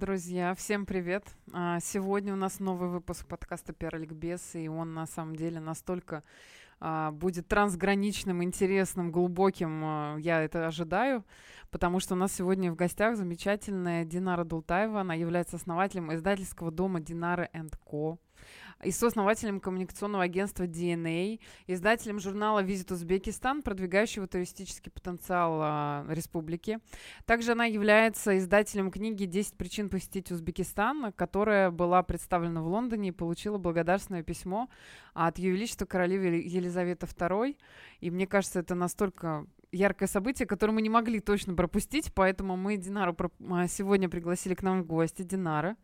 Друзья, 0.00 0.54
всем 0.54 0.86
привет! 0.86 1.24
А, 1.52 1.78
сегодня 1.80 2.32
у 2.32 2.36
нас 2.36 2.58
новый 2.58 2.88
выпуск 2.88 3.26
подкаста 3.26 3.74
«Пиар-ликбез», 3.74 4.54
и 4.54 4.66
он 4.66 4.94
на 4.94 5.06
самом 5.06 5.36
деле 5.36 5.60
настолько 5.60 6.24
а, 6.80 7.10
будет 7.10 7.48
трансграничным, 7.48 8.42
интересным, 8.42 9.12
глубоким, 9.12 9.82
а, 9.84 10.16
я 10.18 10.40
это 10.40 10.66
ожидаю, 10.66 11.26
потому 11.70 12.00
что 12.00 12.14
у 12.14 12.16
нас 12.16 12.32
сегодня 12.32 12.72
в 12.72 12.76
гостях 12.76 13.16
замечательная 13.16 14.06
Динара 14.06 14.44
Дултаева, 14.44 15.02
она 15.02 15.12
является 15.12 15.56
основателем 15.56 16.14
издательского 16.14 16.70
дома 16.70 17.00
«Динара 17.00 17.50
Ко» 17.84 18.18
и 18.82 18.90
сооснователем 18.90 19.60
коммуникационного 19.60 20.24
агентства 20.24 20.64
DNA, 20.64 21.40
издателем 21.66 22.18
журнала 22.18 22.62
«Визит 22.62 22.90
Узбекистан», 22.90 23.62
продвигающего 23.62 24.26
туристический 24.26 24.90
потенциал 24.90 25.60
а, 25.62 26.06
республики. 26.08 26.78
Также 27.26 27.52
она 27.52 27.66
является 27.66 28.38
издателем 28.38 28.90
книги 28.90 29.24
«10 29.24 29.56
причин 29.56 29.90
посетить 29.90 30.30
Узбекистан», 30.30 31.12
которая 31.12 31.70
была 31.70 32.02
представлена 32.02 32.62
в 32.62 32.66
Лондоне 32.68 33.10
и 33.10 33.12
получила 33.12 33.58
благодарственное 33.58 34.22
письмо 34.22 34.68
от 35.12 35.38
Ее 35.38 35.52
Величества 35.52 35.86
королевы 35.86 36.26
Елизаветы 36.26 37.06
II. 37.06 37.56
И 38.00 38.10
мне 38.10 38.26
кажется, 38.26 38.60
это 38.60 38.74
настолько 38.74 39.46
яркое 39.72 40.08
событие, 40.08 40.46
которое 40.46 40.72
мы 40.72 40.82
не 40.82 40.90
могли 40.90 41.20
точно 41.20 41.54
пропустить, 41.54 42.12
поэтому 42.14 42.56
мы 42.56 42.76
Динару 42.76 43.16
а, 43.50 43.68
сегодня 43.68 44.08
пригласили 44.08 44.54
к 44.54 44.62
нам 44.62 44.82
в 44.82 44.86
гости. 44.86 45.22
Динара. 45.22 45.76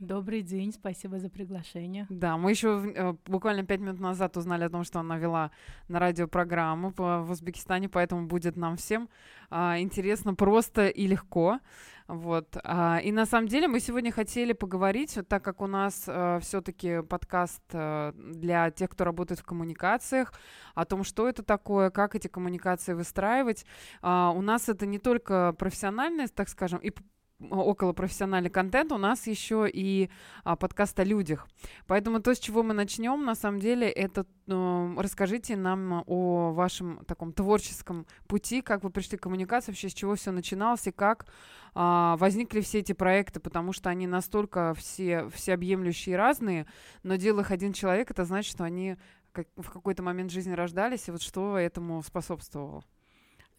Добрый 0.00 0.42
день, 0.42 0.72
спасибо 0.72 1.18
за 1.18 1.28
приглашение. 1.28 2.06
Да, 2.08 2.36
мы 2.36 2.50
еще 2.50 2.92
э, 2.94 3.14
буквально 3.26 3.64
пять 3.64 3.80
минут 3.80 3.98
назад 3.98 4.36
узнали 4.36 4.62
о 4.62 4.70
том, 4.70 4.84
что 4.84 5.00
она 5.00 5.18
вела 5.18 5.50
на 5.88 5.98
радио 5.98 6.28
программу 6.28 6.92
по, 6.92 7.22
в 7.22 7.32
Узбекистане, 7.32 7.88
поэтому 7.88 8.28
будет 8.28 8.56
нам 8.56 8.76
всем 8.76 9.08
а, 9.50 9.80
интересно, 9.80 10.34
просто 10.34 10.86
и 10.86 11.08
легко. 11.08 11.58
Вот. 12.06 12.56
А, 12.62 13.00
и 13.02 13.10
на 13.10 13.26
самом 13.26 13.48
деле 13.48 13.66
мы 13.66 13.80
сегодня 13.80 14.12
хотели 14.12 14.52
поговорить, 14.52 15.18
так 15.28 15.42
как 15.42 15.60
у 15.60 15.66
нас 15.66 16.04
а, 16.06 16.38
все-таки 16.38 17.02
подкаст 17.02 17.62
а, 17.72 18.12
для 18.12 18.70
тех, 18.70 18.90
кто 18.90 19.02
работает 19.02 19.40
в 19.40 19.44
коммуникациях, 19.44 20.32
о 20.76 20.84
том, 20.84 21.02
что 21.02 21.28
это 21.28 21.42
такое, 21.42 21.90
как 21.90 22.14
эти 22.14 22.28
коммуникации 22.28 22.92
выстраивать. 22.92 23.66
А, 24.00 24.30
у 24.30 24.42
нас 24.42 24.68
это 24.68 24.86
не 24.86 25.00
только 25.00 25.56
профессиональность, 25.58 26.36
так 26.36 26.48
скажем, 26.48 26.78
и 26.78 26.92
около 27.40 27.92
профессиональный 27.92 28.50
контент, 28.50 28.90
у 28.92 28.98
нас 28.98 29.26
еще 29.26 29.68
и 29.72 30.10
а, 30.44 30.56
подкаст 30.56 30.98
о 30.98 31.04
людях. 31.04 31.46
Поэтому 31.86 32.20
то, 32.20 32.34
с 32.34 32.38
чего 32.38 32.62
мы 32.62 32.74
начнем, 32.74 33.24
на 33.24 33.34
самом 33.34 33.60
деле, 33.60 33.88
это 33.88 34.26
э, 34.48 34.94
расскажите 34.98 35.56
нам 35.56 36.02
о 36.06 36.52
вашем 36.52 37.04
таком 37.04 37.32
творческом 37.32 38.06
пути, 38.26 38.60
как 38.60 38.82
вы 38.82 38.90
пришли 38.90 39.18
к 39.18 39.22
коммуникации, 39.22 39.70
вообще 39.70 39.88
с 39.88 39.94
чего 39.94 40.16
все 40.16 40.32
начиналось 40.32 40.86
и 40.88 40.90
как 40.90 41.26
а, 41.74 42.16
возникли 42.16 42.60
все 42.60 42.80
эти 42.80 42.92
проекты, 42.92 43.38
потому 43.38 43.72
что 43.72 43.88
они 43.88 44.06
настолько 44.06 44.74
все 44.74 45.28
всеобъемлющие 45.28 46.14
и 46.14 46.16
разные, 46.16 46.66
но 47.04 47.16
делал 47.16 47.40
их 47.40 47.52
один 47.52 47.72
человек, 47.72 48.10
это 48.10 48.24
значит, 48.24 48.50
что 48.50 48.64
они 48.64 48.96
как, 49.30 49.46
в 49.56 49.70
какой-то 49.70 50.02
момент 50.02 50.32
жизни 50.32 50.52
рождались, 50.52 51.06
и 51.06 51.12
вот 51.12 51.22
что 51.22 51.56
этому 51.56 52.02
способствовало? 52.02 52.82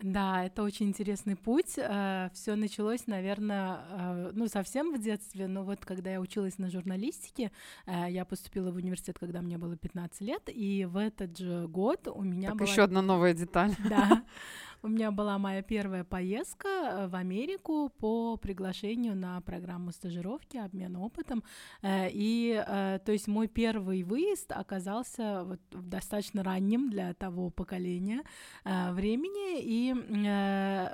Да, 0.01 0.45
это 0.45 0.63
очень 0.63 0.87
интересный 0.87 1.35
путь. 1.35 1.73
Э, 1.77 2.29
Все 2.33 2.55
началось, 2.55 3.05
наверное, 3.07 3.79
э, 3.89 4.31
ну, 4.33 4.47
совсем 4.47 4.93
в 4.93 5.01
детстве, 5.01 5.47
но 5.47 5.63
вот 5.63 5.85
когда 5.85 6.11
я 6.11 6.21
училась 6.21 6.57
на 6.57 6.69
журналистике, 6.69 7.51
э, 7.85 8.05
я 8.09 8.23
поступила 8.23 8.71
в 8.71 8.77
университет, 8.77 9.17
когда 9.19 9.41
мне 9.41 9.57
было 9.57 9.75
15 9.75 10.21
лет, 10.21 10.43
и 10.47 10.85
в 10.85 10.95
этот 10.95 11.37
же 11.37 11.67
год 11.67 12.07
у 12.07 12.21
меня 12.23 12.49
так 12.49 12.59
была... 12.59 12.69
еще 12.69 12.83
одна 12.83 13.01
новая 13.01 13.33
деталь. 13.33 13.75
Да. 13.89 14.23
У 14.81 14.87
меня 14.87 15.11
была 15.11 15.37
моя 15.37 15.61
первая 15.61 16.05
поездка 16.05 16.67
э, 16.69 17.07
в 17.07 17.15
Америку 17.15 17.91
по 17.97 18.37
приглашению 18.37 19.13
на 19.13 19.41
программу 19.41 19.91
стажировки, 19.91 20.55
обмен 20.55 20.95
опытом. 20.95 21.43
Э, 21.81 22.07
и, 22.09 22.63
э, 22.65 22.99
то 23.03 23.11
есть, 23.11 23.27
мой 23.27 23.49
первый 23.49 24.03
выезд 24.03 24.53
оказался 24.53 25.43
вот 25.43 25.59
достаточно 25.71 26.43
ранним 26.43 26.89
для 26.89 27.13
того 27.13 27.49
поколения 27.49 28.23
времени, 28.63 29.61
и 29.61 29.93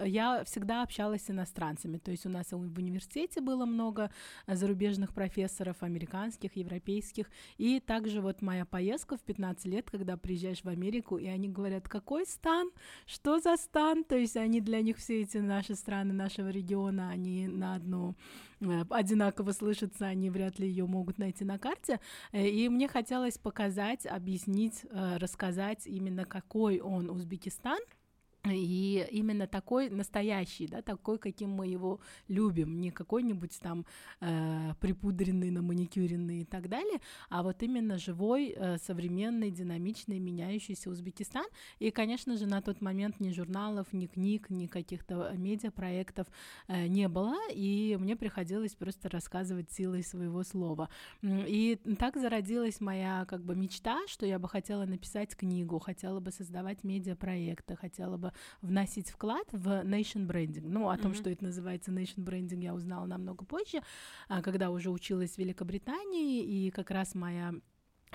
я 0.09 0.43
всегда 0.45 0.81
общалась 0.81 1.25
с 1.25 1.29
иностранцами. 1.29 1.97
То 1.97 2.11
есть, 2.11 2.25
у 2.25 2.29
нас 2.29 2.51
в 2.51 2.77
университете 2.77 3.41
было 3.41 3.65
много 3.65 4.09
зарубежных 4.47 5.13
профессоров, 5.13 5.77
американских, 5.81 6.55
европейских, 6.55 7.29
и 7.57 7.79
также 7.79 8.21
вот 8.21 8.41
моя 8.41 8.65
поездка 8.65 9.17
в 9.17 9.21
15 9.21 9.65
лет, 9.65 9.89
когда 9.91 10.17
приезжаешь 10.17 10.63
в 10.63 10.69
Америку, 10.69 11.17
и 11.17 11.27
они 11.27 11.49
говорят, 11.49 11.87
какой 11.87 12.25
стан, 12.25 12.71
что 13.05 13.39
за 13.39 13.57
стан, 13.57 13.74
Казахстан, 13.75 14.03
то 14.05 14.15
есть 14.15 14.37
они 14.37 14.61
для 14.61 14.81
них 14.81 14.97
все 14.97 15.21
эти 15.21 15.37
наши 15.37 15.75
страны 15.75 16.13
нашего 16.13 16.49
региона, 16.49 17.09
они 17.09 17.47
на 17.47 17.75
одну 17.75 18.15
э, 18.61 18.83
одинаково 18.89 19.51
слышатся, 19.51 20.05
они 20.05 20.29
вряд 20.29 20.59
ли 20.59 20.67
ее 20.67 20.85
могут 20.85 21.17
найти 21.17 21.43
на 21.43 21.59
карте. 21.59 21.99
Э, 22.31 22.47
и 22.47 22.69
мне 22.69 22.87
хотелось 22.87 23.37
показать, 23.37 24.05
объяснить, 24.05 24.85
э, 24.89 25.17
рассказать 25.17 25.87
именно 25.87 26.23
какой 26.25 26.79
он 26.79 27.09
Узбекистан— 27.09 27.79
и 28.51 29.07
именно 29.11 29.47
такой 29.47 29.89
настоящий, 29.89 30.67
да, 30.67 30.81
такой, 30.81 31.17
каким 31.17 31.51
мы 31.51 31.67
его 31.67 31.99
любим, 32.27 32.79
не 32.79 32.91
какой-нибудь 32.91 33.59
там 33.59 33.85
э, 34.21 34.73
припудренный, 34.79 35.51
на 35.51 35.61
маникюренный 35.61 36.41
и 36.41 36.45
так 36.45 36.69
далее, 36.69 36.99
а 37.29 37.43
вот 37.43 37.63
именно 37.63 37.97
живой, 37.97 38.53
э, 38.55 38.77
современный, 38.77 39.51
динамичный, 39.51 40.19
меняющийся 40.19 40.89
Узбекистан. 40.89 41.45
И, 41.79 41.91
конечно 41.91 42.37
же, 42.37 42.45
на 42.45 42.61
тот 42.61 42.81
момент 42.81 43.19
ни 43.19 43.31
журналов, 43.31 43.87
ни 43.91 44.07
книг, 44.07 44.49
ни 44.49 44.67
каких-то 44.67 45.31
медиапроектов 45.35 46.27
э, 46.67 46.87
не 46.87 47.07
было, 47.07 47.37
и 47.51 47.97
мне 47.99 48.15
приходилось 48.15 48.75
просто 48.75 49.09
рассказывать 49.09 49.71
силой 49.71 50.03
своего 50.03 50.43
слова. 50.43 50.89
И 51.23 51.79
так 51.97 52.17
зародилась 52.17 52.81
моя 52.81 53.25
как 53.25 53.43
бы 53.43 53.55
мечта, 53.55 54.01
что 54.07 54.25
я 54.25 54.39
бы 54.39 54.47
хотела 54.47 54.85
написать 54.85 55.35
книгу, 55.35 55.79
хотела 55.79 56.19
бы 56.19 56.31
создавать 56.31 56.83
медиапроекты, 56.83 57.75
хотела 57.75 58.17
бы 58.17 58.33
вносить 58.61 59.09
вклад 59.09 59.47
в 59.51 59.67
nation 59.83 60.27
branding. 60.27 60.65
Ну, 60.67 60.89
о 60.89 60.97
том, 60.97 61.11
mm-hmm. 61.11 61.15
что 61.15 61.29
это 61.29 61.43
называется 61.43 61.91
nation 61.91 62.23
branding, 62.23 62.61
я 62.61 62.73
узнала 62.73 63.05
намного 63.05 63.45
позже, 63.45 63.81
а, 64.27 64.41
когда 64.41 64.69
уже 64.69 64.89
училась 64.89 65.35
в 65.35 65.37
Великобритании, 65.37 66.43
и 66.43 66.71
как 66.71 66.91
раз 66.91 67.15
моя 67.15 67.53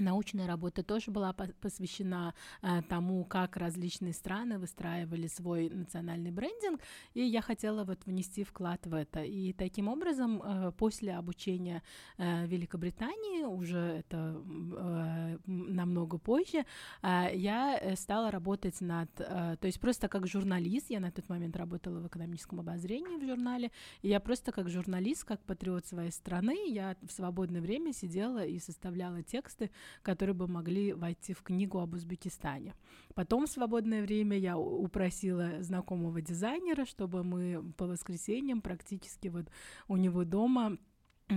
Научная 0.00 0.46
работа 0.46 0.82
тоже 0.82 1.10
была 1.10 1.32
посвящена 1.32 2.34
э, 2.62 2.82
тому, 2.88 3.24
как 3.24 3.56
различные 3.56 4.12
страны 4.12 4.58
выстраивали 4.58 5.26
свой 5.26 5.68
национальный 5.68 6.30
брендинг, 6.30 6.80
и 7.14 7.22
я 7.22 7.42
хотела 7.42 7.84
вот 7.84 8.06
внести 8.06 8.44
вклад 8.44 8.86
в 8.86 8.94
это. 8.94 9.22
И 9.22 9.52
таким 9.52 9.88
образом, 9.88 10.42
э, 10.42 10.72
после 10.72 11.14
обучения 11.14 11.82
э, 12.18 12.46
Великобритании, 12.46 13.44
уже 13.44 13.78
это 13.78 14.42
э, 14.46 15.38
намного 15.46 16.18
позже, 16.18 16.64
я 17.02 17.94
стала 17.96 18.30
работать 18.30 18.80
над, 18.80 19.12
то 19.14 19.58
есть 19.62 19.80
просто 19.80 20.08
как 20.08 20.26
журналист, 20.26 20.90
я 20.90 21.00
на 21.00 21.10
тот 21.10 21.28
момент 21.28 21.56
работала 21.56 22.00
в 22.00 22.06
экономическом 22.06 22.60
обозрении 22.60 23.16
в 23.16 23.26
журнале, 23.26 23.70
и 24.02 24.08
я 24.08 24.20
просто 24.20 24.52
как 24.52 24.68
журналист, 24.68 25.24
как 25.24 25.40
патриот 25.44 25.86
своей 25.86 26.10
страны, 26.10 26.70
я 26.70 26.96
в 27.02 27.12
свободное 27.12 27.60
время 27.60 27.92
сидела 27.92 28.44
и 28.44 28.58
составляла 28.58 29.22
тексты, 29.22 29.70
которые 30.02 30.34
бы 30.34 30.46
могли 30.46 30.92
войти 30.92 31.32
в 31.32 31.42
книгу 31.42 31.78
об 31.78 31.94
Узбекистане. 31.94 32.74
Потом 33.14 33.46
в 33.46 33.50
свободное 33.50 34.02
время 34.02 34.38
я 34.38 34.58
упросила 34.58 35.62
знакомого 35.62 36.20
дизайнера, 36.20 36.84
чтобы 36.84 37.24
мы 37.24 37.72
по 37.76 37.86
воскресеньям 37.86 38.60
практически 38.60 39.28
вот 39.28 39.46
у 39.88 39.96
него 39.96 40.24
дома 40.24 40.78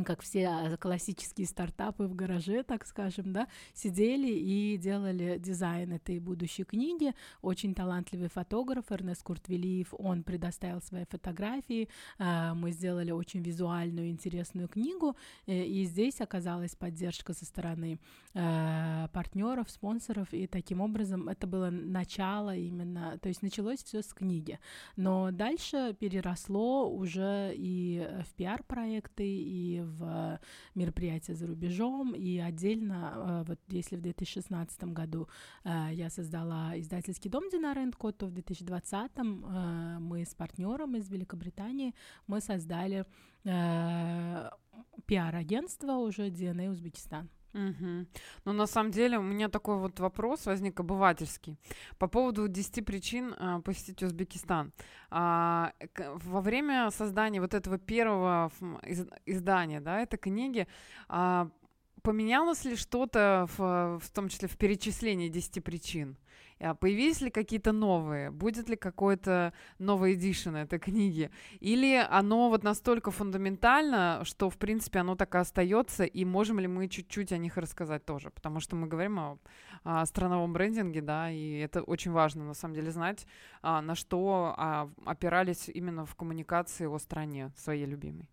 как 0.03 0.21
все 0.21 0.47
а, 0.47 0.77
классические 0.77 1.45
стартапы 1.45 2.05
в 2.05 2.15
гараже, 2.15 2.63
так 2.63 2.87
скажем, 2.87 3.31
да, 3.33 3.47
сидели 3.73 4.31
и 4.31 4.77
делали 4.77 5.37
дизайн 5.37 5.93
этой 5.93 6.17
будущей 6.19 6.63
книги. 6.63 7.13
Очень 7.41 7.75
талантливый 7.75 8.29
фотограф 8.29 8.91
Эрнест 8.91 9.21
Куртвелиев, 9.21 9.93
он 9.97 10.23
предоставил 10.23 10.81
свои 10.81 11.05
фотографии, 11.05 11.89
а, 12.17 12.55
мы 12.55 12.71
сделали 12.71 13.11
очень 13.11 13.43
визуальную, 13.43 14.09
интересную 14.09 14.67
книгу, 14.67 15.15
э, 15.45 15.63
и 15.63 15.83
здесь 15.85 16.21
оказалась 16.21 16.75
поддержка 16.75 17.33
со 17.33 17.45
стороны 17.45 17.99
а, 18.33 19.09
партнеров, 19.09 19.69
спонсоров, 19.69 20.33
и 20.33 20.47
таким 20.47 20.81
образом 20.81 21.29
это 21.29 21.45
было 21.45 21.69
начало 21.69 22.55
именно, 22.55 23.19
то 23.19 23.29
есть 23.29 23.43
началось 23.43 23.83
все 23.83 24.01
с 24.01 24.13
книги, 24.13 24.59
но 24.95 25.29
дальше 25.31 25.95
переросло 25.99 26.89
уже 26.89 27.53
и 27.55 28.07
в 28.25 28.33
пиар-проекты, 28.35 29.25
и 29.27 29.82
в 29.83 30.39
мероприятия 30.75 31.35
за 31.35 31.47
рубежом, 31.47 32.13
и 32.15 32.39
отдельно, 32.39 33.13
э, 33.15 33.43
вот 33.47 33.59
если 33.67 33.95
в 33.95 34.01
2016 34.01 34.83
году 34.85 35.27
э, 35.63 35.89
я 35.91 36.09
создала 36.09 36.79
издательский 36.79 37.29
дом 37.29 37.49
Динара 37.49 37.83
Ко, 37.91 38.11
то 38.11 38.27
в 38.27 38.31
2020 38.31 39.11
э, 39.15 39.23
мы 39.99 40.25
с 40.25 40.33
партнером 40.35 40.95
из 40.95 41.09
Великобритании 41.09 41.93
мы 42.27 42.41
создали 42.41 43.05
пиар-агентство 45.05 45.97
уже 45.97 46.29
DNA 46.29 46.69
Узбекистан. 46.69 47.29
Угу. 47.53 48.05
Ну, 48.45 48.53
на 48.53 48.65
самом 48.65 48.91
деле, 48.91 49.19
у 49.19 49.21
меня 49.21 49.47
такой 49.47 49.77
вот 49.77 49.99
вопрос 49.99 50.45
возник 50.45 50.79
обывательский 50.79 51.57
по 51.99 52.07
поводу 52.07 52.47
10 52.47 52.85
причин 52.85 53.35
а, 53.37 53.59
посетить 53.61 54.01
Узбекистан. 54.01 54.71
А, 55.11 55.71
к, 55.93 56.13
во 56.15 56.41
время 56.41 56.89
создания 56.89 57.41
вот 57.41 57.53
этого 57.53 57.77
первого 57.77 58.51
из, 58.83 59.05
издания, 59.27 59.81
да, 59.81 59.99
этой 60.01 60.17
книги, 60.17 60.67
а, 61.07 61.49
поменялось 62.03 62.65
ли 62.65 62.75
что-то, 62.75 63.47
в, 63.57 63.99
в 63.99 64.09
том 64.11 64.29
числе 64.29 64.47
в 64.47 64.57
перечислении 64.57 65.29
10 65.29 65.63
причин? 65.63 66.17
А 66.59 66.75
появились 66.75 67.21
ли 67.21 67.29
какие-то 67.29 67.71
новые? 67.71 68.31
Будет 68.31 68.69
ли 68.69 68.75
какой-то 68.75 69.53
новый 69.79 70.13
эдишн 70.13 70.55
этой 70.55 70.79
книги? 70.79 71.29
Или 71.59 71.95
оно 72.09 72.49
вот 72.49 72.63
настолько 72.63 73.11
фундаментально, 73.11 74.21
что, 74.23 74.49
в 74.49 74.57
принципе, 74.57 74.99
оно 74.99 75.15
так 75.15 75.35
и 75.35 75.39
остается, 75.39 76.03
и 76.03 76.25
можем 76.25 76.59
ли 76.59 76.67
мы 76.67 76.87
чуть-чуть 76.87 77.31
о 77.31 77.37
них 77.37 77.57
рассказать 77.57 78.05
тоже? 78.05 78.29
Потому 78.29 78.59
что 78.59 78.75
мы 78.75 78.87
говорим 78.87 79.19
о, 79.19 79.37
о 79.83 80.05
страновом 80.05 80.53
брендинге, 80.53 81.01
да, 81.01 81.31
и 81.31 81.59
это 81.59 81.81
очень 81.81 82.11
важно, 82.11 82.45
на 82.45 82.53
самом 82.53 82.75
деле, 82.75 82.91
знать, 82.91 83.25
а, 83.61 83.81
на 83.81 83.95
что 83.95 84.53
а, 84.57 84.89
опирались 85.05 85.69
именно 85.69 86.05
в 86.05 86.15
коммуникации 86.15 86.85
о 86.85 86.97
стране 86.99 87.51
своей 87.57 87.85
любимой. 87.85 88.29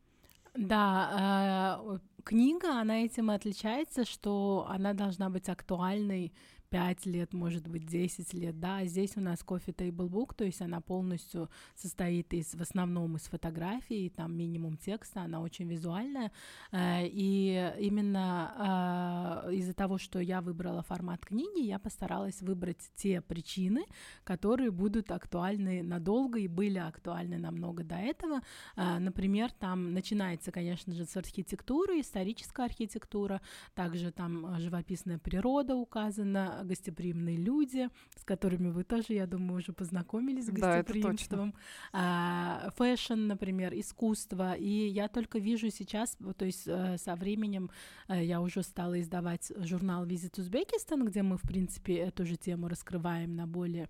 Да, 0.55 1.79
э, 1.83 1.99
книга, 2.25 2.81
она 2.81 3.05
этим 3.05 3.31
и 3.31 3.35
отличается, 3.35 4.05
что 4.05 4.67
она 4.69 4.93
должна 4.93 5.31
быть 5.31 5.49
актуальной 5.49 6.33
5 6.71 7.07
лет, 7.07 7.33
может 7.33 7.67
быть, 7.69 7.85
10 7.85 8.33
лет, 8.35 8.59
да, 8.61 8.79
а 8.79 8.85
здесь 8.87 9.17
у 9.17 9.21
нас 9.21 9.41
Coffee 9.41 9.75
Table 9.75 10.11
то 10.35 10.45
есть 10.45 10.63
она 10.63 10.81
полностью 10.81 11.51
состоит 11.75 12.33
из, 12.33 12.55
в 12.55 12.63
основном 12.63 13.17
из 13.17 13.23
фотографий, 13.23 14.09
там 14.11 14.37
минимум 14.37 14.77
текста, 14.77 15.23
она 15.23 15.41
очень 15.41 15.69
визуальная, 15.69 16.31
э, 16.73 17.07
и 17.07 17.75
именно 17.81 19.45
э, 19.47 19.55
из-за 19.55 19.75
того, 19.75 19.99
что 19.99 20.21
я 20.21 20.41
выбрала 20.41 20.83
формат 20.83 21.27
книги, 21.27 21.61
я 21.61 21.79
постаралась 21.79 22.41
выбрать 22.41 22.91
те 22.95 23.21
причины, 23.21 23.85
которые 24.25 24.71
будут 24.71 25.11
актуальны 25.11 25.83
надолго 25.83 26.39
и 26.39 26.49
были 26.49 26.79
актуальны 26.79 27.39
намного 27.39 27.83
до 27.83 27.97
этого, 27.97 28.41
э, 28.77 28.99
например, 28.99 29.51
там 29.53 29.93
начинается, 29.93 30.53
конечно 30.53 30.95
же, 30.95 31.05
с 31.05 31.17
архитектуры, 31.17 32.01
историческая 32.01 32.67
архитектура, 32.67 33.41
также 33.75 34.13
там 34.13 34.61
живописная 34.61 35.19
природа 35.19 35.75
указана, 35.75 36.60
гостеприимные 36.65 37.37
люди, 37.37 37.89
с 38.17 38.25
которыми 38.25 38.71
вы 38.71 38.85
тоже, 38.85 39.15
я 39.15 39.27
думаю, 39.27 39.59
уже 39.59 39.73
познакомились 39.73 40.47
с 40.47 40.51
гостеприимством. 40.51 41.55
Да, 41.93 42.73
fashion, 42.77 43.27
например, 43.27 43.73
искусство. 43.75 44.55
И 44.55 44.89
я 44.89 45.09
только 45.09 45.39
вижу 45.39 45.71
сейчас, 45.71 46.17
то 46.37 46.45
есть 46.45 46.67
э, 46.67 46.97
со 46.99 47.17
временем 47.17 47.71
э, 48.09 48.25
я 48.25 48.41
уже 48.41 48.63
стала 48.63 49.01
издавать 49.01 49.53
журнал 49.57 50.05
«Visit 50.05 50.39
Uzbekistan», 50.39 51.05
где 51.07 51.23
мы, 51.23 51.37
в 51.37 51.43
принципе, 51.43 51.97
эту 51.97 52.25
же 52.25 52.37
тему 52.37 52.69
раскрываем 52.69 53.35
на 53.37 53.47
более 53.47 53.89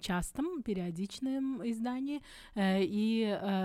частом, 0.00 0.62
периодичном 0.62 1.60
издании. 1.68 2.22
Э, 2.54 2.82
и 2.82 3.20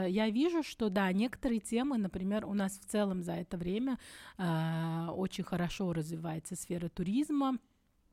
я 0.09 0.29
вижу, 0.29 0.63
что 0.63 0.89
да, 0.89 1.12
некоторые 1.12 1.59
темы, 1.59 1.97
например, 1.97 2.45
у 2.45 2.53
нас 2.53 2.79
в 2.79 2.86
целом 2.86 3.21
за 3.21 3.33
это 3.33 3.57
время 3.57 3.97
очень 4.38 5.44
хорошо 5.44 5.94
развивается 5.94 6.56
сфера 6.56 6.89
туризма, 6.89 7.57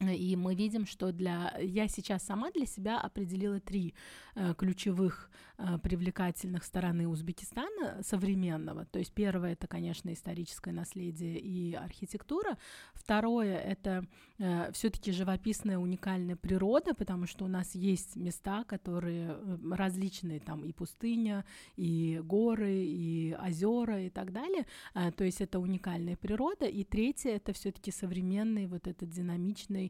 и 0.00 0.34
мы 0.34 0.54
видим, 0.54 0.86
что 0.86 1.12
для... 1.12 1.54
Я 1.60 1.86
сейчас 1.86 2.22
сама 2.22 2.50
для 2.50 2.64
себя 2.64 2.98
определила 2.98 3.60
три 3.60 3.94
э, 4.34 4.54
ключевых 4.56 5.30
э, 5.58 5.78
привлекательных 5.78 6.64
стороны 6.64 7.06
Узбекистана 7.06 8.02
современного. 8.02 8.86
То 8.86 8.98
есть 8.98 9.12
первое— 9.12 9.52
это, 9.52 9.66
конечно, 9.66 10.10
историческое 10.10 10.72
наследие 10.72 11.38
и 11.38 11.74
архитектура. 11.74 12.56
Второе— 12.94 13.58
это 13.58 14.06
э, 14.38 14.72
все 14.72 14.88
таки 14.88 15.12
живописная 15.12 15.76
уникальная 15.76 16.36
природа, 16.36 16.94
потому 16.94 17.26
что 17.26 17.44
у 17.44 17.48
нас 17.48 17.74
есть 17.74 18.16
места, 18.16 18.64
которые 18.64 19.36
различные, 19.70 20.40
там 20.40 20.64
и 20.64 20.72
пустыня, 20.72 21.44
и 21.76 22.22
горы, 22.24 22.84
и 22.86 23.36
озера 23.38 24.00
и 24.00 24.08
так 24.08 24.32
далее. 24.32 24.66
То 24.94 25.24
есть 25.24 25.42
это 25.42 25.58
уникальная 25.58 26.16
природа. 26.16 26.64
И 26.64 26.84
третье— 26.84 27.30
это 27.36 27.52
все 27.52 27.70
таки 27.70 27.90
современный 27.90 28.66
вот 28.66 28.86
этот 28.86 29.10
динамичный 29.10 29.89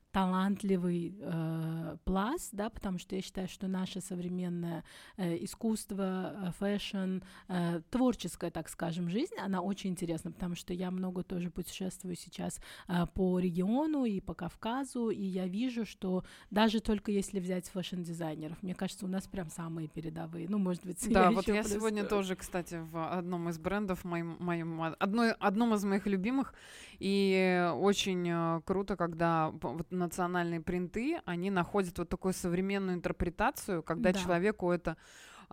талантливый 0.11 1.15
э, 1.19 1.97
пласт, 2.03 2.49
да, 2.51 2.69
потому 2.69 2.99
что 2.99 3.15
я 3.15 3.21
считаю, 3.21 3.47
что 3.47 3.67
наше 3.67 4.01
современное 4.01 4.83
э, 5.17 5.43
искусство, 5.43 6.33
э, 6.47 6.51
fashion, 6.59 7.19
э, 7.47 7.81
творческая, 7.89 8.51
так 8.51 8.69
скажем, 8.69 9.09
жизнь, 9.09 9.35
она 9.39 9.61
очень 9.61 9.91
интересна, 9.91 10.31
потому 10.31 10.55
что 10.55 10.73
я 10.73 10.91
много 10.91 11.23
тоже 11.23 11.49
путешествую 11.49 12.15
сейчас 12.15 12.59
э, 12.87 13.05
по 13.13 13.39
региону 13.39 14.03
и 14.05 14.19
по 14.19 14.33
Кавказу, 14.33 15.09
и 15.09 15.23
я 15.23 15.47
вижу, 15.47 15.85
что 15.85 16.25
даже 16.49 16.81
только 16.81 17.11
если 17.11 17.39
взять 17.39 17.69
fashion-дизайнеров, 17.69 18.61
мне 18.61 18.75
кажется, 18.75 19.05
у 19.05 19.09
нас 19.09 19.27
прям 19.27 19.49
самые 19.49 19.87
передовые, 19.87 20.49
ну, 20.49 20.57
может 20.57 20.85
быть, 20.85 21.01
Да, 21.11 21.25
я 21.25 21.31
вот 21.31 21.47
я 21.47 21.61
плюс... 21.61 21.73
сегодня 21.73 22.03
тоже, 22.03 22.35
кстати, 22.35 22.75
в 22.75 23.17
одном 23.17 23.49
из 23.49 23.57
брендов, 23.57 24.03
моим, 24.03 24.35
моим, 24.39 24.81
одной, 24.99 25.31
одном 25.31 25.73
из 25.73 25.83
моих 25.85 26.05
любимых, 26.05 26.53
и 26.99 27.71
очень 27.75 28.27
э, 28.29 28.61
круто, 28.65 28.95
когда 28.95 29.51
вот 29.61 29.91
национальные 30.01 30.61
принты, 30.61 31.21
они 31.25 31.49
находят 31.49 31.97
вот 31.97 32.09
такую 32.09 32.33
современную 32.33 32.95
интерпретацию, 32.97 33.83
когда 33.83 34.11
да. 34.11 34.19
человеку 34.19 34.71
это 34.71 34.97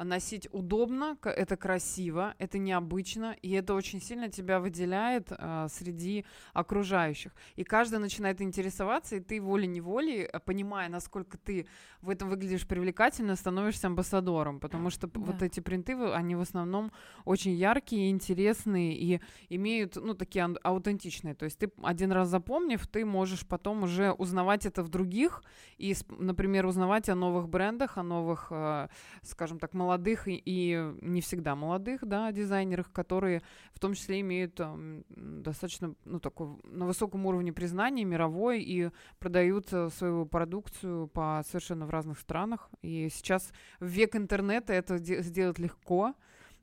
носить 0.05 0.49
удобно, 0.53 1.17
это 1.23 1.57
красиво, 1.57 2.35
это 2.39 2.59
необычно, 2.59 3.37
и 3.43 3.53
это 3.53 3.75
очень 3.75 4.01
сильно 4.01 4.29
тебя 4.29 4.61
выделяет 4.61 5.29
э, 5.31 5.67
среди 5.71 6.25
окружающих. 6.53 7.33
И 7.57 7.65
каждый 7.65 7.99
начинает 7.99 8.41
интересоваться, 8.41 9.17
и 9.17 9.21
ты 9.21 9.41
волей-неволей, 9.41 10.29
э, 10.33 10.41
понимая, 10.41 10.89
насколько 10.89 11.37
ты 11.39 11.67
в 12.01 12.11
этом 12.11 12.29
выглядишь 12.29 12.67
привлекательно, 12.67 13.37
становишься 13.37 13.89
амбассадором, 13.89 14.61
потому 14.61 14.91
что 14.91 15.07
да. 15.07 15.21
вот 15.21 15.43
эти 15.43 15.61
принты, 15.61 15.95
они 15.95 16.37
в 16.37 16.41
основном 16.41 16.93
очень 17.25 17.53
яркие, 17.53 18.11
интересные 18.11 18.95
и 18.95 19.21
имеют, 19.49 19.97
ну, 19.97 20.15
такие 20.15 20.45
аутентичные. 20.63 21.35
То 21.35 21.45
есть 21.45 21.59
ты 21.59 21.71
один 21.83 22.13
раз 22.13 22.29
запомнив, 22.29 22.87
ты 22.87 23.05
можешь 23.05 23.47
потом 23.47 23.83
уже 23.83 24.13
узнавать 24.13 24.67
это 24.67 24.83
в 24.83 24.89
других 24.89 25.43
и, 25.77 25.95
например, 26.09 26.67
узнавать 26.67 27.09
о 27.09 27.15
новых 27.15 27.49
брендах, 27.49 27.99
о 27.99 28.03
новых, 28.03 28.49
э, 28.51 28.89
скажем 29.23 29.59
так, 29.59 29.75
молодых 29.75 29.88
и, 30.27 30.43
и 30.45 30.93
не 31.01 31.21
всегда 31.21 31.55
молодых, 31.55 32.07
да, 32.07 32.31
дизайнерах, 32.33 32.93
которые 32.93 33.43
в 33.73 33.81
том 33.81 33.95
числе 33.95 34.21
имеют 34.21 34.55
там, 34.55 35.05
достаточно, 35.09 35.95
ну, 36.05 36.21
такой 36.21 36.49
на 36.65 36.87
высоком 36.87 37.27
уровне 37.27 37.53
признания 37.53 38.05
мировой 38.05 38.63
и 38.63 38.91
продают 39.19 39.73
э, 39.73 39.89
свою 39.91 40.27
продукцию 40.27 41.09
по 41.09 41.43
совершенно 41.47 41.87
в 41.87 41.91
разных 41.91 42.19
странах. 42.19 42.71
И 42.83 43.09
сейчас 43.11 43.53
в 43.81 43.87
век 43.87 44.17
интернета 44.17 44.73
это 44.73 44.99
сделать 44.99 45.59
легко. 45.59 46.15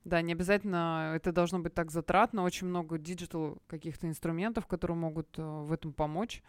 Да, 0.04 0.22
не 0.22 0.32
обязательно 0.34 1.14
это 1.16 1.32
должно 1.32 1.58
быть 1.58 1.74
так 1.74 1.90
затратно. 1.90 2.44
Очень 2.44 2.68
много 2.68 2.96
digital 2.96 3.58
каких-то 3.66 4.06
инструментов, 4.06 4.66
которые 4.66 4.96
могут 4.96 5.38
э, 5.38 5.42
в 5.42 5.72
этом 5.72 5.92
помочь. 5.92 6.42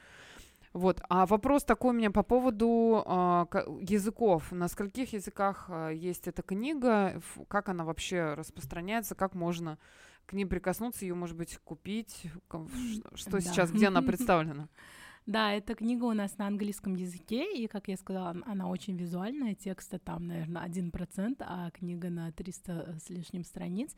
Вот. 0.73 1.01
А 1.09 1.25
вопрос 1.25 1.63
такой 1.63 1.91
у 1.91 1.93
меня 1.93 2.11
по 2.11 2.23
поводу 2.23 3.03
э, 3.05 3.45
языков. 3.81 4.51
На 4.51 4.67
скольких 4.67 5.13
языках 5.13 5.65
э, 5.69 5.91
есть 5.95 6.27
эта 6.27 6.41
книга? 6.41 7.21
Как 7.47 7.69
она 7.69 7.83
вообще 7.83 8.33
распространяется? 8.33 9.15
Как 9.15 9.33
можно 9.33 9.77
к 10.25 10.33
ней 10.33 10.45
прикоснуться? 10.45 11.05
Ее, 11.05 11.15
может 11.15 11.35
быть, 11.35 11.57
купить? 11.63 12.23
Что 13.15 13.31
да. 13.31 13.41
сейчас, 13.41 13.71
где 13.71 13.87
она 13.87 14.01
представлена? 14.01 14.67
Да, 15.27 15.51
эта 15.51 15.75
книга 15.75 16.05
у 16.05 16.13
нас 16.13 16.37
на 16.37 16.47
английском 16.47 16.95
языке, 16.95 17.53
и, 17.53 17.67
как 17.67 17.89
я 17.89 17.97
сказала, 17.97 18.33
она 18.45 18.69
очень 18.69 18.95
визуальная, 18.95 19.55
текста 19.55 19.99
там, 19.99 20.25
наверное, 20.25 20.61
один 20.61 20.89
процент, 20.89 21.41
а 21.41 21.69
книга 21.71 22.09
на 22.09 22.31
300 22.31 22.95
с 23.05 23.09
лишним 23.09 23.43
страниц. 23.43 23.93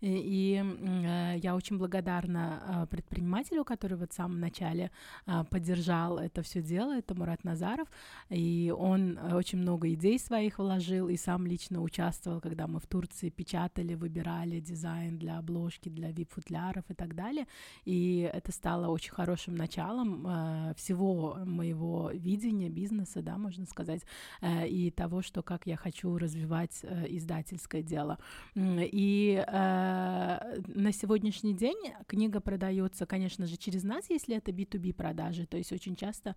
И, 0.00 0.08
и 0.08 0.56
э, 0.60 1.38
я 1.38 1.54
очень 1.54 1.78
благодарна 1.78 2.82
э, 2.82 2.86
предпринимателю, 2.88 3.64
который 3.64 3.96
вот 3.96 4.10
в 4.10 4.16
самом 4.16 4.40
начале 4.40 4.90
э, 5.24 5.44
поддержал 5.48 6.18
это 6.18 6.42
все 6.42 6.60
дело, 6.60 6.96
это 6.98 7.14
Мурат 7.14 7.44
Назаров, 7.44 7.86
и 8.28 8.74
он 8.76 9.18
очень 9.18 9.60
много 9.60 9.88
идей 9.92 10.18
своих 10.18 10.58
вложил, 10.58 11.08
и 11.08 11.16
сам 11.16 11.46
лично 11.46 11.80
участвовал, 11.80 12.40
когда 12.40 12.66
мы 12.66 12.80
в 12.80 12.88
Турции 12.88 13.30
печатали, 13.30 13.94
выбирали 13.94 14.58
дизайн 14.58 15.16
для 15.16 15.38
обложки, 15.38 15.88
для 15.88 16.10
вип-футляров 16.10 16.90
и 16.90 16.94
так 16.94 17.14
далее, 17.14 17.46
и 17.84 18.28
это 18.34 18.50
стало 18.50 18.88
очень 18.88 19.12
хорошим 19.12 19.54
началом 19.54 20.26
э, 20.26 20.71
всего 20.74 21.38
моего 21.44 22.10
видения 22.12 22.68
бизнеса, 22.68 23.22
да, 23.22 23.38
можно 23.38 23.66
сказать, 23.66 24.02
э, 24.40 24.68
и 24.68 24.90
того, 24.90 25.22
что 25.22 25.42
как 25.42 25.66
я 25.66 25.76
хочу 25.76 26.16
развивать 26.18 26.80
э, 26.82 27.06
издательское 27.08 27.82
дело. 27.82 28.18
И 28.54 29.44
э, 29.46 30.60
на 30.66 30.92
сегодняшний 30.92 31.54
день 31.54 31.76
книга 32.06 32.40
продается, 32.40 33.06
конечно 33.06 33.46
же, 33.46 33.56
через 33.56 33.82
нас, 33.82 34.10
если 34.10 34.36
это 34.36 34.50
B2B 34.50 34.94
продажи, 34.94 35.46
то 35.46 35.56
есть 35.56 35.72
очень 35.72 35.96
часто 35.96 36.36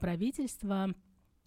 правительство 0.00 0.94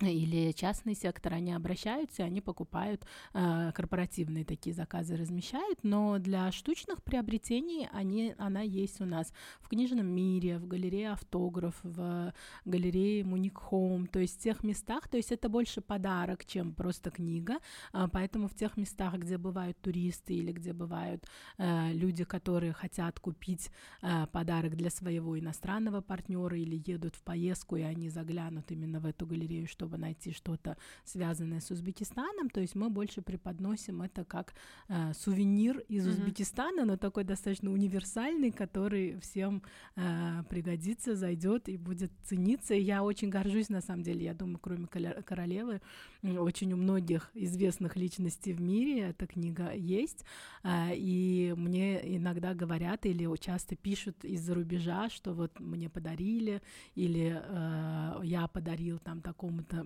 или 0.07 0.51
частный 0.51 0.95
сектор, 0.95 1.33
они 1.33 1.53
обращаются, 1.53 2.23
они 2.23 2.41
покупают 2.41 3.05
э, 3.33 3.71
корпоративные 3.73 4.45
такие 4.45 4.73
заказы, 4.73 5.15
размещают, 5.15 5.79
но 5.83 6.17
для 6.19 6.51
штучных 6.51 7.03
приобретений 7.03 7.87
они, 7.91 8.35
она 8.37 8.61
есть 8.61 9.01
у 9.01 9.05
нас 9.05 9.33
в 9.61 9.69
книжном 9.69 10.07
мире, 10.07 10.57
в 10.57 10.67
галерее 10.67 11.11
автограф, 11.11 11.75
в 11.83 12.33
галерее 12.65 13.23
Муник 13.23 13.57
Хоум, 13.57 14.07
то 14.07 14.19
есть 14.19 14.39
в 14.39 14.43
тех 14.43 14.63
местах, 14.63 15.07
то 15.07 15.17
есть 15.17 15.31
это 15.31 15.49
больше 15.49 15.81
подарок, 15.81 16.45
чем 16.45 16.73
просто 16.73 17.11
книга, 17.11 17.59
э, 17.93 18.07
поэтому 18.11 18.47
в 18.47 18.55
тех 18.55 18.77
местах, 18.77 19.15
где 19.15 19.37
бывают 19.37 19.79
туристы 19.81 20.33
или 20.33 20.51
где 20.51 20.73
бывают 20.73 21.25
э, 21.57 21.93
люди, 21.93 22.23
которые 22.23 22.73
хотят 22.73 23.19
купить 23.19 23.69
э, 24.01 24.27
подарок 24.31 24.75
для 24.75 24.89
своего 24.89 25.37
иностранного 25.39 26.01
партнера 26.01 26.57
или 26.57 26.81
едут 26.85 27.15
в 27.15 27.23
поездку, 27.23 27.75
и 27.75 27.81
они 27.81 28.09
заглянут 28.09 28.71
именно 28.71 28.99
в 28.99 29.05
эту 29.05 29.25
галерею, 29.25 29.67
чтобы 29.67 29.92
чтобы 29.93 29.97
найти 29.97 30.31
что-то 30.31 30.77
связанное 31.03 31.59
с 31.59 31.71
Узбекистаном, 31.71 32.49
то 32.49 32.61
есть 32.61 32.75
мы 32.75 32.89
больше 32.89 33.21
преподносим 33.21 34.01
это 34.01 34.25
как 34.25 34.53
э, 34.89 35.13
сувенир 35.13 35.79
из 35.89 36.07
mm-hmm. 36.07 36.09
Узбекистана, 36.09 36.85
но 36.85 36.97
такой 36.97 37.23
достаточно 37.23 37.71
универсальный, 37.71 38.51
который 38.51 39.19
всем 39.19 39.61
э, 39.95 40.43
пригодится, 40.49 41.15
зайдет 41.15 41.69
и 41.69 41.77
будет 41.77 42.11
цениться. 42.23 42.73
И 42.73 42.81
я 42.81 43.03
очень 43.03 43.29
горжусь, 43.29 43.69
на 43.69 43.81
самом 43.81 44.03
деле, 44.03 44.25
я 44.25 44.33
думаю, 44.33 44.59
кроме 44.59 44.87
королевы, 44.87 45.81
очень 46.23 46.73
у 46.73 46.77
многих 46.77 47.29
известных 47.35 47.95
личностей 47.95 48.53
в 48.53 48.61
мире 48.61 49.09
эта 49.09 49.27
книга 49.27 49.73
есть, 49.73 50.25
э, 50.63 50.95
и 50.95 51.53
мне 51.57 52.17
иногда 52.17 52.53
говорят 52.53 53.05
или 53.05 53.29
часто 53.37 53.75
пишут 53.75 54.25
из-за 54.25 54.53
рубежа, 54.53 55.09
что 55.09 55.33
вот 55.33 55.59
мне 55.59 55.89
подарили, 55.89 56.61
или 56.95 57.41
э, 57.43 58.19
я 58.23 58.47
подарил 58.47 58.99
там 58.99 59.21
такому-то 59.21 59.82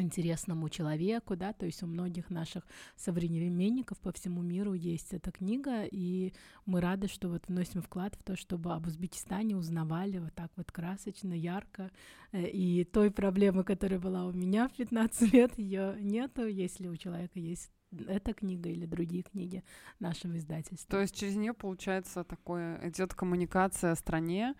интересному 0.00 0.68
человеку, 0.68 1.36
да, 1.36 1.52
то 1.52 1.66
есть 1.66 1.82
у 1.82 1.86
многих 1.86 2.30
наших 2.30 2.66
современников 2.96 3.98
по 3.98 4.12
всему 4.12 4.42
миру 4.42 4.74
есть 4.74 5.12
эта 5.14 5.30
книга, 5.30 5.84
и 5.84 6.32
мы 6.66 6.80
рады, 6.80 7.08
что 7.08 7.28
вот 7.28 7.48
вносим 7.48 7.82
вклад 7.82 8.14
в 8.14 8.22
то, 8.22 8.36
чтобы 8.36 8.72
об 8.72 8.86
Узбекистане 8.86 9.56
узнавали 9.56 10.18
вот 10.18 10.34
так 10.34 10.50
вот 10.56 10.70
красочно, 10.72 11.32
ярко, 11.32 11.90
э, 12.32 12.48
и 12.48 12.84
той 12.84 13.10
проблемы, 13.10 13.64
которая 13.64 13.98
была 13.98 14.26
у 14.26 14.32
меня 14.32 14.68
в 14.68 14.74
15 14.74 15.32
лет, 15.32 15.58
ее 15.58 15.96
нету, 16.00 16.46
если 16.46 16.88
у 16.88 16.96
человека 16.96 17.38
есть 17.38 17.70
эта 18.06 18.34
книга 18.34 18.68
или 18.68 18.86
другие 18.86 19.22
книги 19.22 19.64
нашего 19.98 20.36
издательства. 20.36 20.90
То 20.90 21.00
есть 21.00 21.16
через 21.16 21.36
нее 21.36 21.54
получается 21.54 22.24
такое 22.24 22.80
идет 22.88 23.14
коммуникация 23.14 23.92
о 23.92 23.96
стране 23.96 24.54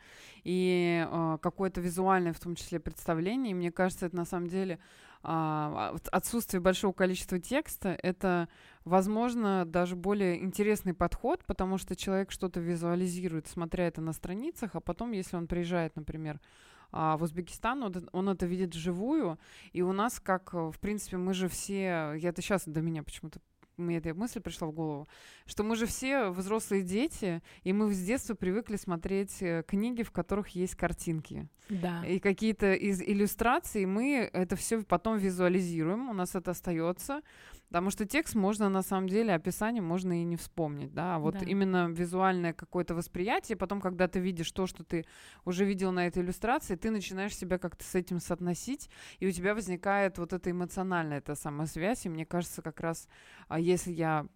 и 0.45 1.07
э, 1.09 1.39
какое-то 1.43 1.81
визуальное, 1.81 2.33
в 2.33 2.41
том 2.41 2.55
числе 2.55 2.81
представление. 2.81 3.53
И 3.53 3.55
мне 3.55 3.71
кажется, 3.71 4.07
это 4.07 4.17
на 4.17 4.25
самом 4.25 4.49
деле 4.49 4.79
а, 5.23 5.97
отсутствие 6.13 6.61
большого 6.61 6.93
количества 6.93 7.41
текста, 7.41 7.89
это, 8.03 8.49
возможно, 8.85 9.65
даже 9.67 9.97
более 9.97 10.43
интересный 10.43 10.95
подход, 10.95 11.45
потому 11.45 11.77
что 11.77 11.97
человек 11.97 12.31
что-то 12.31 12.61
визуализирует, 12.61 13.49
смотря 13.49 13.89
это 13.89 14.01
на 14.01 14.13
страницах, 14.13 14.77
а 14.77 14.81
потом, 14.81 15.13
если 15.13 15.37
он 15.37 15.49
приезжает, 15.49 15.97
например, 15.97 16.41
а, 16.91 17.17
в 17.17 17.23
Узбекистан, 17.23 17.83
он, 17.83 18.09
он 18.13 18.29
это 18.29 18.47
видит 18.47 18.75
вживую, 18.75 19.39
и 19.73 19.83
у 19.83 19.93
нас, 19.93 20.21
как, 20.21 20.53
в 20.53 20.77
принципе, 20.81 21.17
мы 21.17 21.35
же 21.35 21.49
все, 21.49 22.15
я 22.15 22.29
это 22.31 22.43
сейчас 22.43 22.65
до 22.67 22.81
меня 22.81 23.03
почему-то 23.03 23.41
мне 23.79 23.99
эта 23.99 24.15
мысль 24.15 24.41
пришла 24.41 24.69
в 24.69 24.73
голову, 24.73 25.09
что 25.47 25.63
мы 25.63 25.77
же 25.77 25.87
все 25.87 26.31
взрослые 26.31 26.83
дети, 26.83 27.43
и 27.63 27.73
мы 27.73 27.93
с 27.93 28.05
детства 28.05 28.35
привыкли 28.35 28.77
смотреть 28.77 29.41
э, 29.41 29.63
книги, 29.67 30.03
в 30.03 30.11
которых 30.11 30.49
есть 30.49 30.75
картинки. 30.75 31.49
Да. 31.69 32.05
И 32.05 32.19
какие-то 32.19 32.75
из 32.75 33.01
иллюстраций 33.01 33.85
мы 33.87 34.29
это 34.33 34.57
все 34.57 34.83
потом 34.83 35.19
визуализируем, 35.19 36.11
у 36.11 36.13
нас 36.13 36.35
это 36.35 36.51
остается. 36.51 37.21
Потому 37.69 37.91
что 37.91 38.07
текст 38.07 38.35
можно, 38.35 38.71
на 38.71 38.83
самом 38.83 39.09
деле, 39.09 39.35
описание 39.35 39.83
можно 39.83 40.23
и 40.23 40.25
не 40.25 40.37
вспомнить, 40.37 40.95
да, 40.95 41.17
а 41.17 41.19
вот 41.19 41.35
да. 41.39 41.45
именно 41.45 41.89
визуальное 41.91 42.55
какое-то 42.55 42.95
восприятие, 42.95 43.57
потом, 43.57 43.83
когда 43.83 44.09
ты 44.09 44.21
видишь 44.21 44.51
то, 44.53 44.67
что 44.67 44.85
ты 44.85 45.05
уже 45.45 45.67
видел 45.67 45.93
на 45.93 46.07
этой 46.07 46.23
иллюстрации, 46.23 46.77
ты 46.77 46.91
начинаешь 46.91 47.37
себя 47.37 47.59
как-то 47.59 47.85
с 47.85 47.95
этим 47.95 48.21
соотносить, 48.21 48.89
и 49.19 49.27
у 49.27 49.31
тебя 49.31 49.55
возникает 49.55 50.17
вот 50.17 50.33
эта 50.33 50.51
эмоциональная 50.51 51.19
эта 51.19 51.35
самая 51.35 51.67
связь, 51.67 52.07
и 52.07 52.09
мне 52.09 52.25
кажется, 52.25 52.63
как 52.63 52.81
раз, 52.81 53.07
а 53.49 53.61
если 53.61 53.93
я 53.93 54.27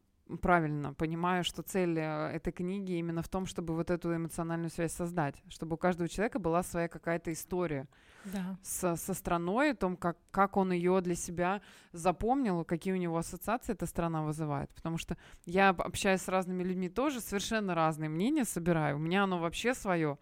правильно 0.40 0.94
понимаю, 0.94 1.44
что 1.44 1.62
цель 1.62 1.98
э, 1.98 2.30
этой 2.34 2.52
книги 2.52 2.92
именно 2.92 3.22
в 3.22 3.28
том, 3.28 3.46
чтобы 3.46 3.74
вот 3.74 3.90
эту 3.90 4.14
эмоциональную 4.14 4.70
связь 4.70 4.92
создать, 4.92 5.42
чтобы 5.48 5.74
у 5.74 5.78
каждого 5.78 6.08
человека 6.08 6.38
была 6.38 6.62
своя 6.62 6.88
какая-то 6.88 7.32
история, 7.32 7.88
да. 8.24 8.56
со, 8.62 8.96
со 8.96 9.14
страной, 9.14 9.72
о 9.72 9.74
том, 9.74 9.96
как, 9.96 10.16
как 10.30 10.56
он 10.56 10.72
ее 10.72 11.00
для 11.00 11.14
себя 11.14 11.60
запомнил, 11.92 12.64
какие 12.64 12.94
у 12.94 12.96
него 12.96 13.16
ассоциации 13.16 13.72
эта 13.72 13.86
страна 13.86 14.22
вызывает. 14.22 14.70
Потому 14.74 14.98
что 14.98 15.16
я 15.44 15.70
общаюсь 15.70 16.22
с 16.22 16.28
разными 16.28 16.62
людьми 16.62 16.88
тоже, 16.88 17.20
совершенно 17.20 17.74
разные 17.74 18.08
мнения 18.08 18.44
собираю. 18.44 18.96
У 18.96 18.98
меня 18.98 19.24
оно 19.24 19.38
вообще 19.38 19.74
свое. 19.74 20.18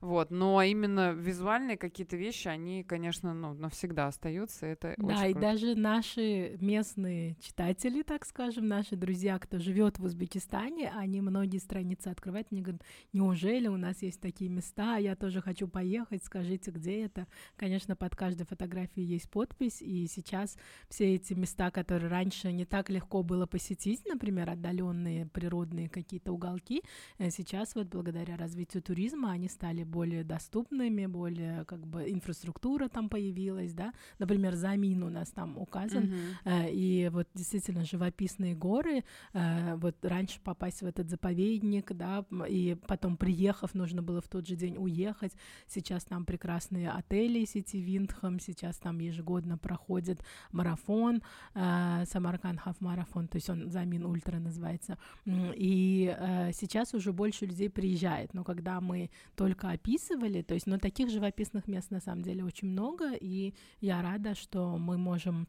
Вот. 0.00 0.30
Но 0.30 0.62
именно 0.62 1.12
визуальные 1.12 1.76
какие-то 1.76 2.16
вещи, 2.16 2.48
они, 2.48 2.82
конечно, 2.84 3.34
ну, 3.34 3.52
навсегда 3.54 4.06
остаются. 4.06 4.66
Это 4.66 4.94
да, 4.96 5.06
очень 5.06 5.30
и 5.30 5.32
круто. 5.32 5.40
даже 5.40 5.74
наши 5.74 6.56
местные 6.60 7.36
читатели, 7.40 8.02
так 8.02 8.24
скажем, 8.24 8.66
наши 8.66 8.96
друзья, 8.96 9.38
кто 9.38 9.58
живет 9.58 9.98
в 9.98 10.04
Узбекистане, 10.04 10.90
они 10.96 11.20
многие 11.20 11.58
страницы 11.58 12.08
открывают, 12.08 12.48
они 12.50 12.62
говорят, 12.62 12.82
неужели 13.12 13.68
у 13.68 13.76
нас 13.76 14.02
есть 14.02 14.20
такие 14.20 14.50
места, 14.50 14.96
я 14.96 15.16
тоже 15.16 15.42
хочу 15.42 15.68
поехать, 15.68 16.24
скажите, 16.24 16.70
где 16.70 17.04
это? 17.04 17.26
Конечно, 17.56 17.96
под 17.96 18.16
каждой 18.16 18.44
фотографией 18.44 19.06
есть 19.06 19.30
подпись, 19.30 19.82
и 19.82 20.06
сейчас 20.06 20.56
все 20.88 21.14
эти 21.14 21.34
места, 21.34 21.70
которые 21.70 22.10
раньше 22.10 22.52
не 22.52 22.64
так 22.64 22.90
легко 22.90 23.22
было 23.22 23.46
посетить, 23.46 24.06
например, 24.06 24.50
отдаленные 24.50 25.26
природные 25.26 25.88
какие-то 25.88 26.32
уголки, 26.32 26.82
э, 27.18 27.30
сейчас 27.30 27.74
вот 27.74 27.88
благодаря 27.88 28.36
развитию 28.36 28.82
туризма 28.82 29.32
они 29.32 29.48
стали 29.48 29.84
более 29.84 30.24
доступными, 30.24 31.06
более 31.06 31.64
как 31.64 31.86
бы 31.86 32.10
инфраструктура 32.10 32.88
там 32.88 33.08
появилась, 33.08 33.72
да, 33.72 33.92
например, 34.18 34.54
Замин 34.54 35.02
у 35.02 35.10
нас 35.10 35.30
там 35.30 35.56
указан, 35.58 36.12
mm-hmm. 36.44 36.70
и 36.72 37.08
вот 37.12 37.28
действительно 37.34 37.84
живописные 37.84 38.54
горы, 38.54 39.04
э, 39.32 39.76
вот 39.76 39.96
раньше 40.04 40.40
попасть 40.40 40.82
в 40.82 40.86
этот 40.86 41.08
заповедник, 41.08 41.92
да, 41.92 42.24
и 42.48 42.76
потом 42.86 43.16
приехав, 43.16 43.74
нужно 43.74 44.02
было 44.02 44.20
в 44.20 44.28
тот 44.28 44.46
же 44.46 44.56
день 44.56 44.76
уехать, 44.78 45.32
сейчас 45.66 46.04
там 46.04 46.24
прекрасные 46.24 46.90
отели, 46.90 47.29
отелей 47.30 47.46
сети 47.46 47.80
Виндхам. 47.80 48.40
Сейчас 48.40 48.76
там 48.76 48.98
ежегодно 48.98 49.58
проходит 49.58 50.22
марафон, 50.52 51.22
э, 51.54 52.04
Самарканд 52.06 52.60
Хав 52.60 52.80
марафон, 52.80 53.28
то 53.28 53.36
есть 53.36 53.50
он 53.50 53.70
Замин 53.70 54.04
Ультра 54.04 54.38
называется. 54.38 54.98
И 55.26 56.14
э, 56.18 56.52
сейчас 56.52 56.94
уже 56.94 57.12
больше 57.12 57.46
людей 57.46 57.70
приезжает. 57.70 58.34
Но 58.34 58.44
когда 58.44 58.80
мы 58.80 59.10
только 59.36 59.70
описывали, 59.70 60.42
то 60.42 60.54
есть, 60.54 60.66
но 60.66 60.78
таких 60.78 61.10
живописных 61.10 61.68
мест 61.68 61.90
на 61.90 62.00
самом 62.00 62.22
деле 62.22 62.44
очень 62.44 62.68
много, 62.68 63.12
и 63.20 63.54
я 63.80 64.02
рада, 64.02 64.34
что 64.34 64.76
мы 64.78 64.98
можем 64.98 65.46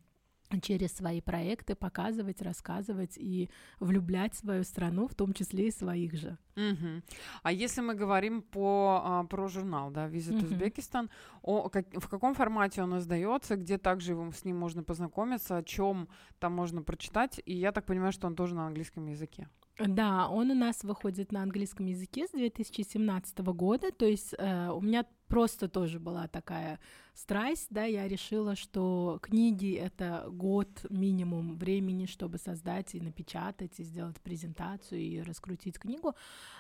через 0.60 0.92
свои 0.92 1.22
проекты 1.22 1.76
показывать, 1.76 2.42
рассказывать 2.42 3.18
и 3.18 3.50
влюблять 3.80 4.36
свою 4.36 4.64
страну, 4.64 5.08
в 5.08 5.16
том 5.16 5.34
числе 5.34 5.68
и 5.68 5.72
своих 5.72 6.16
же. 6.16 6.38
Угу. 6.56 7.02
А 7.44 7.52
если 7.52 7.82
мы 7.82 7.94
говорим 7.94 8.42
по, 8.42 9.02
а, 9.04 9.24
про 9.24 9.48
журнал, 9.48 9.92
да, 9.92 10.10
Visit 10.10 10.38
угу. 10.38 10.46
Узбекистан, 10.46 11.10
о, 11.42 11.70
как, 11.70 11.86
в 11.94 12.08
каком 12.10 12.34
формате 12.34 12.84
он 12.84 12.98
издается, 12.98 13.56
где 13.56 13.78
также 13.78 14.16
с 14.34 14.44
ним 14.44 14.58
можно 14.58 14.84
познакомиться, 14.84 15.58
о 15.58 15.64
чем 15.64 16.10
там 16.40 16.54
можно 16.54 16.82
прочитать, 16.82 17.40
и 17.46 17.54
я 17.54 17.72
так 17.72 17.86
понимаю, 17.86 18.12
что 18.12 18.28
он 18.28 18.36
тоже 18.36 18.56
на 18.56 18.68
английском 18.68 19.08
языке. 19.08 19.48
Да, 19.80 20.28
он 20.28 20.52
у 20.52 20.56
нас 20.56 20.84
выходит 20.84 21.32
на 21.32 21.42
английском 21.42 21.86
языке 21.86 22.28
с 22.28 22.32
2017 22.32 23.40
года, 23.40 23.92
то 23.92 24.06
есть 24.06 24.36
э, 24.38 24.70
у 24.70 24.82
меня 24.82 25.06
просто 25.28 25.68
тоже 25.68 26.00
была 26.00 26.28
такая 26.28 26.80
страсть, 27.22 27.68
да, 27.70 27.86
я 27.86 28.08
решила, 28.08 28.56
что 28.56 29.20
книги— 29.22 29.74
это 29.76 30.28
год 30.30 30.86
минимум 30.90 31.58
времени, 31.58 32.08
чтобы 32.08 32.38
создать 32.38 32.96
и 32.96 33.00
напечатать, 33.00 33.80
и 33.80 33.84
сделать 33.84 34.20
презентацию, 34.22 35.00
и 35.00 35.22
раскрутить 35.22 35.78
книгу, 35.78 36.16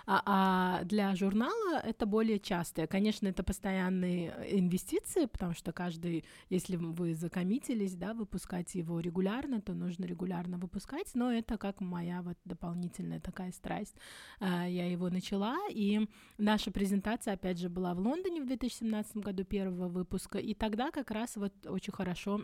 а, 0.06 0.22
а 0.26 0.84
для 0.84 1.16
журнала 1.16 1.80
это 1.84 2.06
более 2.06 2.40
частое. 2.40 2.88
Конечно, 2.88 3.28
это 3.28 3.44
постоянные 3.44 4.34
инвестиции, 4.52 5.26
потому 5.26 5.54
что 5.54 5.72
каждый, 5.72 6.26
если 6.50 6.76
вы 6.76 7.16
закоммитились, 7.16 7.96
да, 7.96 8.14
выпускать 8.14 8.76
его 8.76 9.00
регулярно, 9.00 9.62
то 9.62 9.74
нужно 9.74 10.06
регулярно 10.06 10.58
выпускать, 10.58 11.12
но 11.16 11.32
это 11.32 11.58
как 11.58 11.82
моя 11.82 12.22
вот 12.22 12.38
дополнительная 12.46 13.20
такая 13.20 13.52
страсть. 13.52 13.96
А, 14.40 14.68
я 14.68 14.92
его 14.92 15.10
начала, 15.10 15.58
и 15.72 16.08
наша 16.38 16.72
презентация, 16.72 17.34
опять 17.34 17.58
же, 17.58 17.70
была 17.70 17.94
в 17.94 18.00
Лондоне 18.00 18.42
в 18.42 18.46
2017 18.46 19.18
году 19.18 19.44
первого 19.44 19.88
выпуска, 19.88 20.38
и 20.38 20.51
тогда 20.56 20.92
как 20.92 21.12
раз 21.12 21.36
вот 21.36 21.54
очень 21.66 21.94
хорошо 21.94 22.42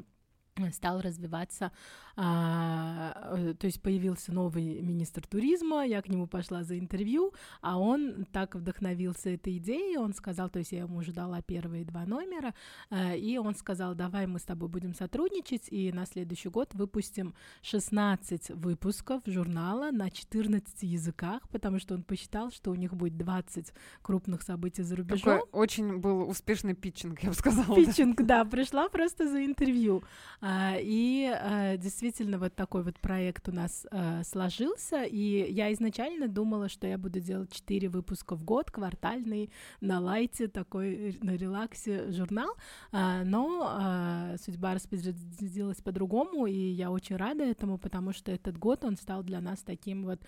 стал 0.72 1.02
развиваться, 1.02 1.72
а, 2.20 3.36
э, 3.38 3.54
то 3.54 3.68
есть 3.68 3.82
появился 3.82 4.34
новый 4.34 4.82
министр 4.82 5.26
туризма, 5.28 5.86
я 5.86 6.02
к 6.02 6.10
нему 6.10 6.26
пошла 6.26 6.64
за 6.64 6.80
интервью, 6.80 7.34
а 7.62 7.80
он 7.80 8.26
так 8.32 8.56
вдохновился 8.56 9.30
этой 9.30 9.58
идеей, 9.58 9.98
он 9.98 10.14
сказал, 10.14 10.50
то 10.50 10.58
есть 10.60 10.72
я 10.72 10.80
ему 10.80 10.98
уже 10.98 11.12
дала 11.12 11.42
первые 11.44 11.86
два 11.86 12.06
номера, 12.06 12.56
э, 12.90 13.18
и 13.18 13.38
он 13.38 13.56
сказал, 13.56 13.94
давай 13.94 14.26
мы 14.26 14.40
с 14.40 14.44
тобой 14.44 14.68
будем 14.68 14.96
сотрудничать, 14.96 15.68
и 15.70 15.92
на 15.92 16.08
следующий 16.08 16.50
год 16.50 16.74
выпустим 16.74 17.36
16 17.62 18.50
выпусков 18.56 19.22
журнала 19.28 19.92
на 19.92 20.10
14 20.10 20.84
языках, 20.84 21.48
потому 21.50 21.80
что 21.80 21.94
он 21.94 22.02
посчитал, 22.02 22.50
что 22.50 22.72
у 22.72 22.76
них 22.76 22.96
будет 22.96 23.16
20 23.18 23.72
крупных 24.02 24.42
событий 24.42 24.82
за 24.82 24.96
рубежом. 24.96 25.40
Такой 25.40 25.50
очень 25.52 25.98
был 25.98 26.28
успешный 26.28 26.74
питчинг, 26.74 27.22
я 27.22 27.30
бы 27.30 27.36
сказала. 27.36 27.76
Питчинг, 27.76 28.24
да, 28.24 28.44
пришла 28.44 28.90
просто 28.90 29.30
за 29.30 29.46
интервью. 29.46 30.04
А, 30.50 30.77
и 30.80 31.25
а, 31.25 31.75
действительно 31.75 32.39
вот 32.39 32.56
такой 32.56 32.82
вот 32.82 32.98
проект 33.01 33.50
у 33.50 33.51
нас 33.51 33.86
а, 33.92 34.24
сложился, 34.24 35.04
и 35.04 35.51
я 35.51 35.74
изначально 35.74 36.30
думала, 36.30 36.70
что 36.70 36.88
я 36.88 36.98
буду 36.98 37.20
делать 37.20 37.51
4 37.51 37.89
выпуска 37.89 38.38
в 38.38 38.46
год, 38.46 38.72
квартальный, 38.72 39.51
на 39.82 40.00
лайте, 40.00 40.48
такой 40.48 41.18
на 41.22 41.36
релаксе 41.36 42.12
журнал, 42.12 42.56
но 42.94 44.36
судьба 44.42 44.75
распорядилась 44.75 45.82
по-другому, 45.82 46.46
и 46.46 46.56
я 46.58 46.92
очень 46.92 47.18
рада 47.18 47.44
этому, 47.44 47.77
потому 47.77 48.13
что 48.13 48.32
этот 48.32 48.58
год 48.58 48.86
он 48.86 48.96
стал 48.96 49.24
для 49.24 49.42
нас 49.42 49.60
таким 49.63 50.06
вот 50.06 50.22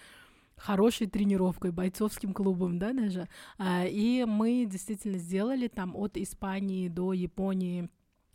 хорошей 0.57 1.07
тренировкой, 1.07 1.71
бойцовским 1.71 2.33
клубом, 2.33 2.77
да, 2.77 2.91
даже. 2.91 3.29
И 3.61 4.25
мы 4.27 4.65
действительно 4.65 5.17
сделали 5.17 5.69
там 5.69 5.95
от 5.95 6.17
Испании 6.17 6.89
до 6.89 7.13
Японии 7.13 7.89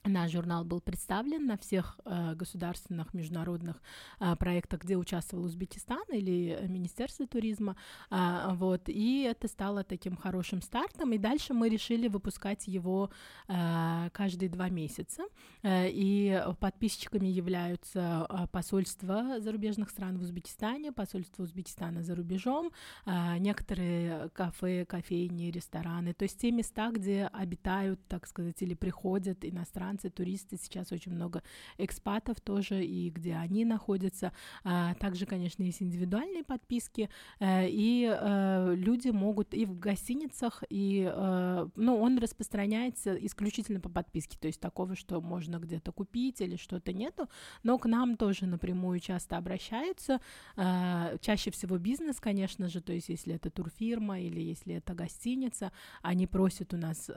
Наш 0.07 0.33
журнал 0.33 0.65
был 0.65 0.83
представлен 0.83 1.47
на 1.47 1.57
всех 1.57 1.99
э, 2.05 2.35
государственных 2.35 3.15
международных 3.15 3.81
э, 4.21 4.37
проектах, 4.37 4.83
где 4.83 4.99
участвовал 4.99 5.45
Узбекистан 5.45 6.05
или 6.13 6.59
Министерство 6.69 7.27
туризма, 7.27 7.75
э, 8.11 8.49
вот, 8.53 8.91
и 8.91 9.23
это 9.23 9.49
стало 9.49 9.83
таким 9.83 10.17
хорошим 10.17 10.61
стартом, 10.61 11.15
и 11.15 11.19
дальше 11.19 11.55
мы 11.55 11.71
решили 11.71 12.09
выпускать 12.09 12.69
его 12.69 13.09
э, 13.49 14.11
каждые 14.13 14.51
два 14.51 14.69
месяца, 14.69 15.23
э, 15.63 15.89
и 15.89 16.39
подписчиками 16.61 17.29
являются 17.29 18.27
э, 18.29 18.47
посольства 18.49 19.41
зарубежных 19.41 19.89
стран 19.89 20.19
в 20.19 20.21
Узбекистане, 20.21 20.93
посольство 20.93 21.45
Узбекистана 21.45 22.03
за 22.03 22.15
рубежом, 22.15 22.73
э, 23.07 23.39
некоторые 23.39 24.29
кафе, 24.35 24.85
кофейни, 24.85 25.51
рестораны, 25.51 26.13
то 26.13 26.25
есть 26.25 26.39
те 26.39 26.51
места, 26.51 26.91
где 26.91 27.31
обитают, 27.33 28.07
так 28.07 28.27
сказать, 28.27 28.61
или 28.61 28.75
приходят 28.75 29.47
иностранцы, 29.47 29.94
иностранцы, 29.95 30.11
туристы, 30.11 30.57
сейчас 30.57 30.93
очень 30.93 31.13
много 31.13 31.43
экспатов 31.79 32.41
тоже, 32.41 32.85
и 32.85 33.11
где 33.11 33.35
они 33.35 33.65
находятся. 33.65 34.33
А, 34.65 34.95
также, 34.95 35.27
конечно, 35.27 35.63
есть 35.63 35.83
индивидуальные 35.83 36.45
подписки, 36.45 37.09
э, 37.41 37.69
и 37.69 38.07
э, 38.07 38.75
люди 38.77 39.11
могут 39.11 39.55
и 39.55 39.67
в 39.67 39.79
гостиницах, 39.79 40.63
и, 40.71 41.11
э, 41.13 41.69
ну, 41.77 42.01
он 42.01 42.19
распространяется 42.19 43.15
исключительно 43.27 43.81
по 43.81 43.89
подписке, 43.89 44.39
то 44.39 44.47
есть 44.47 44.61
такого, 44.61 44.97
что 44.97 45.21
можно 45.21 45.59
где-то 45.59 45.93
купить 45.93 46.41
или 46.41 46.57
что-то 46.57 46.93
нету, 46.93 47.29
но 47.63 47.79
к 47.79 47.87
нам 47.87 48.17
тоже 48.17 48.47
напрямую 48.47 49.01
часто 49.01 49.37
обращаются, 49.37 50.21
чаще 50.57 51.51
всего 51.51 51.79
бизнес, 51.79 52.21
конечно 52.21 52.69
же, 52.69 52.81
то 52.81 52.93
есть 52.93 53.09
если 53.09 53.35
это 53.35 53.51
турфирма 53.51 54.21
или 54.21 54.41
если 54.41 54.75
это 54.75 54.95
гостиница, 54.95 55.73
они 56.03 56.27
просят 56.27 56.75
у 56.75 56.77
нас 56.77 57.11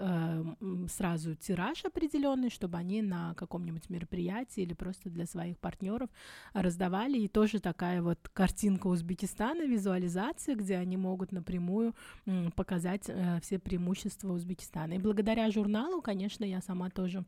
сразу 0.88 1.36
тираж 1.36 1.86
определенный, 1.86 2.50
что 2.50 2.66
чтобы 2.67 2.79
они 2.79 3.01
на 3.01 3.33
каком-нибудь 3.36 3.89
мероприятии 3.89 4.62
или 4.63 4.74
просто 4.74 5.09
для 5.09 5.25
своих 5.25 5.57
партнеров 5.57 6.09
раздавали. 6.53 7.17
И 7.17 7.29
тоже 7.29 7.59
такая 7.62 8.01
вот 8.01 8.19
картинка 8.33 8.88
Узбекистана, 8.88 9.65
визуализация, 9.65 10.55
где 10.55 10.75
они 10.75 10.97
могут 10.97 11.31
напрямую 11.31 11.95
показать 12.55 13.03
э, 13.07 13.39
все 13.41 13.57
преимущества 13.57 14.33
Узбекистана. 14.33 14.93
И 14.95 15.00
благодаря 15.00 15.50
журналу, 15.50 16.01
конечно, 16.01 16.43
я 16.43 16.62
сама 16.62 16.89
тоже 16.89 17.24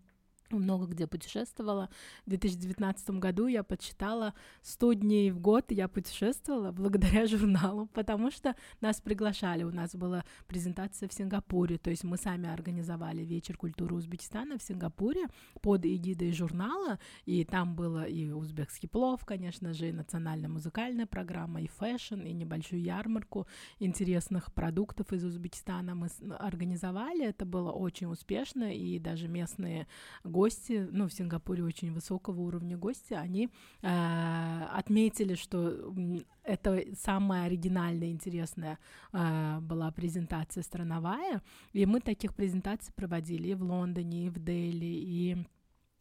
много 0.57 0.87
где 0.87 1.07
путешествовала. 1.07 1.89
В 2.25 2.29
2019 2.29 3.11
году 3.11 3.47
я 3.47 3.63
подсчитала 3.63 4.33
100 4.61 4.93
дней 4.93 5.31
в 5.31 5.39
год 5.39 5.71
я 5.71 5.87
путешествовала 5.87 6.71
благодаря 6.71 7.25
журналу, 7.27 7.87
потому 7.87 8.31
что 8.31 8.55
нас 8.81 9.01
приглашали. 9.01 9.63
У 9.63 9.71
нас 9.71 9.95
была 9.95 10.23
презентация 10.47 11.07
в 11.07 11.13
Сингапуре, 11.13 11.77
то 11.77 11.89
есть 11.89 12.03
мы 12.03 12.17
сами 12.17 12.49
организовали 12.49 13.23
вечер 13.23 13.57
культуры 13.57 13.95
Узбекистана 13.95 14.57
в 14.57 14.63
Сингапуре 14.63 15.27
под 15.61 15.85
эгидой 15.85 16.31
журнала, 16.31 16.99
и 17.25 17.43
там 17.45 17.75
было 17.75 18.03
и 18.03 18.31
узбекский 18.31 18.89
плов, 18.89 19.25
конечно 19.25 19.73
же, 19.73 19.89
и 19.89 19.93
национальная 19.93 20.49
музыкальная 20.49 21.05
программа, 21.05 21.61
и 21.61 21.67
fashion, 21.67 22.21
и 22.21 22.33
небольшую 22.33 22.81
ярмарку 22.81 23.47
интересных 23.79 24.53
продуктов 24.53 25.13
из 25.13 25.23
Узбекистана 25.23 25.95
мы 25.95 26.07
организовали. 26.37 27.25
Это 27.25 27.45
было 27.45 27.71
очень 27.71 28.07
успешно, 28.07 28.73
и 28.73 28.99
даже 28.99 29.27
местные 29.27 29.87
ну, 30.91 31.07
в 31.07 31.13
Сингапуре 31.13 31.63
очень 31.63 31.93
высокого 31.93 32.41
уровня 32.41 32.77
гости, 32.77 33.13
они 33.13 33.49
э, 33.81 34.63
отметили, 34.71 35.35
что 35.35 35.93
это 36.43 36.83
самая 36.95 37.45
оригинальная, 37.45 38.09
интересная 38.09 38.77
э, 39.13 39.59
была 39.61 39.91
презентация 39.91 40.63
страновая, 40.63 41.41
и 41.73 41.85
мы 41.85 41.99
таких 41.99 42.33
презентаций 42.33 42.93
проводили 42.95 43.49
и 43.49 43.55
в 43.55 43.63
Лондоне, 43.63 44.27
и 44.27 44.29
в 44.29 44.39
Дели, 44.39 44.85
и 44.85 45.37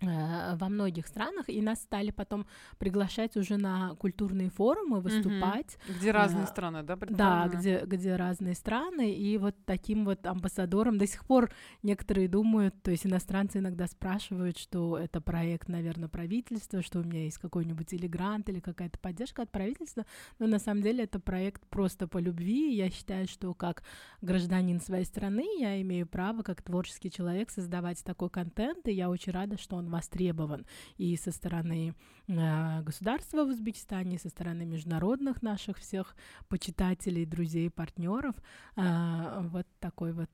во 0.01 0.69
многих 0.69 1.07
странах, 1.09 1.49
и 1.49 1.61
нас 1.61 1.81
стали 1.81 2.11
потом 2.11 2.47
приглашать 2.79 3.37
уже 3.37 3.57
на 3.57 3.97
культурные 3.97 4.49
форумы 4.49 5.01
выступать. 5.01 5.77
Угу. 5.89 5.99
Где 5.99 6.11
разные 6.13 6.45
а, 6.45 6.47
страны, 6.47 6.83
да? 6.85 6.97
Да, 6.97 7.49
где, 7.49 7.83
где 7.85 8.15
разные 8.15 8.55
страны, 8.55 9.13
и 9.13 9.37
вот 9.39 9.57
таким 9.65 10.05
вот 10.05 10.25
амбассадором 10.25 10.99
до 10.99 11.07
сих 11.07 11.25
пор 11.25 11.51
некоторые 11.83 12.29
думают, 12.29 12.81
то 12.83 12.93
есть 12.93 13.07
иностранцы 13.07 13.59
иногда 13.59 13.89
спрашивают, 13.89 14.57
что 14.57 14.97
это 14.97 15.21
проект, 15.21 15.69
наверное, 15.69 16.09
правительства, 16.09 16.81
что 16.81 17.01
у 17.01 17.03
меня 17.03 17.25
есть 17.25 17.39
какой-нибудь 17.39 17.93
или 17.93 18.07
грант, 18.07 18.49
или 18.49 18.61
какая-то 18.61 19.01
поддержка 19.01 19.43
от 19.43 19.51
правительства, 19.51 20.07
но 20.39 20.47
на 20.47 20.61
самом 20.61 20.83
деле 20.83 21.05
это 21.05 21.19
проект 21.19 21.67
просто 21.67 22.07
по 22.07 22.19
любви, 22.19 22.73
я 22.75 22.89
считаю, 22.91 23.27
что 23.27 23.53
как 23.53 23.83
гражданин 24.21 24.81
своей 24.81 25.05
страны 25.05 25.45
я 25.59 25.81
имею 25.83 26.07
право, 26.07 26.43
как 26.43 26.63
творческий 26.63 27.11
человек, 27.11 27.51
создавать 27.51 28.05
такой 28.05 28.31
контент, 28.31 28.87
и 28.87 28.93
я 28.93 29.11
очень 29.11 29.33
рада, 29.33 29.59
что 29.59 29.77
он 29.77 29.88
востребован 29.89 30.67
и 30.97 31.17
со 31.17 31.33
стороны 31.33 31.95
э, 32.27 32.83
государства 32.83 33.45
в 33.45 33.49
Узбекистане, 33.49 34.17
и 34.17 34.19
со 34.19 34.29
стороны 34.29 34.65
международных 34.65 35.43
наших 35.43 35.79
всех 35.79 36.17
почитателей, 36.49 37.25
друзей, 37.25 37.71
партнеров. 37.71 38.35
Э, 38.77 39.41
вот 39.51 39.67
такой 39.81 40.13
вот 40.13 40.31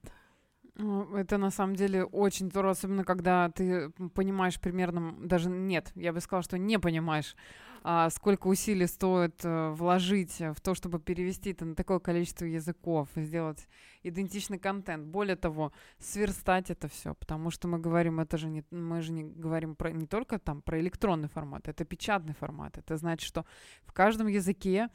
ну, 0.77 1.15
это 1.17 1.39
на 1.39 1.51
самом 1.51 1.77
деле 1.77 2.05
очень 2.05 2.51
здорово, 2.51 2.73
особенно 2.73 3.05
когда 3.05 3.49
ты 3.49 3.91
понимаешь 4.15 4.59
примерно, 4.59 5.15
даже 5.21 5.49
нет, 5.49 5.93
я 5.95 6.13
бы 6.13 6.21
сказала, 6.21 6.43
что 6.43 6.59
не 6.59 6.81
понимаешь, 6.81 7.37
сколько 8.11 8.47
усилий 8.47 8.87
стоит 8.87 9.41
а, 9.45 9.73
вложить 9.73 10.41
в 10.41 10.61
то, 10.63 10.75
чтобы 10.75 10.99
перевести 11.01 11.51
это 11.51 11.67
на 11.67 11.75
такое 11.75 11.99
количество 11.99 12.47
языков, 12.47 13.09
сделать 13.15 13.69
идентичный 14.03 14.59
контент. 14.59 15.07
Более 15.07 15.37
того, 15.37 15.73
сверстать 15.99 16.71
это 16.71 16.89
все, 16.89 17.15
потому 17.15 17.51
что 17.51 17.69
мы 17.69 17.79
говорим, 17.79 18.21
это 18.21 18.39
же 18.39 18.49
не, 18.49 18.65
мы 18.71 19.03
же 19.03 19.13
не 19.13 19.25
говорим 19.25 19.77
про, 19.77 19.93
не 19.93 20.07
только 20.07 20.39
там 20.39 20.63
про 20.63 20.81
электронный 20.81 21.29
формат, 21.29 21.69
это 21.69 21.85
печатный 21.85 22.35
формат. 22.35 22.79
Это 22.79 22.97
значит, 22.97 23.27
что 23.27 23.45
в 23.85 23.93
каждом 23.93 24.29
языке 24.29 24.89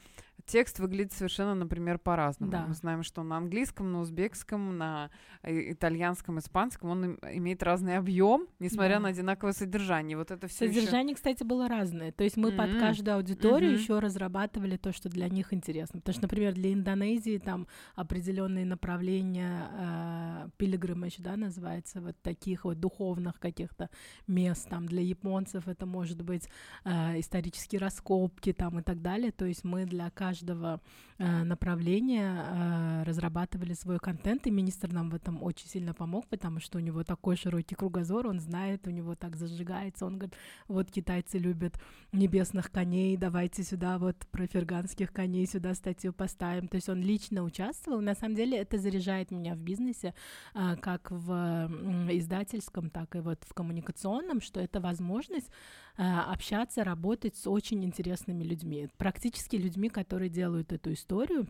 текст 0.49 0.79
выглядит 0.79 1.13
совершенно, 1.13 1.53
например, 1.53 1.99
по-разному. 1.99 2.51
Да. 2.51 2.65
Мы 2.67 2.73
знаем, 2.73 3.03
что 3.03 3.23
на 3.23 3.37
английском, 3.37 3.91
на 3.91 3.99
узбекском, 4.01 4.77
на 4.77 5.11
э, 5.43 5.71
итальянском, 5.71 6.39
испанском 6.39 6.89
он 6.89 7.19
имеет 7.33 7.61
разный 7.63 7.97
объем, 7.97 8.47
несмотря 8.59 8.95
да. 8.95 9.01
на 9.01 9.09
одинаковое 9.09 9.53
содержание. 9.53 10.17
Вот 10.17 10.31
это 10.31 10.47
все. 10.47 10.67
Содержание, 10.67 11.13
еще... 11.13 11.15
кстати, 11.15 11.43
было 11.43 11.67
разное. 11.67 12.11
То 12.11 12.23
есть 12.23 12.35
мы 12.35 12.49
mm-hmm. 12.49 12.57
под 12.57 12.79
каждую 12.79 13.17
аудиторию 13.17 13.71
mm-hmm. 13.71 13.79
еще 13.79 13.99
разрабатывали 13.99 14.77
то, 14.77 14.91
что 14.91 15.07
для 15.09 15.29
них 15.29 15.53
интересно. 15.53 15.99
Потому 15.99 16.13
что, 16.13 16.23
например, 16.23 16.53
для 16.53 16.73
Индонезии 16.73 17.37
там 17.37 17.67
определенные 17.95 18.65
направления 18.65 19.69
э, 19.71 20.49
пилигримage, 20.57 21.21
да, 21.21 21.37
называется, 21.37 22.01
вот 22.01 22.15
таких 22.23 22.65
вот 22.65 22.79
духовных 22.79 23.39
каких-то 23.39 23.89
мест. 24.25 24.67
Там 24.67 24.87
для 24.87 25.01
японцев 25.03 25.67
это 25.67 25.85
может 25.85 26.23
быть 26.23 26.49
э, 26.85 27.19
исторические 27.19 27.79
раскопки 27.79 28.51
там 28.51 28.79
и 28.79 28.81
так 28.81 29.01
далее. 29.01 29.31
То 29.31 29.45
есть 29.45 29.63
мы 29.63 29.85
для 29.85 30.09
каждого 30.09 30.38
каждого 30.39 30.79
э, 31.17 31.43
направления 31.43 32.31
э, 32.31 33.03
разрабатывали 33.03 33.73
свой 33.73 33.99
контент, 33.99 34.47
и 34.47 34.51
министр 34.51 34.93
нам 34.93 35.09
в 35.09 35.15
этом 35.15 35.43
очень 35.43 35.67
сильно 35.67 35.93
помог, 35.93 36.27
потому 36.27 36.59
что 36.59 36.77
у 36.77 36.81
него 36.81 37.03
такой 37.03 37.35
широкий 37.35 37.75
кругозор, 37.75 38.27
он 38.27 38.39
знает, 38.39 38.87
у 38.87 38.89
него 38.89 39.15
так 39.15 39.35
зажигается, 39.35 40.05
он 40.05 40.17
говорит, 40.17 40.35
вот 40.67 40.91
китайцы 40.91 41.37
любят 41.37 41.73
небесных 42.13 42.71
коней, 42.71 43.17
давайте 43.17 43.63
сюда 43.63 43.97
вот 43.97 44.15
про 44.31 44.47
ферганских 44.47 45.11
коней 45.11 45.45
сюда 45.45 45.73
статью 45.73 46.13
поставим, 46.13 46.67
то 46.67 46.75
есть 46.75 46.89
он 46.89 47.01
лично 47.01 47.43
участвовал, 47.43 48.01
на 48.01 48.15
самом 48.15 48.35
деле 48.35 48.57
это 48.57 48.77
заряжает 48.77 49.31
меня 49.31 49.55
в 49.55 49.59
бизнесе, 49.59 50.13
э, 50.55 50.75
как 50.77 51.11
в 51.11 51.69
издательском, 52.11 52.89
так 52.89 53.15
и 53.15 53.19
вот 53.19 53.39
в 53.45 53.53
коммуникационном, 53.53 54.41
что 54.41 54.61
это 54.61 54.79
возможность 54.79 55.49
общаться, 55.95 56.83
работать 56.83 57.35
с 57.35 57.47
очень 57.47 57.83
интересными 57.83 58.43
людьми, 58.43 58.89
практически 58.97 59.55
людьми, 59.55 59.89
которые 59.89 60.29
делают 60.29 60.71
эту 60.71 60.93
историю 60.93 61.47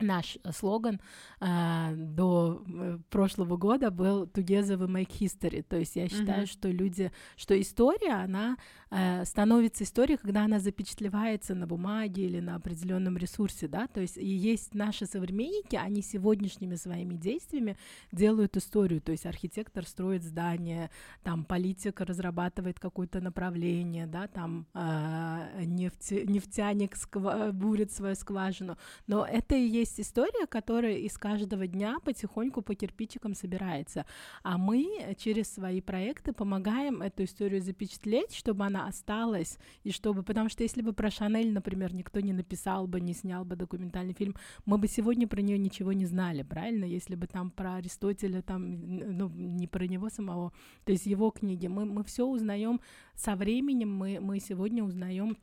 наш 0.00 0.38
слоган 0.52 1.00
э, 1.40 1.94
до 1.94 2.62
э, 2.66 2.98
прошлого 3.10 3.56
года 3.56 3.90
был 3.90 4.24
Together 4.24 4.78
we 4.78 4.86
make 4.86 5.10
history. 5.10 5.62
То 5.62 5.76
есть 5.76 5.96
я 5.96 6.08
считаю, 6.08 6.44
mm-hmm. 6.44 6.52
что 6.52 6.68
люди, 6.68 7.12
что 7.36 7.60
история, 7.60 8.12
она 8.12 8.56
э, 8.90 9.24
становится 9.24 9.84
историей, 9.84 10.16
когда 10.16 10.44
она 10.44 10.58
запечатлевается 10.58 11.54
на 11.54 11.66
бумаге 11.66 12.26
или 12.26 12.40
на 12.40 12.56
определенном 12.56 13.16
ресурсе, 13.16 13.68
да. 13.68 13.86
То 13.86 14.00
есть 14.00 14.16
и 14.16 14.26
есть 14.26 14.74
наши 14.74 15.06
современники, 15.06 15.76
они 15.76 16.02
сегодняшними 16.02 16.74
своими 16.76 17.14
действиями 17.14 17.76
делают 18.12 18.56
историю. 18.56 19.00
То 19.00 19.12
есть 19.12 19.26
архитектор 19.26 19.86
строит 19.86 20.22
здание, 20.22 20.90
там 21.22 21.44
политик 21.44 22.00
разрабатывает 22.00 22.78
какое-то 22.78 23.20
направление, 23.20 24.06
да, 24.06 24.26
там 24.26 24.66
э, 24.74 25.64
нефть, 25.64 26.10
нефтяник 26.10 26.94
сква- 26.94 27.52
бурит 27.52 27.92
свою 27.92 28.14
скважину. 28.14 28.76
Но 29.06 29.24
это 29.24 29.54
и 29.54 29.66
есть 29.66 29.89
есть 29.90 30.00
история, 30.00 30.46
которая 30.46 30.96
из 30.96 31.18
каждого 31.18 31.66
дня 31.66 31.98
потихоньку 32.04 32.62
по 32.62 32.74
кирпичикам 32.74 33.34
собирается. 33.34 34.06
А 34.42 34.56
мы 34.58 35.16
через 35.18 35.52
свои 35.52 35.80
проекты 35.80 36.32
помогаем 36.32 37.02
эту 37.02 37.24
историю 37.24 37.60
запечатлеть, 37.60 38.34
чтобы 38.34 38.64
она 38.64 38.86
осталась, 38.86 39.58
и 39.82 39.90
чтобы, 39.90 40.22
потому 40.22 40.48
что 40.48 40.62
если 40.62 40.82
бы 40.82 40.92
про 40.92 41.10
Шанель, 41.10 41.52
например, 41.52 41.94
никто 41.94 42.20
не 42.20 42.32
написал 42.32 42.86
бы, 42.86 43.00
не 43.00 43.14
снял 43.14 43.44
бы 43.44 43.56
документальный 43.56 44.14
фильм, 44.14 44.36
мы 44.64 44.78
бы 44.78 44.88
сегодня 44.88 45.26
про 45.26 45.40
нее 45.40 45.58
ничего 45.58 45.92
не 45.92 46.06
знали, 46.06 46.42
правильно? 46.42 46.84
Если 46.84 47.16
бы 47.16 47.26
там 47.26 47.50
про 47.50 47.74
Аристотеля, 47.74 48.42
там, 48.42 48.98
ну, 49.18 49.28
не 49.28 49.66
про 49.66 49.86
него 49.86 50.08
самого, 50.08 50.52
то 50.84 50.92
есть 50.92 51.06
его 51.06 51.30
книги, 51.30 51.66
мы, 51.66 51.84
мы 51.84 52.04
все 52.04 52.26
узнаем 52.26 52.80
со 53.14 53.34
временем, 53.36 53.94
мы, 53.94 54.20
мы 54.20 54.40
сегодня 54.40 54.84
узнаем 54.84 55.36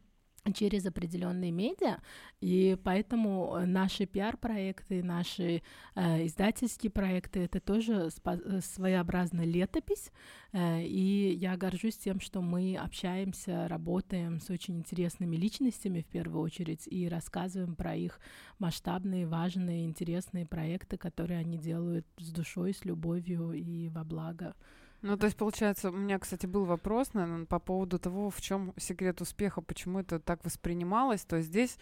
через 0.54 0.86
определенные 0.86 1.52
медиа, 1.52 1.98
и 2.42 2.78
поэтому 2.84 3.60
наши 3.66 4.06
пиар-проекты, 4.06 5.04
наши 5.04 5.62
э, 5.96 6.26
издательские 6.26 6.92
проекты— 6.92 7.40
это 7.42 7.60
тоже 7.60 8.08
спо- 8.08 8.62
своеобразная 8.62 9.46
летопись, 9.46 10.12
э, 10.54 10.84
и 10.84 11.34
я 11.34 11.58
горжусь 11.58 11.98
тем, 11.98 12.20
что 12.20 12.42
мы 12.42 12.78
общаемся, 12.78 13.68
работаем 13.68 14.40
с 14.40 14.50
очень 14.50 14.78
интересными 14.78 15.36
личностями 15.36 16.02
в 16.02 16.08
первую 16.08 16.42
очередь 16.42 16.88
и 16.88 17.08
рассказываем 17.08 17.76
про 17.76 17.96
их 17.96 18.20
масштабные, 18.60 19.28
важные, 19.28 19.86
интересные 19.86 20.46
проекты, 20.46 20.98
которые 20.98 21.40
они 21.40 21.58
делают 21.58 22.06
с 22.18 22.32
душой, 22.32 22.74
с 22.74 22.86
любовью 22.86 23.52
и 23.54 23.90
во 23.90 24.04
благо. 24.04 24.56
Ну, 25.02 25.16
то 25.18 25.26
есть, 25.26 25.38
получается, 25.38 25.90
у 25.90 25.94
меня, 25.94 26.18
кстати, 26.18 26.46
был 26.48 26.66
вопрос, 26.66 27.14
наверное, 27.14 27.46
по 27.46 27.60
поводу 27.60 28.00
того, 28.00 28.30
в 28.30 28.42
чем 28.42 28.74
секрет 28.78 29.22
успеха, 29.22 29.62
почему 29.62 30.00
это 30.00 30.20
так 30.20 30.44
воспринималось. 30.44 31.24
То 31.24 31.38
есть 31.38 31.50
здесь 31.50 31.78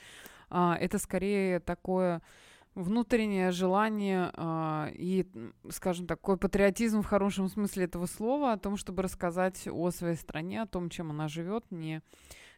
а, 0.49 0.77
это 0.79 0.99
скорее 0.99 1.59
такое 1.59 2.21
внутреннее 2.75 3.51
желание 3.51 4.31
а, 4.33 4.89
и, 4.93 5.25
скажем, 5.69 6.07
такой 6.07 6.37
патриотизм 6.37 7.01
в 7.01 7.07
хорошем 7.07 7.47
смысле 7.47 7.85
этого 7.85 8.05
слова 8.05 8.51
о 8.51 8.57
том, 8.57 8.75
чтобы 8.75 9.01
рассказать 9.01 9.67
о 9.67 9.91
своей 9.91 10.17
стране, 10.17 10.61
о 10.61 10.67
том, 10.67 10.89
чем 10.89 11.11
она 11.11 11.29
живет, 11.29 11.65
не 11.71 12.01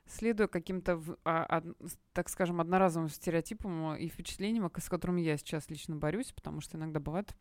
следуя 0.08 0.48
каким-то, 0.48 1.02
а, 1.24 1.46
а, 1.50 1.63
так 2.13 2.30
скажем, 2.30 2.62
одноразовым 2.62 3.10
стереотипам 3.10 3.96
и 3.96 4.08
впечатлениям, 4.08 4.72
с 4.76 4.89
которыми 4.89 5.22
я 5.22 5.38
сейчас 5.38 5.70
лично 5.70 5.96
борюсь, 5.96 6.32
потому 6.32 6.62
что 6.62 6.78
иногда 6.78 7.00
бывает 7.00 7.36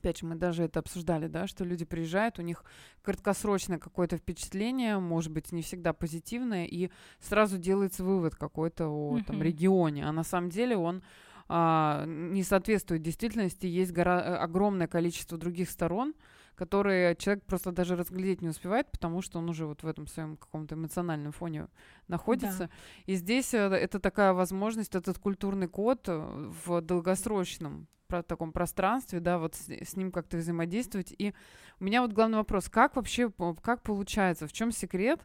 Опять 0.00 0.20
же, 0.20 0.26
мы 0.26 0.34
даже 0.34 0.62
это 0.62 0.80
обсуждали, 0.80 1.26
да, 1.26 1.46
что 1.46 1.62
люди 1.62 1.84
приезжают, 1.84 2.38
у 2.38 2.42
них 2.42 2.64
краткосрочное 3.02 3.78
какое-то 3.78 4.16
впечатление, 4.16 4.98
может 4.98 5.30
быть, 5.30 5.52
не 5.52 5.60
всегда 5.60 5.92
позитивное, 5.92 6.64
и 6.64 6.90
сразу 7.20 7.58
делается 7.58 8.02
вывод 8.02 8.34
какой-то 8.34 8.88
о 8.88 9.18
mm-hmm. 9.18 9.24
там, 9.24 9.42
регионе, 9.42 10.06
а 10.06 10.12
на 10.12 10.24
самом 10.24 10.48
деле 10.48 10.78
он 10.78 11.02
а, 11.48 12.04
не 12.06 12.42
соответствует 12.42 13.02
действительности, 13.02 13.66
есть 13.66 13.92
гора- 13.92 14.22
э, 14.22 14.36
огромное 14.36 14.86
количество 14.86 15.36
других 15.36 15.68
сторон, 15.68 16.14
которые 16.54 17.16
человек 17.16 17.44
просто 17.44 17.72
даже 17.72 17.96
разглядеть 17.96 18.40
не 18.40 18.48
успевает, 18.48 18.90
потому 18.90 19.20
что 19.20 19.38
он 19.38 19.50
уже 19.50 19.66
вот 19.66 19.82
в 19.82 19.86
этом 19.86 20.06
своем 20.06 20.36
каком-то 20.36 20.76
эмоциональном 20.76 21.32
фоне 21.32 21.66
находится. 22.06 22.58
Да. 22.58 22.70
И 23.06 23.16
здесь 23.16 23.52
э, 23.52 23.58
это 23.58 23.98
такая 23.98 24.32
возможность, 24.32 24.94
этот 24.94 25.18
культурный 25.18 25.68
код 25.68 26.08
э, 26.08 26.50
в 26.64 26.80
долгосрочном 26.80 27.88
про 28.10 28.22
таком 28.22 28.52
пространстве, 28.52 29.20
да, 29.20 29.38
вот 29.38 29.54
с, 29.54 29.70
с 29.70 29.96
ним 29.96 30.12
как-то 30.12 30.36
взаимодействовать. 30.36 31.14
И 31.16 31.32
у 31.78 31.84
меня 31.84 32.02
вот 32.02 32.12
главный 32.12 32.38
вопрос, 32.38 32.68
как 32.68 32.96
вообще, 32.96 33.30
как 33.62 33.82
получается, 33.82 34.46
в 34.46 34.52
чем 34.52 34.72
секрет, 34.72 35.20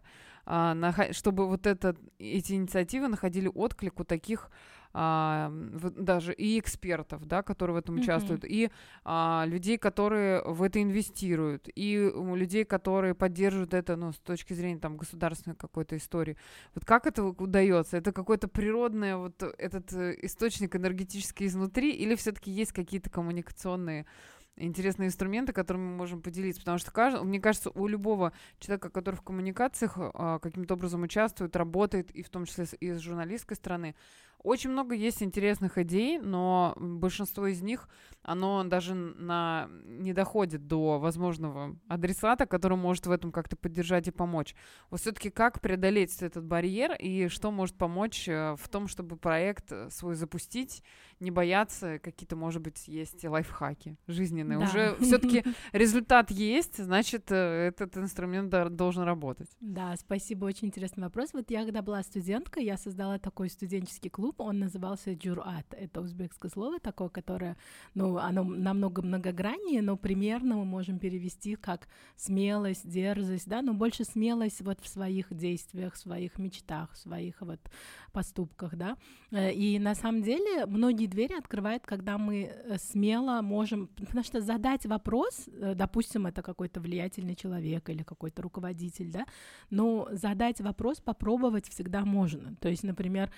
а, 0.46 0.76
чтобы 1.12 1.48
вот 1.48 1.66
это, 1.66 1.96
эти 2.20 2.54
инициативы 2.54 3.08
находили 3.08 3.52
отклик 3.54 4.00
у 4.00 4.04
таких 4.04 4.50
а, 4.98 5.52
даже 5.52 6.34
и 6.34 6.58
экспертов, 6.58 7.26
да, 7.26 7.44
которые 7.44 7.76
в 7.76 7.80
этом 7.80 7.96
mm-hmm. 7.96 8.00
участвуют, 8.00 8.46
и 8.46 8.72
а, 9.04 9.44
людей, 9.46 9.78
которые 9.78 10.42
в 10.42 10.64
это 10.64 10.82
инвестируют, 10.82 11.68
и 11.76 12.10
людей, 12.34 12.64
которые 12.64 13.14
поддерживают 13.14 13.74
это, 13.74 13.98
ну, 13.98 14.14
с 14.14 14.20
точки 14.20 14.54
зрения 14.54 14.80
там 14.80 14.96
государственной 14.96 15.58
какой-то 15.58 15.98
истории. 15.98 16.38
Вот 16.76 16.86
как 16.86 17.08
это 17.08 17.26
удается? 17.26 17.98
Это 17.98 18.14
какой-то 18.14 18.48
природный 18.48 19.18
вот 19.18 19.44
этот 19.44 19.92
э, 19.92 20.18
источник 20.22 20.78
энергетический 20.78 21.48
изнутри, 21.48 21.92
или 21.92 22.16
все-таки 22.16 22.50
есть 22.50 22.72
какие-то 22.72 23.10
коммуникационные 23.10 24.06
интересные 24.56 25.08
инструменты, 25.08 25.52
которыми 25.52 25.84
мы 25.84 25.98
можем 25.98 26.22
поделиться, 26.22 26.62
потому 26.62 26.78
что 26.78 26.92
кажд... 26.92 27.22
мне 27.22 27.42
кажется, 27.42 27.70
у 27.72 27.88
любого 27.88 28.32
человека, 28.60 28.90
который 28.90 29.16
в 29.16 29.22
коммуникациях 29.22 29.98
а, 29.98 30.40
каким-то 30.40 30.76
образом 30.76 31.04
участвует, 31.04 31.54
работает, 31.58 32.12
и 32.12 32.24
в 32.24 32.30
том 32.30 32.46
числе 32.46 32.66
и 32.80 32.94
с 32.94 33.00
журналистской 33.00 33.58
стороны, 33.58 33.94
очень 34.46 34.70
много 34.70 34.94
есть 34.94 35.24
интересных 35.24 35.78
идей, 35.78 36.20
но 36.20 36.76
большинство 36.78 37.48
из 37.48 37.62
них, 37.62 37.90
оно 38.22 38.64
даже 38.64 38.94
на, 38.94 39.68
не 39.86 40.14
доходит 40.14 40.68
до 40.68 41.00
возможного 41.00 41.76
адресата, 41.88 42.46
который 42.46 42.78
может 42.78 43.08
в 43.08 43.12
этом 43.12 43.32
как-то 43.32 43.56
поддержать 43.56 44.08
и 44.08 44.12
помочь. 44.12 44.56
Вот 44.90 45.02
все-таки 45.02 45.30
как 45.30 45.62
преодолеть 45.62 46.22
этот 46.22 46.46
барьер 46.46 46.94
и 46.94 47.28
что 47.28 47.52
может 47.52 47.76
помочь 47.76 48.28
э, 48.28 48.56
в 48.58 48.70
том, 48.70 48.88
чтобы 48.88 49.18
проект 49.18 49.72
э, 49.72 49.90
свой 49.90 50.16
запустить, 50.16 50.84
не 51.20 51.32
бояться, 51.32 52.00
какие-то, 52.00 52.36
может 52.36 52.62
быть, 52.62 52.88
есть 52.88 53.24
лайфхаки 53.24 53.98
жизненные. 54.08 54.60
Да. 54.60 54.66
Уже 54.66 54.96
все-таки 55.02 55.44
результат 55.72 56.30
есть, 56.30 56.78
значит, 56.78 57.32
э, 57.32 57.68
этот 57.68 57.98
инструмент 57.98 58.50
должен 58.76 59.04
работать. 59.04 59.50
Да, 59.60 59.96
спасибо, 59.98 60.46
очень 60.46 60.68
интересный 60.68 61.04
вопрос. 61.04 61.34
Вот 61.34 61.50
я, 61.50 61.64
когда 61.64 61.82
была 61.82 62.04
студенткой, 62.04 62.66
я 62.66 62.78
создала 62.78 63.18
такой 63.18 63.50
студенческий 63.50 64.10
клуб, 64.10 64.35
клуб, 64.36 64.48
он 64.48 64.60
назывался 64.60 65.14
Джурат. 65.14 65.66
Это 65.72 66.02
узбекское 66.02 66.52
слово 66.52 66.80
такое, 66.80 67.10
которое, 67.10 67.58
ну, 67.94 68.18
оно 68.18 68.44
намного 68.44 69.02
многограннее, 69.02 69.82
но 69.82 69.98
примерно 69.98 70.56
мы 70.56 70.66
можем 70.66 71.00
перевести 71.00 71.56
как 71.56 71.88
смелость, 72.16 72.88
дерзость, 72.88 73.48
да, 73.48 73.62
но 73.62 73.74
больше 73.74 74.04
смелость 74.04 74.62
вот 74.62 74.80
в 74.82 74.88
своих 74.88 75.34
действиях, 75.34 75.94
в 75.94 75.98
своих 75.98 76.38
мечтах, 76.38 76.92
в 76.94 76.98
своих 76.98 77.42
вот 77.42 77.60
поступках, 78.12 78.76
да. 78.76 78.98
Э, 79.32 79.52
и 79.52 79.80
на 79.80 79.96
самом 79.96 80.24
деле 80.24 80.66
многие 80.66 81.08
двери 81.08 81.34
открывает, 81.38 81.86
когда 81.86 82.18
мы 82.18 82.44
э, 82.44 82.78
смело 82.78 83.42
можем, 83.42 83.88
потому 83.88 84.24
что 84.24 84.42
задать 84.42 84.86
вопрос, 84.86 85.48
э, 85.48 85.74
допустим, 85.76 86.28
это 86.28 86.42
какой-то 86.42 86.80
влиятельный 86.80 87.36
человек 87.36 87.90
или 87.90 88.04
какой-то 88.04 88.42
руководитель, 88.42 89.12
да, 89.12 89.26
но 89.70 90.08
задать 90.12 90.62
вопрос, 90.62 91.00
попробовать 91.02 91.68
всегда 91.70 92.06
можно. 92.06 92.56
То 92.56 92.70
есть, 92.70 92.84
например, 92.84 93.32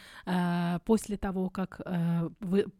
после 0.79 1.17
того, 1.17 1.49
как 1.49 1.81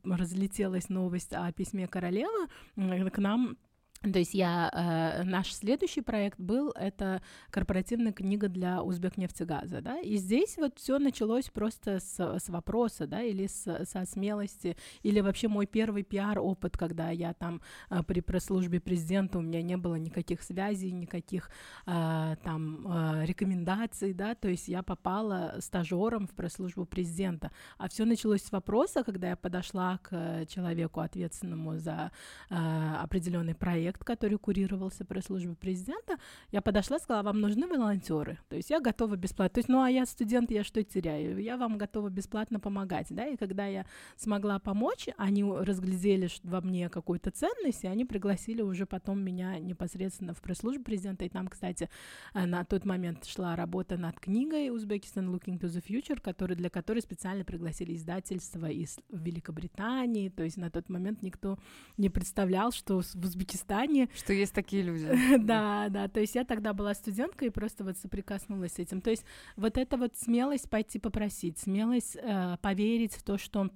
разлетелась 0.04 0.90
новость 0.90 1.34
о 1.34 1.52
письме 1.52 1.88
королевы, 1.88 2.48
к 2.76 3.18
нам 3.18 3.58
То 4.02 4.20
есть 4.20 4.34
я, 4.34 4.70
э, 4.74 5.24
наш 5.24 5.54
следующий 5.54 6.02
проект 6.02 6.40
был, 6.40 6.72
это 6.72 7.22
корпоративная 7.50 8.14
книга 8.14 8.48
для 8.48 8.84
Узбекнефтегаза, 8.84 9.82
да, 9.82 10.00
и 10.00 10.18
здесь 10.18 10.58
вот 10.58 10.78
все 10.78 11.00
началось 11.00 11.50
просто 11.50 12.00
с, 12.00 12.20
с 12.20 12.50
вопроса, 12.50 13.08
да, 13.08 13.22
или 13.22 13.48
с, 13.48 13.86
со 13.86 14.06
смелости, 14.06 14.78
или 15.04 15.20
вообще 15.20 15.48
мой 15.48 15.66
первый 15.66 16.04
пиар-опыт, 16.04 16.78
когда 16.78 17.10
я 17.10 17.34
там 17.34 17.62
э, 17.90 18.04
при 18.04 18.22
пресс-службе 18.22 18.80
президента, 18.80 19.40
у 19.40 19.42
меня 19.42 19.62
не 19.62 19.78
было 19.78 19.96
никаких 19.96 20.44
связей, 20.44 20.92
никаких 20.92 21.50
э, 21.86 22.36
там 22.44 22.88
э, 22.88 23.26
рекомендаций, 23.26 24.14
да, 24.14 24.36
то 24.36 24.48
есть 24.48 24.68
я 24.68 24.84
попала 24.84 25.56
стажером 25.60 26.28
в 26.28 26.32
пресс-службу 26.32 26.86
президента, 26.86 27.52
а 27.78 27.90
все 27.90 28.06
началось 28.06 28.44
с 28.44 28.52
вопроса, 28.52 29.04
когда 29.04 29.30
я 29.30 29.36
подошла 29.36 29.98
к 30.04 30.46
человеку, 30.48 31.00
ответственному 31.00 31.78
за 31.78 32.12
э, 32.50 32.56
определенный 33.02 33.56
проект, 33.56 33.97
проект, 33.98 34.04
который 34.04 34.38
курировался 34.38 35.06
пресс-службой 35.06 35.56
президента, 35.56 36.18
я 36.52 36.62
подошла 36.62 37.00
сказала, 37.00 37.24
вам 37.24 37.42
нужны 37.42 37.68
волонтеры? 37.68 38.38
То 38.50 38.56
есть 38.56 38.70
я 38.70 38.80
готова 38.80 39.16
бесплатно. 39.16 39.54
То 39.54 39.60
есть, 39.60 39.70
ну 39.70 39.82
а 39.82 39.90
я 39.90 40.06
студент, 40.06 40.52
я 40.52 40.64
что 40.64 40.84
теряю? 40.84 41.42
Я 41.42 41.58
вам 41.58 41.78
готова 41.78 42.10
бесплатно 42.10 42.60
помогать, 42.60 43.08
да? 43.10 43.28
И 43.28 43.38
когда 43.38 43.68
я 43.68 43.86
смогла 44.18 44.60
помочь, 44.60 45.08
они 45.18 45.44
разглядели 45.44 46.30
во 46.44 46.62
мне 46.62 46.90
какую-то 46.90 47.32
ценность, 47.32 47.84
и 47.84 47.88
они 47.88 48.06
пригласили 48.06 48.62
уже 48.62 48.86
потом 48.86 49.20
меня 49.20 49.60
непосредственно 49.60 50.34
в 50.34 50.42
пресс-службу 50.42 50.84
президента. 50.84 51.26
И 51.26 51.30
там, 51.30 51.48
кстати, 51.48 51.90
э, 52.34 52.46
на 52.46 52.64
тот 52.64 52.86
момент 52.86 53.26
шла 53.26 53.56
работа 53.56 53.98
над 53.98 54.20
книгой 54.20 54.70
«Узбекистан 54.70 55.30
Looking 55.34 55.60
to 55.60 55.68
the 55.68 55.84
Future», 55.84 56.20
который, 56.22 56.56
для 56.56 56.70
которой 56.70 57.02
специально 57.02 57.44
пригласили 57.44 57.96
издательство 57.96 58.68
из 58.70 58.98
Великобритании. 59.10 60.30
То 60.30 60.44
есть 60.44 60.58
на 60.58 60.70
тот 60.70 60.90
момент 60.90 61.22
никто 61.22 61.58
не 61.98 62.10
представлял, 62.10 62.72
что 62.72 63.02
в 63.02 63.26
Узбекистане 63.26 63.77
Казани. 63.78 64.10
Что 64.16 64.34
есть 64.34 64.54
такие 64.54 64.84
люди. 64.84 65.08
да, 65.40 65.88
да, 65.90 66.08
то 66.08 66.20
есть 66.20 66.36
я 66.36 66.44
тогда 66.44 66.74
была 66.74 66.94
студенткой 66.94 67.50
и 67.50 67.52
просто 67.52 67.84
вот 67.84 67.98
соприкоснулась 67.98 68.74
с 68.74 68.80
этим. 68.80 69.02
То 69.02 69.10
есть 69.10 69.26
вот 69.56 69.78
эта 69.78 69.98
вот 69.98 70.16
смелость 70.16 70.70
пойти 70.70 71.00
попросить, 71.00 71.58
смелость 71.58 72.18
э, 72.22 72.58
поверить 72.62 73.14
в 73.14 73.24
то, 73.24 73.38
что 73.38 73.70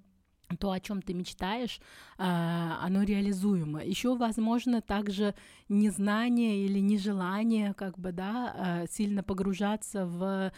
то, 0.59 0.71
о 0.71 0.79
чем 0.81 1.01
ты 1.01 1.13
мечтаешь, 1.13 1.79
э, 2.17 2.23
оно 2.23 3.03
реализуемо. 3.03 3.83
Еще, 3.83 4.15
возможно, 4.15 4.81
также 4.81 5.33
незнание 5.69 6.65
или 6.65 6.79
нежелание, 6.79 7.73
как 7.73 7.97
бы, 7.97 8.11
да, 8.11 8.83
э, 8.83 8.87
сильно 8.89 9.23
погружаться 9.23 10.05
в 10.05 10.51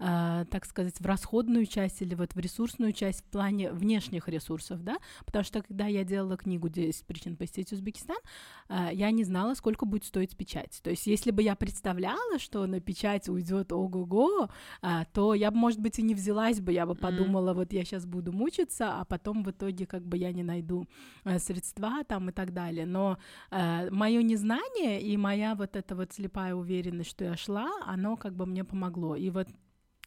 э, 0.00 0.44
так 0.50 0.64
сказать, 0.64 0.98
в 0.98 1.06
расходную 1.06 1.66
часть 1.66 2.02
или 2.02 2.14
вот 2.14 2.34
в 2.34 2.38
ресурсную 2.38 2.92
часть 2.92 3.20
в 3.20 3.24
плане 3.24 3.70
внешних 3.70 4.28
ресурсов, 4.28 4.82
да, 4.82 4.96
потому 5.26 5.44
что 5.44 5.62
когда 5.62 5.86
я 5.86 6.04
делала 6.04 6.36
книгу 6.36 6.68
«10 6.68 7.04
причин 7.06 7.36
посетить 7.36 7.72
Узбекистан», 7.72 8.16
э, 8.68 8.88
я 8.92 9.10
не 9.10 9.24
знала, 9.24 9.54
сколько 9.54 9.86
будет 9.86 10.04
стоить 10.04 10.36
печать. 10.36 10.80
То 10.82 10.90
есть 10.90 11.06
если 11.06 11.30
бы 11.30 11.42
я 11.42 11.54
представляла, 11.54 12.38
что 12.38 12.66
на 12.66 12.80
печать 12.80 13.28
уйдет 13.28 13.72
ого-го, 13.72 14.48
э, 14.82 14.88
то 15.12 15.34
я 15.34 15.50
бы, 15.50 15.58
может 15.58 15.80
быть, 15.80 15.98
и 15.98 16.02
не 16.02 16.14
взялась 16.14 16.60
бы, 16.60 16.72
я 16.72 16.86
бы 16.86 16.94
подумала, 16.94 17.52
вот 17.54 17.72
я 17.72 17.84
сейчас 17.84 18.06
буду 18.06 18.32
мучиться, 18.32 19.00
а 19.00 19.04
потом 19.04 19.42
в 19.42 19.50
итоге 19.50 19.86
как 19.86 20.02
бы 20.06 20.16
я 20.16 20.32
не 20.32 20.42
найду 20.42 20.86
э, 21.24 21.38
средства 21.38 22.02
там 22.04 22.30
и 22.30 22.32
так 22.32 22.52
далее. 22.52 22.86
Но 22.86 23.18
э, 23.50 23.90
мое 23.90 24.22
незнание 24.22 25.00
и 25.02 25.16
моя 25.16 25.54
вот 25.54 25.76
эта 25.76 25.94
вот 25.94 26.12
слепая 26.12 26.54
уверенность, 26.54 27.10
что 27.10 27.24
я 27.24 27.36
шла, 27.36 27.70
оно 27.86 28.16
как 28.16 28.34
бы 28.34 28.46
мне 28.46 28.64
помогло. 28.64 29.16
И 29.16 29.30
вот 29.30 29.48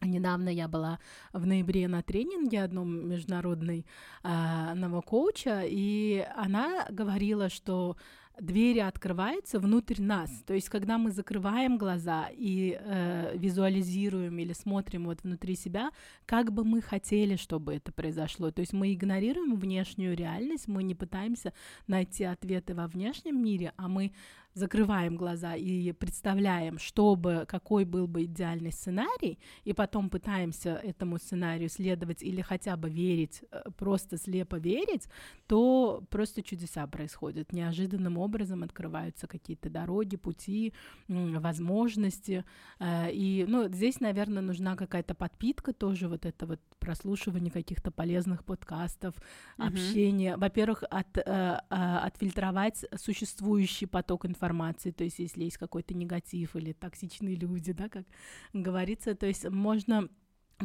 Недавно 0.06 0.50
я 0.50 0.68
была 0.68 1.00
в 1.32 1.46
ноябре 1.46 1.88
на 1.88 2.02
тренинге 2.02 2.64
одном 2.64 3.10
международной 3.10 3.86
э, 4.24 5.02
коуча, 5.06 5.64
и 5.66 6.26
она 6.36 6.86
говорила, 6.90 7.50
что 7.50 7.98
двери 8.40 8.80
открываются 8.80 9.60
внутрь 9.60 10.02
нас. 10.02 10.30
То 10.46 10.54
есть, 10.54 10.70
когда 10.70 10.98
мы 10.98 11.12
закрываем 11.12 11.78
глаза 11.78 12.30
и 12.32 12.78
э, 12.80 13.38
визуализируем 13.38 14.38
или 14.40 14.54
смотрим 14.54 15.06
вот 15.06 15.24
внутри 15.24 15.56
себя, 15.56 15.92
как 16.26 16.52
бы 16.52 16.64
мы 16.64 16.82
хотели, 16.82 17.36
чтобы 17.36 17.76
это 17.76 17.92
произошло. 17.92 18.52
То 18.52 18.62
есть 18.62 18.74
мы 18.74 18.94
игнорируем 18.94 19.56
внешнюю 19.56 20.16
реальность, 20.16 20.68
мы 20.68 20.84
не 20.84 20.96
пытаемся 20.96 21.54
найти 21.88 22.24
ответы 22.24 22.74
во 22.74 22.88
внешнем 22.88 23.44
мире, 23.44 23.74
а 23.78 23.88
мы 23.88 24.14
закрываем 24.54 25.16
глаза 25.16 25.56
и 25.56 25.92
представляем, 25.92 26.78
чтобы, 26.78 27.46
какой 27.48 27.86
был 27.86 28.08
бы 28.08 28.26
идеальный 28.26 28.72
сценарий, 28.72 29.40
и 29.64 29.74
потом 29.74 30.10
пытаемся 30.10 30.76
этому 30.84 31.18
сценарию 31.18 31.70
следовать 31.70 32.22
или 32.22 32.42
хотя 32.42 32.78
бы 32.78 32.90
верить, 32.90 33.42
э, 33.52 33.64
просто 33.78 34.18
слепо 34.18 34.58
верить, 34.58 35.08
то 35.48 36.04
просто 36.10 36.44
чудеса 36.44 36.86
происходят. 36.88 37.52
Неожиданным 37.52 38.18
образом 38.18 38.64
открываются 38.64 39.28
какие-то 39.28 39.70
дороги, 39.70 40.18
пути, 40.18 40.74
возможности. 41.08 42.46
Э, 42.80 43.12
и 43.12 43.46
ну, 43.48 43.68
здесь, 43.70 44.00
наверное, 44.00 44.44
нужна 44.44 44.76
какая-то 44.76 45.16
подпитка 45.16 45.74
тоже, 45.74 46.08
вот 46.08 46.26
это 46.26 46.46
вот 46.46 46.60
прослушивание 46.80 47.52
каких-то 47.52 47.92
полезных 47.92 48.44
подкастов, 48.46 49.16
mm-hmm. 49.16 49.68
общение. 49.68 50.38
Во-первых, 50.38 50.84
от, 50.90 51.18
э, 51.18 51.60
отфильтровать 51.70 52.86
существующий 52.96 53.88
поток 53.88 54.26
информации 54.26 54.43
информации, 54.44 54.92
то 54.92 55.04
есть 55.04 55.20
если 55.20 55.46
есть 55.46 55.58
какой-то 55.58 55.94
негатив 55.94 56.56
или 56.56 56.74
токсичные 56.74 57.36
люди, 57.36 57.72
да, 57.72 57.88
как 57.90 58.06
говорится, 58.52 59.16
то 59.16 59.26
есть 59.26 59.50
можно 59.50 60.10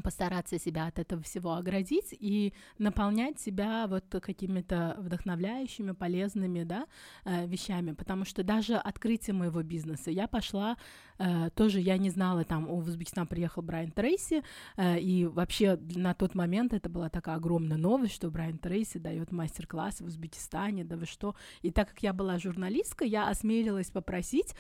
постараться 0.03 0.59
себя 0.59 0.87
от 0.87 0.99
этого 0.99 1.23
всего 1.23 1.55
оградить 1.55 2.15
и 2.19 2.53
наполнять 2.79 3.41
себя 3.41 3.87
вот 3.89 4.05
какими-то 4.23 4.97
вдохновляющими, 4.99 5.93
полезными, 5.93 6.63
да, 6.65 6.87
э, 7.25 7.47
вещами, 7.47 7.93
потому 7.93 8.25
что 8.25 8.43
даже 8.43 8.77
открытие 8.77 9.35
моего 9.35 9.63
бизнеса, 9.63 10.11
я 10.11 10.27
пошла, 10.29 10.77
э, 11.19 11.51
тоже 11.55 11.81
я 11.81 11.99
не 11.99 12.11
знала, 12.11 12.45
там, 12.45 12.67
в 12.67 12.87
Узбекистан 12.87 13.27
приехал 13.27 13.63
Брайан 13.63 13.91
Трейси, 13.91 14.43
э, 14.77 14.99
и 15.01 15.27
вообще 15.27 15.79
на 15.95 16.15
тот 16.15 16.35
момент 16.35 16.73
это 16.73 16.89
была 16.89 17.09
такая 17.09 17.37
огромная 17.37 17.79
новость, 17.79 18.15
что 18.15 18.31
Брайан 18.31 18.59
Трейси 18.59 18.99
дает 18.99 19.33
мастер-класс 19.33 20.01
в 20.01 20.07
Узбекистане, 20.07 20.85
да 20.85 20.97
вы 20.97 21.07
что, 21.07 21.35
и 21.63 21.71
так 21.71 21.89
как 21.89 22.03
я 22.03 22.13
была 22.13 22.39
журналисткой, 22.39 23.09
я 23.09 23.29
осмелилась 23.29 23.91
попросить 23.91 24.55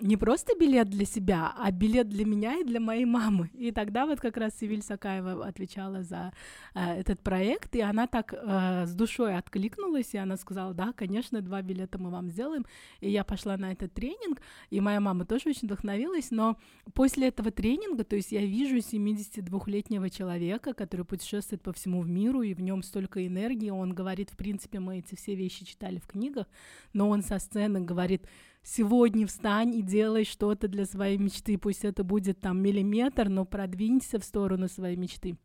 не 0.00 0.16
просто 0.16 0.52
билет 0.58 0.88
для 0.88 1.04
себя, 1.04 1.52
а 1.56 1.70
билет 1.70 2.08
для 2.08 2.24
меня 2.24 2.58
и 2.58 2.64
для 2.64 2.80
моей 2.80 3.04
мамы. 3.04 3.50
И 3.54 3.70
тогда 3.72 4.06
вот 4.06 4.20
как 4.20 4.36
раз 4.36 4.52
Севиль 4.58 4.82
Сакаева 4.82 5.46
отвечала 5.46 6.02
за 6.02 6.32
э, 6.74 7.00
этот 7.00 7.20
проект, 7.20 7.74
и 7.76 7.80
она 7.80 8.06
так 8.06 8.34
э, 8.34 8.86
с 8.86 8.94
душой 8.94 9.36
откликнулась, 9.36 10.14
и 10.14 10.18
она 10.18 10.36
сказала, 10.36 10.74
да, 10.74 10.92
конечно, 10.92 11.40
два 11.40 11.62
билета 11.62 11.98
мы 11.98 12.10
вам 12.10 12.30
сделаем. 12.30 12.66
И 13.00 13.10
я 13.10 13.24
пошла 13.24 13.56
на 13.56 13.72
этот 13.72 13.92
тренинг, 13.92 14.40
и 14.70 14.80
моя 14.80 15.00
мама 15.00 15.24
тоже 15.24 15.50
очень 15.50 15.68
вдохновилась, 15.68 16.30
но 16.30 16.56
после 16.94 17.28
этого 17.28 17.50
тренинга, 17.50 18.04
то 18.04 18.16
есть 18.16 18.32
я 18.32 18.44
вижу 18.44 18.76
72-летнего 18.76 20.10
человека, 20.10 20.74
который 20.74 21.04
путешествует 21.04 21.62
по 21.62 21.72
всему 21.72 22.02
миру, 22.02 22.42
и 22.42 22.54
в 22.54 22.60
нем 22.60 22.82
столько 22.82 23.26
энергии, 23.26 23.70
он 23.70 23.92
говорит, 23.92 24.30
в 24.30 24.36
принципе, 24.36 24.80
мы 24.80 24.98
эти 24.98 25.14
все 25.14 25.34
вещи 25.34 25.64
читали 25.64 25.98
в 25.98 26.06
книгах, 26.06 26.46
но 26.92 27.08
он 27.08 27.22
со 27.22 27.38
сцены 27.38 27.80
говорит, 27.80 28.26
сегодня 28.62 29.26
встань 29.26 29.74
и 29.74 29.82
делай 29.82 30.24
что-то 30.24 30.68
для 30.68 30.84
своей 30.86 31.18
мечты. 31.18 31.58
Пусть 31.58 31.84
это 31.84 32.04
будет 32.04 32.40
там 32.40 32.60
миллиметр, 32.60 33.28
но 33.28 33.44
продвинься 33.44 34.18
в 34.18 34.24
сторону 34.24 34.68
своей 34.68 34.96
мечты. 34.96 35.36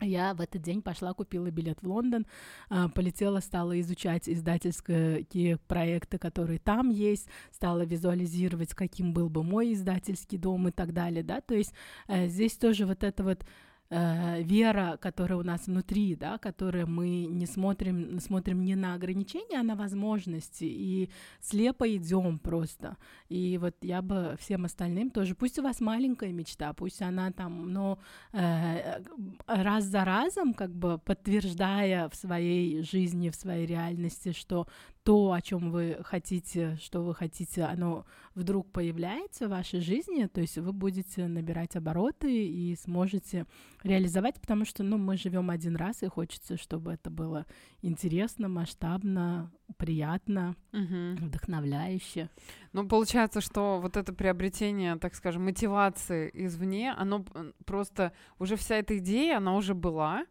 Я 0.00 0.34
в 0.34 0.40
этот 0.40 0.62
день 0.62 0.82
пошла, 0.82 1.14
купила 1.14 1.50
билет 1.50 1.80
в 1.80 1.86
Лондон, 1.86 2.26
а, 2.68 2.88
полетела, 2.88 3.40
стала 3.40 3.80
изучать 3.80 4.28
издательские 4.28 5.58
проекты, 5.68 6.18
которые 6.18 6.58
там 6.58 6.90
есть, 6.90 7.28
стала 7.52 7.84
визуализировать, 7.84 8.74
каким 8.74 9.12
был 9.12 9.28
бы 9.28 9.44
мой 9.44 9.72
издательский 9.72 10.38
дом 10.38 10.68
и 10.68 10.72
так 10.72 10.92
далее, 10.92 11.22
да, 11.22 11.40
то 11.40 11.54
есть 11.54 11.72
э, 12.08 12.26
здесь 12.26 12.56
тоже 12.56 12.86
вот 12.86 13.04
это 13.04 13.22
вот 13.22 13.46
э, 13.92 14.42
вера, 14.42 14.96
которая 15.00 15.38
у 15.38 15.42
нас 15.42 15.66
внутри, 15.66 16.16
да, 16.16 16.38
которая 16.38 16.86
мы 16.86 17.26
не 17.26 17.46
смотрим, 17.46 18.20
смотрим 18.20 18.64
не 18.64 18.74
на 18.74 18.94
ограничения, 18.94 19.60
а 19.60 19.62
на 19.62 19.74
возможности, 19.74 20.64
и 20.64 21.10
слепо 21.40 21.84
идем 21.94 22.38
просто. 22.38 22.96
И 23.28 23.58
вот 23.58 23.76
я 23.82 24.00
бы 24.00 24.36
всем 24.40 24.64
остальным 24.64 25.10
тоже, 25.10 25.34
пусть 25.34 25.58
у 25.58 25.62
вас 25.62 25.80
маленькая 25.80 26.32
мечта, 26.32 26.72
пусть 26.72 27.02
она 27.02 27.30
там, 27.32 27.72
но 27.72 27.98
э, 28.32 29.02
раз 29.46 29.84
за 29.84 30.04
разом, 30.04 30.54
как 30.54 30.74
бы 30.74 30.98
подтверждая 30.98 32.08
в 32.08 32.14
своей 32.14 32.82
жизни, 32.82 33.28
в 33.28 33.34
своей 33.34 33.66
реальности, 33.66 34.32
что 34.32 34.66
то, 35.04 35.32
о 35.32 35.40
чем 35.40 35.72
вы 35.72 35.98
хотите, 36.02 36.76
что 36.80 37.02
вы 37.02 37.14
хотите, 37.14 37.64
оно 37.64 38.06
вдруг 38.34 38.70
появляется 38.70 39.46
в 39.46 39.50
вашей 39.50 39.80
жизни, 39.80 40.26
то 40.26 40.40
есть 40.40 40.58
вы 40.58 40.72
будете 40.72 41.26
набирать 41.26 41.74
обороты 41.76 42.46
и 42.46 42.76
сможете 42.76 43.46
реализовать, 43.82 44.40
потому 44.40 44.64
что, 44.64 44.82
ну, 44.84 44.98
мы 44.98 45.16
живем 45.16 45.50
один 45.50 45.76
раз, 45.76 46.02
и 46.02 46.08
хочется, 46.08 46.56
чтобы 46.56 46.92
это 46.92 47.10
было 47.10 47.46
интересно, 47.82 48.48
масштабно, 48.48 49.50
приятно, 49.76 50.54
угу. 50.72 51.16
вдохновляюще. 51.26 52.30
Ну, 52.72 52.86
получается, 52.86 53.40
что 53.40 53.80
вот 53.80 53.96
это 53.96 54.12
приобретение, 54.12 54.96
так 54.96 55.14
скажем, 55.14 55.44
мотивации 55.44 56.30
извне, 56.32 56.92
оно 56.92 57.24
просто 57.66 58.12
уже 58.38 58.56
вся 58.56 58.76
эта 58.76 58.98
идея, 58.98 59.38
она 59.38 59.56
уже 59.56 59.74
была, 59.74 60.24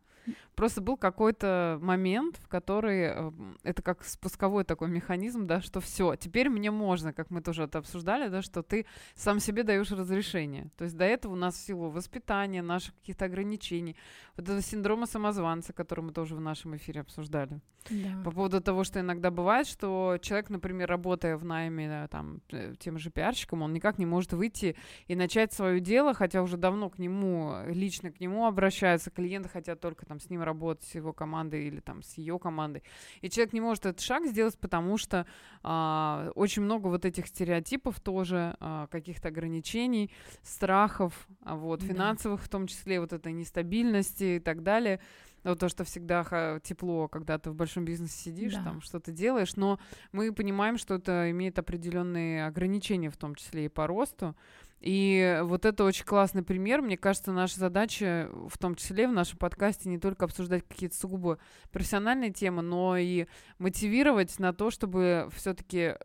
просто 0.62 0.80
был 0.80 0.96
какой-то 0.96 1.80
момент, 1.82 2.38
в 2.38 2.48
который 2.48 3.06
э, 3.06 3.32
это 3.64 3.82
как 3.82 4.04
спусковой 4.04 4.64
такой 4.64 4.90
механизм, 4.90 5.48
да, 5.48 5.60
что 5.60 5.80
все, 5.80 6.16
теперь 6.16 6.50
мне 6.50 6.70
можно, 6.70 7.14
как 7.14 7.32
мы 7.32 7.42
тоже 7.42 7.64
это 7.64 7.80
обсуждали, 7.80 8.30
да, 8.30 8.44
что 8.44 8.62
ты 8.62 8.86
сам 9.16 9.40
себе 9.40 9.64
даешь 9.64 9.90
разрешение. 9.90 10.70
То 10.78 10.84
есть 10.84 10.96
до 10.96 11.04
этого 11.04 11.34
у 11.34 11.36
нас 11.36 11.56
в 11.56 11.66
силу 11.66 11.90
воспитания, 11.90 12.62
наших 12.62 12.94
каких-то 13.00 13.26
ограничений, 13.26 13.96
вот 14.38 14.44
этого 14.44 14.62
синдрома 14.62 15.08
самозванца, 15.08 15.74
который 15.74 16.02
мы 16.02 16.12
тоже 16.12 16.36
в 16.36 16.42
нашем 16.42 16.76
эфире 16.76 17.02
обсуждали. 17.02 17.60
Да. 17.90 18.22
По 18.24 18.32
поводу 18.32 18.62
того, 18.62 18.84
что 18.84 19.00
иногда 19.00 19.32
бывает, 19.32 19.66
что 19.66 20.18
человек, 20.22 20.50
например, 20.50 20.88
работая 20.88 21.38
в 21.38 21.44
найме 21.44 22.08
там, 22.12 22.42
э, 22.52 22.76
тем 22.78 23.00
же 23.00 23.10
пиарщиком, 23.10 23.64
он 23.64 23.74
никак 23.74 23.98
не 23.98 24.06
может 24.06 24.34
выйти 24.34 24.76
и 25.08 25.16
начать 25.16 25.52
свое 25.54 25.80
дело, 25.80 26.14
хотя 26.14 26.44
уже 26.44 26.58
давно 26.58 26.90
к 26.90 27.00
нему, 27.00 27.56
лично 27.68 28.12
к 28.12 28.20
нему 28.20 28.46
обращаются, 28.46 29.10
клиенты 29.10 29.50
хотят 29.50 29.80
только 29.80 30.06
там 30.06 30.20
с 30.20 30.30
ним 30.30 30.44
работать, 30.44 30.51
с 30.84 30.96
его 30.96 31.14
командой 31.14 31.68
или 31.68 31.80
там 31.80 32.04
с 32.04 32.14
ее 32.16 32.40
командой. 32.40 32.84
И 33.22 33.30
человек 33.30 33.54
не 33.54 33.62
может 33.62 33.86
этот 33.86 34.02
шаг 34.02 34.26
сделать, 34.26 34.58
потому 34.58 34.98
что 34.98 35.26
а, 35.64 36.32
очень 36.36 36.62
много 36.62 36.88
вот 36.88 37.06
этих 37.06 37.28
стереотипов 37.28 38.00
тоже, 38.00 38.56
а, 38.60 38.88
каких-то 38.88 39.30
ограничений, 39.30 40.12
страхов, 40.44 41.28
а, 41.44 41.56
вот, 41.56 41.82
финансовых 41.82 42.42
да. 42.42 42.46
в 42.46 42.50
том 42.50 42.68
числе, 42.68 43.00
вот 43.00 43.14
этой 43.14 43.34
нестабильности 43.34 44.38
и 44.38 44.40
так 44.40 44.64
далее. 44.64 45.00
Вот 45.44 45.60
то, 45.60 45.70
что 45.70 45.84
всегда 45.84 46.60
тепло, 46.64 47.08
когда 47.08 47.40
ты 47.40 47.50
в 47.50 47.56
большом 47.56 47.84
бизнесе 47.84 48.16
сидишь, 48.16 48.54
да. 48.54 48.64
там 48.64 48.82
что-то 48.82 49.12
делаешь, 49.12 49.56
но 49.56 49.80
мы 50.12 50.32
понимаем, 50.34 50.78
что 50.78 50.96
это 50.96 51.32
имеет 51.32 51.58
определенные 51.58 52.46
ограничения, 52.46 53.10
в 53.10 53.18
том 53.18 53.34
числе 53.34 53.66
и 53.66 53.70
по 53.70 53.88
росту. 53.88 54.36
И 54.82 55.40
вот 55.44 55.66
это 55.66 55.84
очень 55.84 56.06
классный 56.06 56.42
пример. 56.42 56.82
Мне 56.82 56.98
кажется, 56.98 57.32
наша 57.32 57.60
задача, 57.60 58.30
в 58.50 58.58
том 58.58 58.74
числе 58.76 59.08
в 59.08 59.12
нашем 59.12 59.38
подкасте, 59.38 59.90
не 59.90 60.00
только 60.00 60.26
обсуждать 60.26 60.68
какие-то 60.68 60.96
сугубо 60.96 61.38
профессиональные 61.72 62.32
темы, 62.32 62.64
но 62.64 62.98
и 62.98 63.28
мотивировать 63.60 64.40
на 64.40 64.54
то, 64.54 64.72
чтобы 64.72 65.30
все-таки 65.36 65.98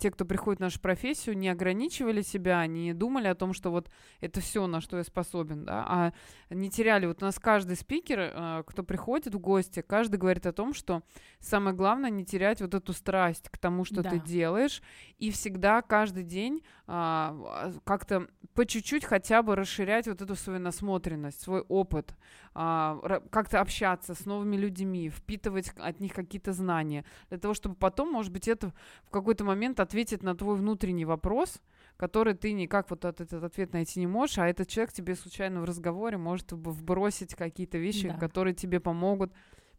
те, 0.00 0.10
кто 0.10 0.24
приходит 0.24 0.58
в 0.58 0.62
нашу 0.62 0.80
профессию, 0.80 1.38
не 1.38 1.48
ограничивали 1.48 2.22
себя, 2.22 2.66
не 2.66 2.92
думали 2.94 3.28
о 3.28 3.36
том, 3.36 3.52
что 3.52 3.70
вот 3.70 3.90
это 4.20 4.40
все, 4.40 4.66
на 4.66 4.80
что 4.80 4.96
я 4.96 5.04
способен, 5.04 5.64
да, 5.64 5.84
а 5.86 6.12
не 6.50 6.68
теряли. 6.68 7.06
Вот 7.06 7.22
у 7.22 7.26
нас 7.26 7.38
каждый 7.38 7.76
спикер, 7.76 8.18
э, 8.18 8.62
кто 8.66 8.82
приходит 8.82 9.32
в 9.34 9.38
гости, 9.38 9.82
каждый 9.82 10.16
говорит 10.16 10.46
о 10.46 10.52
том, 10.52 10.74
что 10.74 11.02
самое 11.38 11.76
главное 11.76 12.10
не 12.10 12.24
терять 12.24 12.60
вот 12.60 12.74
эту 12.74 12.92
страсть 12.92 13.48
к 13.50 13.58
тому, 13.58 13.84
что 13.84 14.02
да. 14.02 14.10
ты 14.10 14.18
делаешь, 14.18 14.82
и 15.18 15.30
всегда 15.30 15.80
каждый 15.80 16.24
день 16.24 16.64
а, 16.88 17.72
как-то 17.84 18.15
как 18.20 18.30
по 18.54 18.64
чуть-чуть 18.64 19.04
хотя 19.04 19.42
бы 19.42 19.54
расширять 19.54 20.08
вот 20.08 20.22
эту 20.22 20.34
свою 20.34 20.58
насмотренность, 20.58 21.42
свой 21.42 21.60
опыт, 21.60 22.14
а, 22.54 23.20
как-то 23.30 23.60
общаться 23.60 24.14
с 24.14 24.24
новыми 24.24 24.56
людьми, 24.56 25.10
впитывать 25.10 25.72
от 25.76 26.00
них 26.00 26.14
какие-то 26.14 26.54
знания, 26.54 27.04
для 27.28 27.38
того, 27.38 27.52
чтобы 27.52 27.74
потом, 27.74 28.10
может 28.10 28.32
быть, 28.32 28.48
это 28.48 28.72
в 29.04 29.10
какой-то 29.10 29.44
момент 29.44 29.78
ответит 29.78 30.22
на 30.22 30.34
твой 30.34 30.56
внутренний 30.56 31.04
вопрос, 31.04 31.60
который 31.98 32.34
ты 32.34 32.52
никак 32.52 32.88
вот 32.90 33.04
этот, 33.04 33.32
этот 33.32 33.44
ответ 33.44 33.74
найти 33.74 34.00
не 34.00 34.06
можешь, 34.06 34.38
а 34.38 34.48
этот 34.48 34.68
человек 34.68 34.92
тебе 34.92 35.14
случайно 35.14 35.60
в 35.60 35.64
разговоре 35.64 36.16
может 36.16 36.52
вбросить 36.52 37.34
какие-то 37.34 37.76
вещи, 37.76 38.08
да. 38.08 38.14
которые 38.14 38.54
тебе 38.54 38.80
помогут 38.80 39.32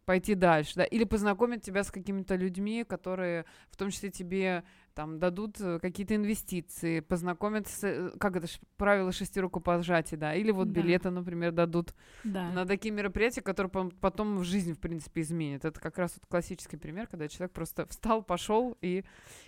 пойти 0.05 0.35
дальше, 0.35 0.75
да, 0.75 0.85
или 0.85 1.03
познакомить 1.03 1.63
тебя 1.63 1.83
с 1.83 1.91
какими-то 1.91 2.35
людьми, 2.35 2.85
которые 2.87 3.45
в 3.69 3.75
том 3.75 3.89
числе 3.89 4.09
тебе 4.09 4.63
там 4.97 5.19
дадут 5.19 5.61
э, 5.61 5.77
какие-то 5.79 6.15
инвестиции, 6.15 7.01
познакомят 7.01 7.67
с, 7.67 7.83
э, 7.83 8.09
как 8.19 8.35
это, 8.35 8.47
правило 8.77 9.11
шести 9.11 9.39
рукопожатий, 9.39 10.17
да, 10.17 10.33
или 10.33 10.49
вот 10.49 10.71
да. 10.71 10.81
билеты, 10.81 11.11
например, 11.11 11.51
дадут 11.51 11.93
да. 12.23 12.49
на 12.49 12.65
такие 12.65 12.91
мероприятия, 12.91 13.41
которые 13.41 13.91
потом 14.01 14.37
в 14.37 14.43
жизнь, 14.43 14.73
в 14.73 14.79
принципе, 14.79 15.21
изменят. 15.21 15.65
Это 15.65 15.79
как 15.79 15.99
раз 15.99 16.13
вот 16.15 16.25
классический 16.27 16.77
пример, 16.77 17.05
когда 17.05 17.27
человек 17.27 17.51
просто 17.53 17.85
встал, 17.85 18.23
пошел 18.23 18.75
и, 18.81 19.05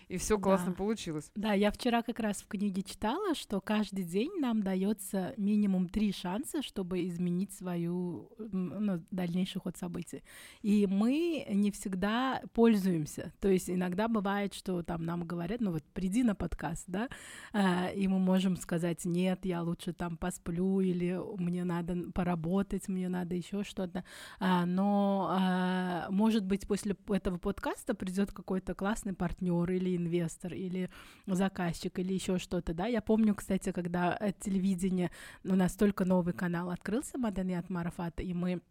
и 0.08 0.18
все 0.18 0.38
классно 0.38 0.68
да. 0.68 0.74
получилось. 0.74 1.32
Да, 1.34 1.54
я 1.54 1.72
вчера 1.72 2.04
как 2.04 2.20
раз 2.20 2.44
в 2.44 2.48
книге 2.48 2.84
читала, 2.84 3.34
что 3.34 3.60
каждый 3.60 4.04
день 4.04 4.40
нам 4.40 4.62
дается 4.62 5.34
минимум 5.36 5.90
три 5.90 6.12
шанса, 6.14 6.62
чтобы 6.62 7.08
изменить 7.08 7.54
свою 7.54 8.30
ну, 8.38 9.04
дальнейший 9.10 9.62
ход 9.62 9.78
событий. 9.78 10.22
И 10.62 10.86
мы 10.86 11.48
не 11.50 11.72
всегда 11.72 12.44
пользуемся. 12.54 13.34
То 13.40 13.48
есть 13.48 13.68
иногда 13.68 14.08
бывает, 14.08 14.54
что 14.54 14.84
там 14.84 15.04
нам 15.06 15.24
говорят, 15.24 15.38
говорят, 15.39 15.62
ну 15.62 15.71
вот 15.71 15.84
приди 15.93 16.23
на 16.23 16.36
подкаст, 16.36 16.84
да, 16.88 17.10
а, 17.54 17.88
и 17.88 18.08
мы 18.08 18.19
можем 18.19 18.58
сказать, 18.58 19.06
нет, 19.06 19.45
я 19.45 19.62
лучше 19.62 19.93
там 19.93 20.17
посплю, 20.17 20.82
или 20.82 21.19
мне 21.38 21.63
надо 21.63 22.12
поработать, 22.13 22.88
мне 22.88 23.10
надо 23.10 23.36
еще 23.36 23.63
что-то, 23.63 24.04
а, 24.39 24.65
но, 24.65 25.28
а, 25.32 26.08
может 26.10 26.45
быть, 26.45 26.67
после 26.67 26.95
этого 27.10 27.38
подкаста 27.38 27.93
придет 27.93 28.32
какой-то 28.32 28.75
классный 28.75 29.13
партнер 29.13 29.69
или 29.71 29.95
инвестор, 29.95 30.54
или 30.54 30.89
заказчик, 31.25 31.97
или 31.99 32.13
еще 32.13 32.38
что-то, 32.38 32.73
да, 32.73 32.86
я 32.86 33.02
помню, 33.02 33.36
кстати, 33.36 33.71
когда 33.71 34.17
телевидение, 34.39 35.12
у 35.43 35.56
нас 35.56 35.75
только 35.75 36.06
новый 36.06 36.34
канал 36.34 36.69
открылся, 36.69 37.17
Маданьят 37.17 37.69
Марафат, 37.69 38.19
и 38.19 38.34
мы 38.34 38.62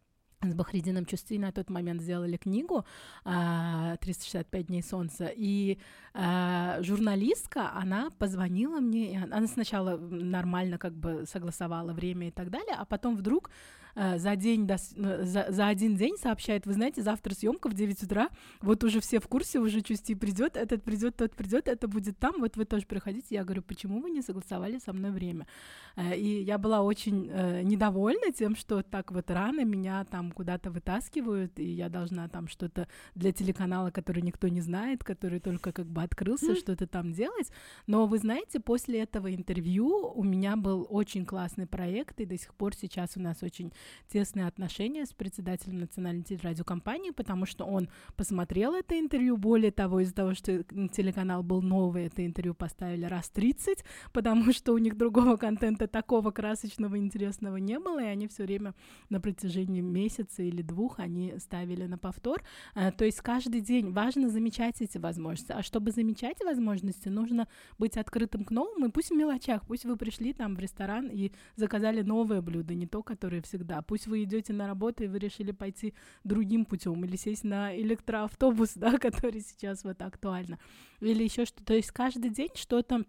с 0.41 0.53
Бахридином 0.53 1.05
Чувстви 1.05 1.37
на 1.37 1.51
тот 1.51 1.69
момент 1.69 2.01
сделали 2.01 2.37
книгу 2.37 2.85
«365 3.25 4.63
дней 4.63 4.81
солнца», 4.81 5.29
и 5.35 5.77
а, 6.13 6.81
журналистка, 6.81 7.71
она 7.73 8.09
позвонила 8.17 8.79
мне, 8.79 9.27
она 9.31 9.47
сначала 9.47 9.97
нормально 9.97 10.77
как 10.77 10.93
бы 10.93 11.25
согласовала 11.25 11.93
время 11.93 12.29
и 12.29 12.31
так 12.31 12.49
далее, 12.49 12.75
а 12.77 12.85
потом 12.85 13.17
вдруг 13.17 13.49
за 13.95 14.35
день, 14.35 14.67
до, 14.67 14.77
ну, 14.95 15.23
за, 15.23 15.47
за 15.49 15.67
один 15.67 15.95
день 15.95 16.15
сообщает, 16.17 16.65
вы 16.65 16.73
знаете, 16.73 17.01
завтра 17.01 17.33
съемка 17.33 17.69
в 17.69 17.73
9 17.73 18.03
утра, 18.03 18.29
вот 18.61 18.83
уже 18.83 18.99
все 18.99 19.19
в 19.19 19.27
курсе, 19.27 19.59
уже 19.59 19.81
Чусти 19.81 20.15
придет, 20.15 20.57
этот 20.57 20.83
придет, 20.83 21.15
тот 21.15 21.35
придет, 21.35 21.67
это 21.67 21.87
будет 21.87 22.17
там, 22.17 22.35
вот 22.39 22.57
вы 22.57 22.65
тоже 22.65 22.85
приходите. 22.85 23.35
Я 23.35 23.43
говорю, 23.43 23.61
почему 23.61 24.01
вы 24.01 24.09
не 24.09 24.21
согласовали 24.21 24.79
со 24.79 24.93
мной 24.93 25.11
время? 25.11 25.47
Э, 25.95 26.15
и 26.15 26.43
я 26.43 26.57
была 26.57 26.81
очень 26.81 27.29
э, 27.29 27.61
недовольна 27.63 28.31
тем, 28.31 28.55
что 28.55 28.81
так 28.83 29.11
вот 29.11 29.29
рано 29.31 29.63
меня 29.63 30.05
там 30.05 30.31
куда-то 30.31 30.71
вытаскивают, 30.71 31.59
и 31.59 31.65
я 31.65 31.89
должна 31.89 32.27
там 32.27 32.47
что-то 32.47 32.87
для 33.15 33.31
телеканала, 33.31 33.91
который 33.91 34.21
никто 34.21 34.47
не 34.47 34.61
знает, 34.61 35.03
который 35.03 35.39
только 35.39 35.71
как 35.71 35.87
бы 35.87 36.03
открылся, 36.03 36.55
что-то 36.55 36.87
там 36.87 37.13
делать. 37.13 37.51
Но 37.87 38.05
вы 38.05 38.17
знаете, 38.17 38.59
после 38.59 39.01
этого 39.01 39.33
интервью 39.33 40.11
у 40.15 40.23
меня 40.23 40.55
был 40.55 40.87
очень 40.89 41.25
классный 41.25 41.67
проект, 41.67 42.19
и 42.19 42.25
до 42.25 42.37
сих 42.37 42.53
пор 42.53 42.75
сейчас 42.75 43.17
у 43.17 43.21
нас 43.21 43.43
очень 43.43 43.71
тесные 44.07 44.47
отношения 44.47 45.05
с 45.05 45.13
председателем 45.13 45.79
национальной 45.79 46.23
телерадиокомпании, 46.23 47.11
потому 47.11 47.45
что 47.45 47.65
он 47.65 47.89
посмотрел 48.15 48.73
это 48.73 48.99
интервью. 48.99 49.37
Более 49.37 49.71
того, 49.71 49.99
из-за 50.01 50.13
того, 50.13 50.33
что 50.33 50.63
телеканал 50.63 51.43
был 51.43 51.61
новый, 51.61 52.05
это 52.07 52.25
интервью 52.25 52.53
поставили 52.53 53.05
раз 53.05 53.29
30, 53.29 53.83
потому 54.11 54.53
что 54.53 54.73
у 54.73 54.77
них 54.77 54.97
другого 54.97 55.37
контента 55.37 55.87
такого 55.87 56.31
красочного, 56.31 56.97
интересного 56.97 57.57
не 57.57 57.79
было, 57.79 58.03
и 58.03 58.07
они 58.07 58.27
все 58.27 58.43
время 58.43 58.73
на 59.09 59.19
протяжении 59.19 59.81
месяца 59.81 60.43
или 60.43 60.61
двух 60.61 60.99
они 60.99 61.35
ставили 61.37 61.85
на 61.85 61.97
повтор. 61.97 62.43
А, 62.75 62.91
то 62.91 63.05
есть 63.05 63.21
каждый 63.21 63.61
день 63.61 63.91
важно 63.91 64.29
замечать 64.29 64.81
эти 64.81 64.97
возможности. 64.97 65.51
А 65.51 65.63
чтобы 65.63 65.91
замечать 65.91 66.37
возможности, 66.43 67.09
нужно 67.09 67.47
быть 67.77 67.97
открытым 67.97 68.43
к 68.43 68.51
новому, 68.51 68.87
и 68.87 68.91
пусть 68.91 69.11
в 69.11 69.15
мелочах, 69.15 69.65
пусть 69.65 69.85
вы 69.85 69.95
пришли 69.95 70.33
там 70.33 70.55
в 70.55 70.59
ресторан 70.59 71.07
и 71.07 71.31
заказали 71.55 72.01
новое 72.01 72.41
блюдо, 72.41 72.73
не 72.73 72.87
то, 72.87 73.03
которое 73.03 73.41
всегда 73.41 73.68
да, 73.69 73.83
пусть 73.83 74.07
вы 74.07 74.23
идете 74.23 74.51
на 74.51 74.67
работу, 74.67 75.03
и 75.03 75.07
вы 75.07 75.19
решили 75.19 75.51
пойти 75.51 75.93
другим 76.23 76.65
путем, 76.65 77.05
или 77.05 77.15
сесть 77.15 77.43
на 77.43 77.75
электроавтобус, 77.77 78.73
да, 78.75 78.97
который 78.97 79.41
сейчас 79.41 79.83
вот 79.83 80.01
актуально, 80.01 80.57
или 80.99 81.23
еще 81.23 81.45
что-то. 81.45 81.65
То 81.65 81.73
есть 81.75 81.91
каждый 81.91 82.31
день 82.31 82.49
что-то 82.55 83.05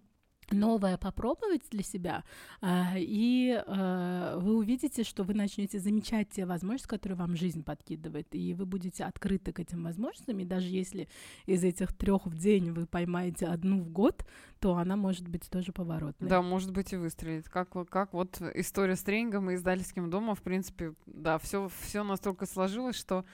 новое 0.53 0.97
попробовать 0.97 1.63
для 1.71 1.83
себя, 1.83 2.25
а, 2.61 2.95
и 2.97 3.63
а, 3.67 4.39
вы 4.39 4.57
увидите, 4.57 5.05
что 5.05 5.25
вы 5.25 5.35
начнете 5.35 5.79
замечать 5.79 6.31
те 6.31 6.47
возможности, 6.47 6.89
которые 6.89 7.17
вам 7.17 7.37
жизнь 7.37 7.63
подкидывает, 7.63 8.29
и 8.35 8.55
вы 8.55 8.67
будете 8.67 9.05
открыты 9.05 9.53
к 9.53 9.61
этим 9.61 9.85
возможностям, 9.85 10.39
и 10.39 10.45
даже 10.45 10.69
если 10.69 11.09
из 11.47 11.65
этих 11.65 11.93
трех 11.93 12.27
в 12.27 12.37
день 12.37 12.71
вы 12.71 12.87
поймаете 12.87 13.47
одну 13.47 13.81
в 13.81 13.91
год, 13.91 14.25
то 14.61 14.77
она 14.77 14.97
может 14.97 15.27
быть 15.27 15.49
тоже 15.49 15.73
поворотной. 15.73 16.29
Да, 16.29 16.43
может 16.43 16.71
быть 16.71 16.93
и 16.93 16.97
выстрелит. 16.97 17.49
Как, 17.49 17.71
как 17.89 18.13
вот 18.13 18.41
история 18.55 18.97
с 18.97 19.03
тренингом 19.03 19.51
и 19.51 19.55
издательским 19.55 20.11
домом, 20.11 20.35
в 20.35 20.43
принципе, 20.43 20.95
да, 21.07 21.39
все, 21.39 21.71
все 21.81 22.05
настолько 22.05 22.47
сложилось, 22.47 22.97
что 22.97 23.25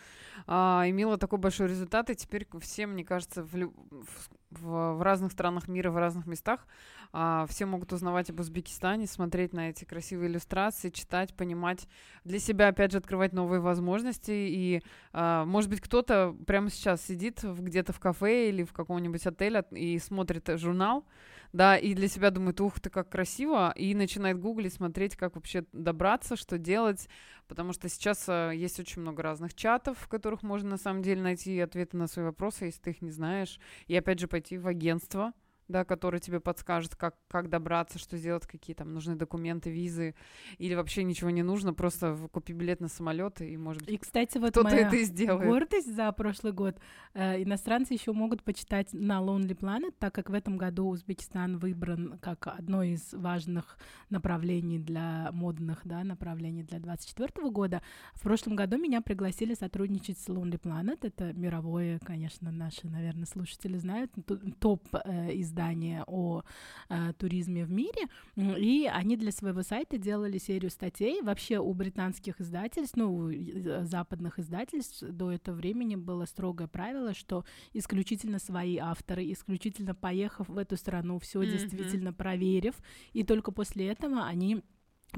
а, 0.47 0.85
имела 0.87 1.19
такой 1.19 1.39
большой 1.39 1.69
результат, 1.69 2.11
и 2.11 2.15
теперь 2.15 2.47
всем, 2.61 2.93
мне 2.93 3.05
кажется, 3.05 3.43
в, 3.43 3.51
в, 3.51 4.31
в 4.51 5.03
разных 5.03 5.33
странах 5.33 5.69
мира, 5.69 5.91
в 5.91 5.97
разных 5.97 6.27
местах. 6.27 6.67
А, 7.13 7.47
все 7.49 7.67
могут 7.67 7.93
узнавать 7.93 8.31
об 8.31 8.41
Узбекистане, 8.41 9.07
смотреть 9.07 9.53
на 9.53 9.71
эти 9.71 9.85
красивые 9.85 10.31
иллюстрации, 10.31 10.91
читать, 10.91 11.35
понимать, 11.35 11.89
для 12.25 12.39
себя, 12.39 12.69
опять 12.69 12.93
же, 12.93 12.99
открывать 12.99 13.33
новые 13.33 13.61
возможности. 13.61 14.33
И, 14.33 14.83
а, 15.13 15.45
может 15.45 15.71
быть, 15.71 15.81
кто-то 15.81 16.37
прямо 16.47 16.71
сейчас 16.71 17.03
сидит 17.03 17.43
где-то 17.43 17.93
в 17.93 18.01
кафе 18.01 18.49
или 18.49 18.65
в 18.65 18.73
каком-нибудь 18.73 19.27
отеле 19.27 19.65
и 19.71 19.99
смотрит 19.99 20.49
журнал, 20.59 21.05
да, 21.53 21.77
и 21.77 21.95
для 21.95 22.09
себя 22.09 22.31
думает, 22.31 22.61
ух 22.61 22.81
ты, 22.81 22.91
как 22.91 23.09
красиво, 23.09 23.73
и 23.77 23.95
начинает 23.95 24.39
гуглить, 24.39 24.75
смотреть, 24.75 25.17
как 25.17 25.37
вообще 25.37 25.65
добраться, 25.73 26.37
что 26.37 26.59
делать, 26.59 27.09
потому 27.49 27.73
что 27.73 27.89
сейчас 27.89 28.29
э, 28.29 28.53
есть 28.55 28.79
очень 28.81 29.03
много 29.03 29.23
разных 29.23 29.55
чатов, 29.55 29.99
в 29.99 30.09
которых 30.09 30.43
можно 30.43 30.71
на 30.71 30.79
самом 30.79 31.03
деле 31.03 31.23
найти 31.23 31.59
ответы 31.61 31.97
на 31.97 32.07
свои 32.07 32.25
вопросы, 32.25 32.67
если 32.67 32.81
ты 32.81 32.91
их 32.91 33.03
не 33.03 33.11
знаешь, 33.11 33.59
и 33.87 33.97
опять 33.97 34.19
же 34.19 34.29
пойти 34.29 34.59
в 34.59 34.67
агентство, 34.67 35.33
да, 35.69 35.85
который 35.85 36.21
тебе 36.21 36.41
подскажет, 36.41 36.97
как, 36.97 37.17
как 37.29 37.49
добраться, 37.49 37.99
что 37.99 38.17
сделать, 38.17 38.47
какие 38.47 38.75
там 38.75 38.93
нужны 38.93 39.17
документы, 39.17 39.71
визы, 39.71 40.15
или 40.59 40.75
вообще 40.75 41.05
ничего 41.05 41.31
не 41.31 41.43
нужно, 41.43 41.75
просто 41.75 42.17
купи 42.33 42.53
билет 42.53 42.81
на 42.81 42.89
самолет 42.89 43.41
и, 43.41 43.57
может 43.57 43.83
быть, 43.83 43.95
и, 43.95 43.99
кстати, 43.99 44.39
вот 44.39 44.51
кто-то 44.51 44.75
это 44.75 44.97
и 44.97 45.05
сделает. 45.05 45.49
гордость 45.49 45.95
за 45.95 46.11
прошлый 46.13 46.53
год. 46.53 46.79
Э, 47.15 47.43
иностранцы 47.43 47.95
еще 47.95 48.13
могут 48.13 48.43
почитать 48.43 48.93
на 48.93 49.21
Lonely 49.21 49.57
Planet, 49.57 49.95
так 49.99 50.15
как 50.15 50.31
в 50.31 50.35
этом 50.35 50.57
году 50.57 50.89
Узбекистан 50.89 51.59
выбран 51.59 52.19
как 52.21 52.47
одно 52.47 52.83
из 52.83 53.13
важных 53.13 53.79
направлений 54.11 54.79
для 54.79 55.31
модных 55.33 55.81
да, 55.85 56.05
направлений 56.05 56.63
для 56.63 56.79
2024 56.79 57.51
года. 57.51 57.83
В 58.15 58.23
прошлом 58.23 58.57
году 58.57 58.79
меня 58.79 59.01
пригласили 59.01 59.55
сотрудничать 59.55 60.19
с 60.19 60.29
Lonely 60.29 60.61
Planet. 60.61 60.99
Это 61.03 61.33
мировое, 61.33 61.99
конечно, 62.01 62.51
наши, 62.51 62.87
наверное, 62.87 63.27
слушатели 63.27 63.79
знают, 63.79 64.13
топ 64.61 64.83
э, 64.93 65.33
из 65.33 65.51
издание 65.57 66.05
о 66.07 66.43
э, 66.89 67.13
туризме 67.19 67.65
в 67.65 67.71
мире, 67.71 68.09
и 68.37 68.89
они 68.93 69.17
для 69.17 69.33
своего 69.33 69.63
сайта 69.63 69.97
делали 69.97 70.39
серию 70.39 70.71
статей. 70.71 71.23
Вообще 71.23 71.59
у 71.59 71.73
британских 71.73 72.41
издательств, 72.41 72.97
ну, 72.97 73.15
у 73.15 73.31
э, 73.31 73.85
западных 73.85 74.39
издательств 74.39 75.03
до 75.03 75.33
этого 75.33 75.57
времени 75.57 75.97
было 75.97 76.27
строгое 76.27 76.69
правило, 76.69 77.15
что 77.15 77.45
исключительно 77.73 78.39
свои 78.39 78.77
авторы, 78.77 79.33
исключительно 79.33 79.95
поехав 79.95 80.49
в 80.49 80.59
эту 80.59 80.77
страну, 80.77 81.19
все 81.19 81.43
mm-hmm. 81.43 81.51
действительно 81.51 82.13
проверив, 82.13 82.75
и 83.15 83.25
только 83.25 83.51
после 83.51 83.89
этого 83.89 84.27
они 84.27 84.63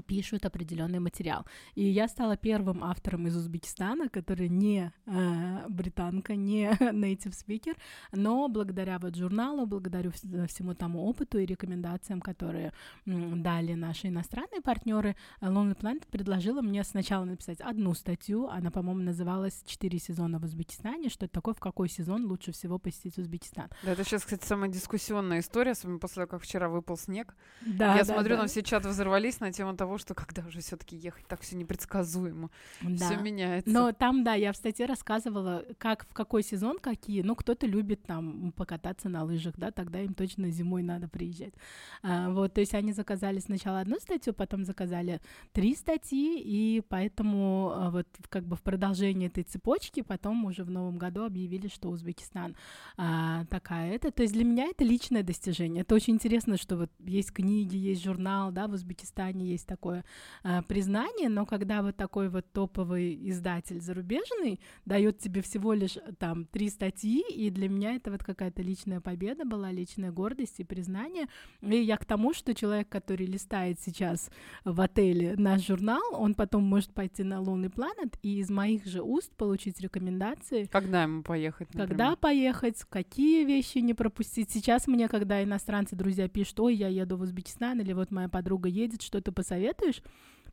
пишут 0.06 0.44
определенный 0.44 0.98
материал. 0.98 1.46
И 1.74 1.84
я 1.84 2.08
стала 2.08 2.36
первым 2.36 2.84
автором 2.84 3.26
из 3.26 3.36
Узбекистана, 3.36 4.08
который 4.08 4.48
не 4.48 4.92
э, 5.06 5.68
британка, 5.68 6.36
не 6.36 6.68
native 6.80 7.34
speaker, 7.34 7.76
но 8.12 8.48
благодаря 8.48 8.98
вот 8.98 9.16
журналу, 9.16 9.66
благодаря 9.66 10.10
всему 10.10 10.74
тому 10.74 11.06
опыту 11.06 11.38
и 11.38 11.46
рекомендациям, 11.46 12.20
которые 12.20 12.72
м, 13.06 13.42
дали 13.42 13.74
наши 13.74 14.08
иностранные 14.08 14.60
партнеры, 14.60 15.16
Lonely 15.40 15.76
Planet 15.76 16.06
предложила 16.10 16.62
мне 16.62 16.84
сначала 16.84 17.24
написать 17.24 17.60
одну 17.60 17.94
статью, 17.94 18.48
она, 18.48 18.70
по-моему, 18.70 19.02
называлась 19.02 19.62
«Четыре 19.66 19.98
сезона 19.98 20.38
в 20.38 20.44
Узбекистане», 20.44 21.08
что 21.08 21.26
это 21.26 21.34
такое, 21.34 21.54
в 21.54 21.60
какой 21.60 21.88
сезон 21.88 22.26
лучше 22.26 22.52
всего 22.52 22.78
посетить 22.78 23.18
Узбекистан. 23.18 23.68
Да, 23.82 23.92
это 23.92 24.04
сейчас, 24.04 24.24
кстати, 24.24 24.44
самая 24.44 24.70
дискуссионная 24.70 25.40
история, 25.40 25.72
особенно 25.72 25.98
после 25.98 26.14
того, 26.16 26.26
как 26.28 26.42
вчера 26.42 26.68
выпал 26.68 26.96
снег. 26.96 27.34
Да, 27.60 27.94
я 27.94 28.04
да, 28.04 28.14
смотрю, 28.14 28.36
да. 28.36 28.42
на 28.42 28.48
все 28.48 28.62
чаты 28.62 28.88
взорвались 28.88 29.40
на 29.40 29.52
тему 29.52 29.76
того, 29.76 29.87
что 29.96 30.14
когда 30.14 30.44
уже 30.46 30.60
все-таки 30.60 30.96
ехать, 30.96 31.26
так 31.26 31.40
все 31.40 31.56
непредсказуемо, 31.56 32.50
Да. 32.82 33.06
все 33.06 33.16
меняется. 33.16 33.70
Но 33.70 33.92
там, 33.92 34.24
да, 34.24 34.34
я 34.34 34.52
в 34.52 34.56
статье 34.56 34.84
рассказывала, 34.84 35.64
как 35.78 36.06
в 36.06 36.12
какой 36.12 36.42
сезон 36.42 36.78
какие. 36.78 37.22
Ну, 37.22 37.34
кто-то 37.34 37.66
любит 37.66 38.02
там 38.02 38.52
покататься 38.52 39.08
на 39.08 39.24
лыжах, 39.24 39.54
да, 39.56 39.70
тогда 39.70 40.00
им 40.00 40.12
точно 40.14 40.50
зимой 40.50 40.82
надо 40.82 41.08
приезжать. 41.08 41.54
А, 42.02 42.30
вот, 42.30 42.54
то 42.54 42.60
есть 42.60 42.74
они 42.74 42.92
заказали 42.92 43.38
сначала 43.38 43.80
одну 43.80 43.98
статью, 44.00 44.34
потом 44.34 44.64
заказали 44.64 45.20
три 45.52 45.74
статьи, 45.76 46.40
и 46.40 46.82
поэтому 46.88 47.72
а, 47.74 47.90
вот 47.90 48.08
как 48.28 48.44
бы 48.44 48.56
в 48.56 48.62
продолжении 48.62 49.28
этой 49.28 49.44
цепочки 49.44 50.02
потом 50.02 50.44
уже 50.44 50.64
в 50.64 50.70
новом 50.70 50.98
году 50.98 51.24
объявили, 51.24 51.68
что 51.68 51.90
Узбекистан 51.90 52.56
а, 52.96 53.44
такая 53.46 53.92
это. 53.92 54.10
То 54.10 54.22
есть 54.22 54.34
для 54.34 54.44
меня 54.44 54.66
это 54.66 54.84
личное 54.84 55.22
достижение. 55.22 55.82
Это 55.82 55.94
очень 55.94 56.14
интересно, 56.14 56.56
что 56.56 56.76
вот 56.76 56.90
есть 56.98 57.32
книги, 57.32 57.76
есть 57.76 58.02
журнал, 58.02 58.50
да, 58.50 58.66
в 58.66 58.72
Узбекистане 58.72 59.46
есть 59.46 59.66
такое 59.68 60.04
э, 60.42 60.62
признание, 60.62 61.28
но 61.28 61.46
когда 61.46 61.82
вот 61.82 61.96
такой 61.96 62.28
вот 62.28 62.46
топовый 62.52 63.16
издатель 63.30 63.80
зарубежный 63.80 64.60
дает 64.84 65.18
тебе 65.18 65.42
всего 65.42 65.74
лишь 65.74 65.96
э, 65.96 66.12
там 66.18 66.46
три 66.46 66.68
статьи, 66.70 67.22
и 67.30 67.50
для 67.50 67.68
меня 67.68 67.94
это 67.94 68.10
вот 68.10 68.24
какая-то 68.24 68.62
личная 68.62 69.00
победа 69.00 69.44
была, 69.44 69.70
личная 69.70 70.10
гордость 70.10 70.58
и 70.58 70.64
признание. 70.64 71.26
И 71.60 71.76
я 71.76 71.96
к 71.96 72.04
тому, 72.04 72.34
что 72.34 72.54
человек, 72.54 72.88
который 72.88 73.26
листает 73.26 73.78
сейчас 73.80 74.30
в 74.64 74.80
отеле 74.80 75.34
наш 75.36 75.66
журнал, 75.66 76.02
он 76.12 76.34
потом 76.34 76.64
может 76.64 76.92
пойти 76.92 77.22
на 77.22 77.34
Lonely 77.34 77.70
Planet 77.72 78.18
и 78.22 78.38
из 78.38 78.50
моих 78.50 78.86
же 78.86 79.02
уст 79.02 79.34
получить 79.36 79.80
рекомендации, 79.80 80.64
Когда 80.64 81.02
ему 81.02 81.22
поехать, 81.22 81.68
например? 81.74 81.88
когда 81.88 82.16
поехать, 82.16 82.82
какие 82.88 83.44
вещи 83.44 83.78
не 83.78 83.94
пропустить. 83.94 84.50
Сейчас 84.50 84.86
мне, 84.86 85.08
когда 85.08 85.42
иностранцы, 85.44 85.94
друзья 85.94 86.28
пишут, 86.28 86.60
ой, 86.60 86.74
я 86.74 86.88
еду 86.88 87.16
в 87.16 87.22
Узбекистан, 87.22 87.80
или 87.80 87.92
вот 87.92 88.10
моя 88.10 88.28
подруга 88.28 88.68
едет, 88.68 89.02
что 89.02 89.20
ты 89.20 89.32
посоветуешь? 89.58 90.02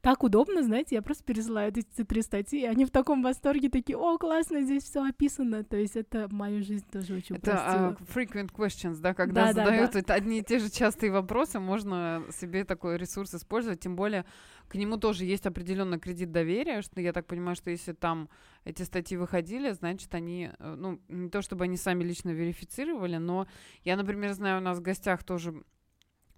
Так 0.01 0.23
удобно, 0.23 0.61
знаете, 0.61 0.93
я 0.93 1.01
просто 1.01 1.23
пересылаю 1.23 1.71
эти 1.75 2.03
три 2.03 2.21
статьи, 2.21 2.61
и 2.61 2.65
они 2.65 2.85
в 2.85 2.91
таком 2.91 3.23
восторге 3.23 3.69
такие, 3.69 3.97
о, 3.97 4.19
классно, 4.19 4.61
здесь 4.61 4.83
все 4.83 5.03
описано. 5.03 5.63
То 5.63 5.77
есть 5.77 5.95
это 5.95 6.27
мою 6.29 6.63
жизнь 6.63 6.85
тоже 6.91 7.15
очень 7.15 7.37
Это 7.37 7.53
упростило. 7.53 7.87
а, 7.87 8.03
frequent 8.03 8.51
questions, 8.53 8.99
да, 8.99 9.15
когда 9.15 9.45
Да, 9.47 9.53
да, 9.53 9.63
задают 9.65 9.93
да. 9.93 9.99
это 9.99 10.13
одни 10.13 10.39
и 10.39 10.43
те 10.43 10.59
же 10.59 10.69
частые 10.69 11.11
вопросы, 11.11 11.59
можно 11.59 12.23
себе 12.29 12.65
такой 12.65 12.97
ресурс 12.97 13.33
использовать, 13.33 13.79
тем 13.79 13.95
более 13.95 14.25
к 14.67 14.75
нему 14.75 14.97
тоже 14.97 15.25
есть 15.25 15.47
определенный 15.47 15.99
кредит 15.99 16.31
доверия, 16.31 16.83
что 16.83 17.01
я 17.01 17.11
так 17.11 17.25
понимаю, 17.25 17.55
что 17.55 17.71
если 17.71 17.93
там 17.93 18.29
эти 18.63 18.83
статьи 18.83 19.17
выходили, 19.17 19.71
значит, 19.71 20.13
они, 20.13 20.51
э, 20.59 20.75
ну, 20.77 20.99
не 21.07 21.29
то 21.31 21.41
чтобы 21.41 21.63
они 21.63 21.77
сами 21.77 22.03
лично 22.03 22.29
верифицировали, 22.29 23.17
но 23.17 23.47
я, 23.83 23.95
например, 23.95 24.33
знаю, 24.33 24.59
у 24.59 24.63
нас 24.63 24.77
в 24.77 24.81
гостях 24.83 25.23
тоже 25.23 25.63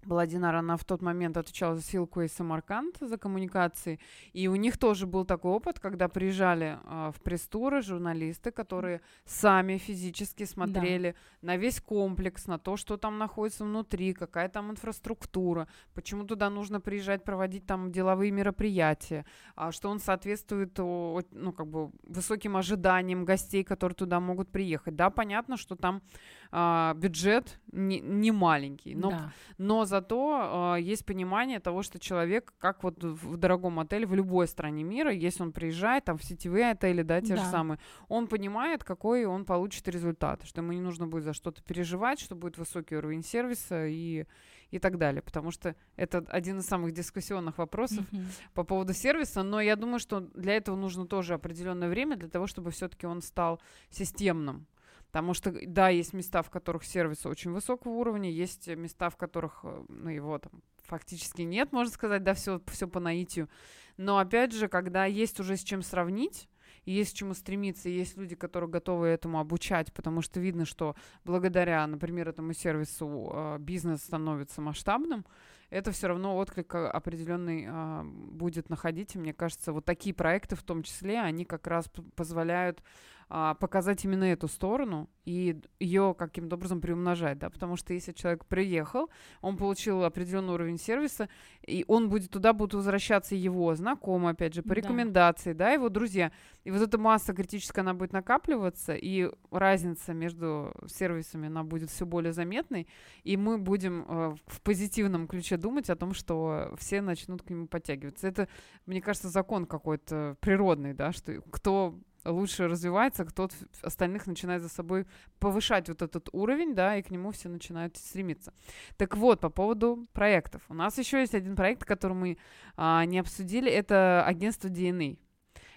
была 0.04 0.26
Динара, 0.26 0.58
она 0.58 0.76
в 0.76 0.84
тот 0.84 1.02
момент 1.02 1.36
отвечала 1.36 1.76
за 1.76 1.82
Силку 1.82 2.20
и 2.20 2.28
Самарканд 2.28 2.96
за 3.00 3.18
коммуникации, 3.18 3.98
и 4.32 4.48
у 4.48 4.56
них 4.56 4.78
тоже 4.78 5.06
был 5.06 5.24
такой 5.24 5.52
опыт, 5.52 5.80
когда 5.80 6.08
приезжали 6.08 6.78
э, 6.84 7.12
в 7.14 7.20
пресс-туры 7.22 7.82
журналисты, 7.82 8.50
которые 8.50 9.00
сами 9.24 9.78
физически 9.78 10.44
смотрели 10.44 11.14
на 11.42 11.56
весь 11.56 11.80
комплекс, 11.80 12.46
на 12.46 12.58
то, 12.58 12.76
что 12.76 12.96
там 12.96 13.18
находится 13.18 13.64
внутри, 13.64 14.14
какая 14.14 14.48
там 14.48 14.70
инфраструктура, 14.70 15.68
почему 15.94 16.24
туда 16.24 16.50
нужно 16.50 16.80
приезжать, 16.80 17.24
проводить 17.24 17.66
там 17.66 17.92
деловые 17.92 18.30
мероприятия, 18.30 19.24
а 19.54 19.72
что 19.72 19.88
он 19.90 20.00
соответствует 20.00 20.78
о, 20.80 21.22
ну, 21.32 21.52
как 21.52 21.66
бы 21.66 21.90
высоким 22.02 22.56
ожиданиям 22.56 23.24
гостей, 23.24 23.64
которые 23.64 23.96
туда 23.96 24.20
могут 24.20 24.50
приехать. 24.50 24.96
Да, 24.96 25.10
понятно, 25.10 25.56
что 25.56 25.76
там 25.76 26.02
а, 26.50 26.94
бюджет 26.94 27.60
не, 27.72 28.00
не 28.00 28.32
маленький, 28.32 28.94
но 28.94 29.10
Да. 29.10 29.32
но 29.58 29.84
зато 29.88 30.74
э, 30.76 30.80
есть 30.82 31.04
понимание 31.04 31.58
того, 31.60 31.82
что 31.82 31.98
человек, 31.98 32.54
как 32.58 32.82
вот 32.84 33.02
в 33.02 33.36
дорогом 33.36 33.80
отеле 33.80 34.06
в 34.06 34.14
любой 34.14 34.46
стране 34.46 34.84
мира, 34.84 35.10
если 35.12 35.42
он 35.42 35.52
приезжает, 35.52 36.04
там 36.04 36.16
в 36.18 36.24
сетевые 36.24 36.70
отели, 36.70 37.02
да, 37.02 37.20
те 37.20 37.36
же 37.36 37.42
Да. 37.42 37.50
самые, 37.50 37.78
он 38.08 38.26
понимает, 38.28 38.84
какой 38.84 39.24
он 39.24 39.44
получит 39.44 39.88
результат, 39.88 40.44
что 40.44 40.60
ему 40.60 40.72
не 40.72 40.80
нужно 40.80 41.06
будет 41.06 41.24
за 41.24 41.32
что-то 41.32 41.62
переживать, 41.62 42.20
что 42.20 42.36
будет 42.36 42.58
высокий 42.58 42.96
уровень 42.96 43.22
сервиса 43.24 43.86
и, 43.86 44.26
и 44.70 44.78
так 44.78 44.98
далее, 44.98 45.22
потому 45.22 45.50
что 45.50 45.74
это 45.96 46.18
один 46.28 46.58
из 46.58 46.66
самых 46.66 46.92
дискуссионных 46.92 47.58
вопросов 47.58 48.04
Мгм. 48.12 48.26
по 48.54 48.64
поводу 48.64 48.92
сервиса, 48.92 49.42
но 49.42 49.60
я 49.60 49.76
думаю, 49.76 49.98
что 49.98 50.20
для 50.20 50.56
этого 50.56 50.76
нужно 50.76 51.06
тоже 51.06 51.34
определенное 51.34 51.88
время 51.88 52.16
для 52.16 52.28
того, 52.28 52.46
чтобы 52.46 52.70
все-таки 52.70 53.06
он 53.06 53.22
стал 53.22 53.60
системным. 53.90 54.66
Потому 55.08 55.32
что, 55.34 55.54
да, 55.66 55.88
есть 55.88 56.12
места, 56.12 56.42
в 56.42 56.50
которых 56.50 56.84
сервис 56.84 57.24
очень 57.24 57.50
высокого 57.50 57.92
уровня, 57.92 58.30
есть 58.30 58.68
места, 58.68 59.08
в 59.08 59.16
которых, 59.16 59.60
э, 59.62 59.84
ну, 59.88 60.10
его 60.10 60.38
там 60.38 60.52
фактически 60.84 61.42
нет, 61.42 61.72
можно 61.72 61.92
сказать, 61.92 62.22
да, 62.22 62.34
все, 62.34 62.60
все 62.66 62.86
по 62.86 63.00
наитию. 63.00 63.48
Но, 63.96 64.18
опять 64.18 64.52
же, 64.52 64.68
когда 64.68 65.06
есть 65.06 65.40
уже 65.40 65.56
с 65.56 65.62
чем 65.62 65.82
сравнить, 65.82 66.48
есть 66.84 67.14
к 67.14 67.16
чему 67.16 67.34
стремиться, 67.34 67.88
есть 67.88 68.16
люди, 68.16 68.34
которые 68.34 68.70
готовы 68.70 69.08
этому 69.08 69.40
обучать, 69.40 69.92
потому 69.92 70.22
что 70.22 70.40
видно, 70.40 70.64
что 70.64 70.94
благодаря, 71.24 71.86
например, 71.86 72.28
этому 72.28 72.52
сервису 72.52 73.30
э, 73.32 73.56
бизнес 73.58 74.02
становится 74.02 74.60
масштабным, 74.60 75.24
это 75.70 75.92
все 75.92 76.08
равно 76.08 76.36
отклик 76.36 76.74
э, 76.74 76.86
определенный 76.86 77.66
а, 77.68 78.02
будет 78.04 78.70
находить. 78.70 79.14
И 79.14 79.18
мне 79.18 79.34
кажется, 79.34 79.72
вот 79.72 79.84
такие 79.84 80.14
проекты 80.14 80.56
в 80.56 80.62
том 80.62 80.82
числе, 80.82 81.20
они 81.20 81.44
как 81.44 81.66
раз 81.66 81.90
позволяют 82.16 82.82
а, 83.30 83.54
показать 83.54 84.04
именно 84.04 84.24
эту 84.24 84.48
сторону 84.48 85.08
и 85.26 85.60
ее 85.78 86.14
каким-то 86.18 86.56
образом 86.56 86.80
приумножать, 86.80 87.38
да, 87.38 87.50
потому 87.50 87.76
что 87.76 87.92
если 87.92 88.12
человек 88.12 88.46
приехал, 88.46 89.10
он 89.42 89.58
получил 89.58 90.04
определенный 90.04 90.54
уровень 90.54 90.78
сервиса, 90.78 91.28
и 91.66 91.84
он 91.86 92.08
будет 92.08 92.30
туда, 92.30 92.54
будут 92.54 92.74
возвращаться 92.74 93.34
его 93.34 93.74
знакомые, 93.74 94.32
опять 94.32 94.54
же, 94.54 94.62
по 94.62 94.70
Да. 94.70 94.74
рекомендации, 94.76 95.52
да, 95.52 95.70
его 95.70 95.90
друзья, 95.90 96.32
и 96.64 96.70
вот 96.70 96.80
эта 96.80 96.96
масса 96.96 97.34
критическая, 97.34 97.82
она 97.82 97.92
будет 97.92 98.12
накапливаться, 98.12 98.94
и 98.94 99.30
разница 99.50 100.14
между 100.14 100.72
сервисами, 100.86 101.48
она 101.48 101.64
будет 101.64 101.90
все 101.90 102.06
более 102.06 102.32
заметной, 102.32 102.88
и 103.24 103.36
мы 103.36 103.58
будем 103.58 104.06
э, 104.08 104.34
в 104.46 104.62
позитивном 104.62 105.28
ключе 105.28 105.58
думать 105.58 105.90
о 105.90 105.96
том, 105.96 106.14
что 106.14 106.74
все 106.78 107.02
начнут 107.02 107.42
к 107.42 107.50
нему 107.50 107.66
подтягиваться. 107.66 108.26
Это, 108.26 108.48
мне 108.86 109.02
кажется, 109.02 109.28
закон 109.28 109.66
какой-то 109.66 110.36
природный, 110.40 110.94
да, 110.94 111.12
что 111.12 111.42
кто 111.50 111.98
лучше 112.30 112.68
развивается, 112.68 113.24
кто 113.24 113.48
остальных 113.82 114.26
начинает 114.26 114.62
за 114.62 114.68
собой 114.68 115.06
повышать 115.38 115.88
вот 115.88 116.02
этот 116.02 116.28
уровень, 116.32 116.74
да, 116.74 116.96
и 116.96 117.02
к 117.02 117.10
нему 117.10 117.30
все 117.30 117.48
начинают 117.48 117.96
стремиться. 117.96 118.52
Так 118.96 119.16
вот, 119.16 119.40
по 119.40 119.50
поводу 119.50 120.06
проектов. 120.12 120.62
У 120.68 120.74
нас 120.74 120.98
еще 120.98 121.20
есть 121.20 121.34
один 121.34 121.56
проект, 121.56 121.84
который 121.84 122.14
мы 122.14 122.38
а, 122.76 123.04
не 123.04 123.18
обсудили, 123.18 123.70
это 123.70 124.24
агентство 124.24 124.68
DNA. 124.68 125.18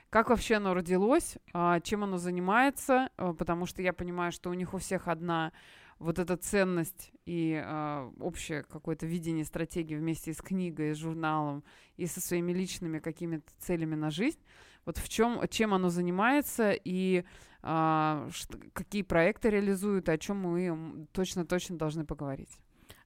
как 0.10 0.30
вообще 0.30 0.56
оно 0.56 0.74
родилось, 0.74 1.38
а, 1.54 1.80
чем 1.80 2.04
оно 2.04 2.18
занимается, 2.18 3.10
а, 3.18 3.34
потому 3.34 3.66
что 3.66 3.82
я 3.82 3.94
понимаю, 3.94 4.32
что 4.32 4.50
у 4.50 4.54
них 4.54 4.74
у 4.74 4.78
всех 4.78 5.08
одна 5.08 5.52
вот 6.02 6.18
эта 6.18 6.36
ценность 6.36 7.12
и 7.26 7.62
э, 7.64 8.12
общее 8.20 8.64
какое-то 8.64 9.06
видение 9.06 9.46
стратегии 9.46 9.96
вместе 9.96 10.34
с 10.34 10.42
книгой, 10.42 10.96
с 10.96 10.98
журналом 10.98 11.64
и 11.96 12.08
со 12.08 12.20
своими 12.20 12.52
личными 12.52 12.98
какими-то 12.98 13.50
целями 13.60 13.96
на 13.96 14.10
жизнь. 14.10 14.40
Вот 14.86 14.98
в 14.98 15.10
чем, 15.10 15.42
чем 15.50 15.74
оно 15.74 15.90
занимается 15.90 16.72
и 16.72 17.24
что, 17.62 18.58
какие 18.74 19.04
проекты 19.04 19.50
реализуют, 19.52 20.10
о 20.10 20.18
чем 20.18 20.38
мы 20.38 21.08
точно-точно 21.12 21.78
должны 21.78 22.06
поговорить. 22.06 22.58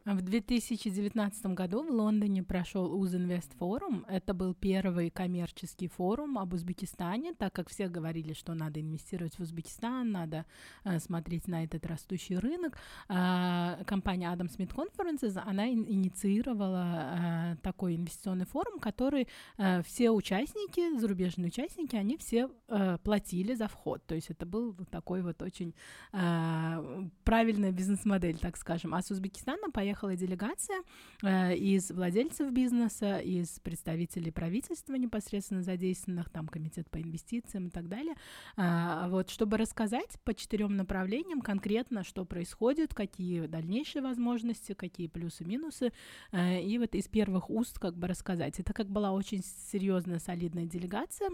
В 0.06 0.22
2019 0.22 1.46
году 1.48 1.82
в 1.82 1.90
Лондоне 1.90 2.44
прошел 2.44 2.94
Узинвест 2.94 3.52
форум. 3.58 4.06
Это 4.08 4.36
был 4.36 4.54
первый 4.54 5.10
коммерческий 5.10 5.88
форум 5.88 6.38
об 6.38 6.54
Узбекистане, 6.54 7.34
так 7.34 7.54
как 7.54 7.70
все 7.70 7.88
говорили, 7.88 8.34
что 8.34 8.54
надо 8.54 8.80
инвестировать 8.82 9.34
в 9.34 9.40
Узбекистан, 9.40 10.12
надо 10.12 10.46
э, 10.84 11.00
смотреть 11.00 11.48
на 11.48 11.64
этот 11.64 11.88
растущий 11.88 12.38
рынок. 12.38 12.78
Э, 13.10 13.84
компания 13.88 14.32
Adam 14.32 14.48
Smith 14.48 14.76
Conferences, 14.76 15.42
она 15.44 15.70
инициировала 15.70 17.56
э, 17.56 17.56
такой 17.64 17.96
инвестиционный 17.96 18.46
форум, 18.46 18.80
который 18.80 19.28
э, 19.58 19.82
все 19.82 20.12
участники, 20.12 21.00
зарубежные 21.00 21.48
участники, 21.48 21.96
они 21.96 22.18
все 22.18 22.52
э, 22.68 23.00
платили 23.04 23.56
за 23.56 23.68
вход. 23.68 24.06
То 24.06 24.14
есть 24.14 24.30
это 24.30 24.46
был 24.46 24.76
такой 24.92 25.24
вот 25.24 25.42
очень 25.42 25.74
э, 26.14 27.10
правильная 27.24 27.72
бизнес-модель, 27.72 28.38
так 28.38 28.56
скажем. 28.56 28.94
А 28.94 29.02
с 29.02 29.10
Узбекистана 29.10 29.72
поехали 29.72 29.95
приехала 29.96 30.16
делегация 30.16 30.84
э, 31.24 31.56
из 31.56 31.90
владельцев 31.90 32.52
бизнеса, 32.52 33.20
из 33.20 33.60
представителей 33.62 34.32
правительства 34.32 34.96
непосредственно 34.96 35.62
задействованных, 35.62 36.30
там 36.30 36.48
комитет 36.48 36.90
по 36.90 37.02
инвестициям 37.02 37.68
и 37.68 37.70
так 37.70 37.88
далее, 37.88 38.16
э, 38.58 39.06
вот, 39.08 39.30
чтобы 39.30 39.58
рассказать 39.58 40.20
по 40.26 40.34
четырем 40.34 40.76
направлениям 40.76 41.42
конкретно, 41.42 42.04
что 42.04 42.26
происходит, 42.26 42.94
какие 42.94 43.48
дальнейшие 43.48 44.02
возможности, 44.02 44.74
какие 44.74 45.08
плюсы-минусы, 45.08 45.94
э, 46.32 46.62
и 46.62 46.78
вот 46.78 46.94
из 46.94 47.08
первых 47.08 47.50
уст 47.50 47.80
как 47.80 47.96
бы 47.96 48.08
рассказать. 48.08 48.60
Это 48.60 48.74
как 48.74 48.88
была 48.90 49.14
очень 49.14 49.44
серьезная, 49.72 50.20
солидная 50.20 50.66
делегация, 50.66 51.30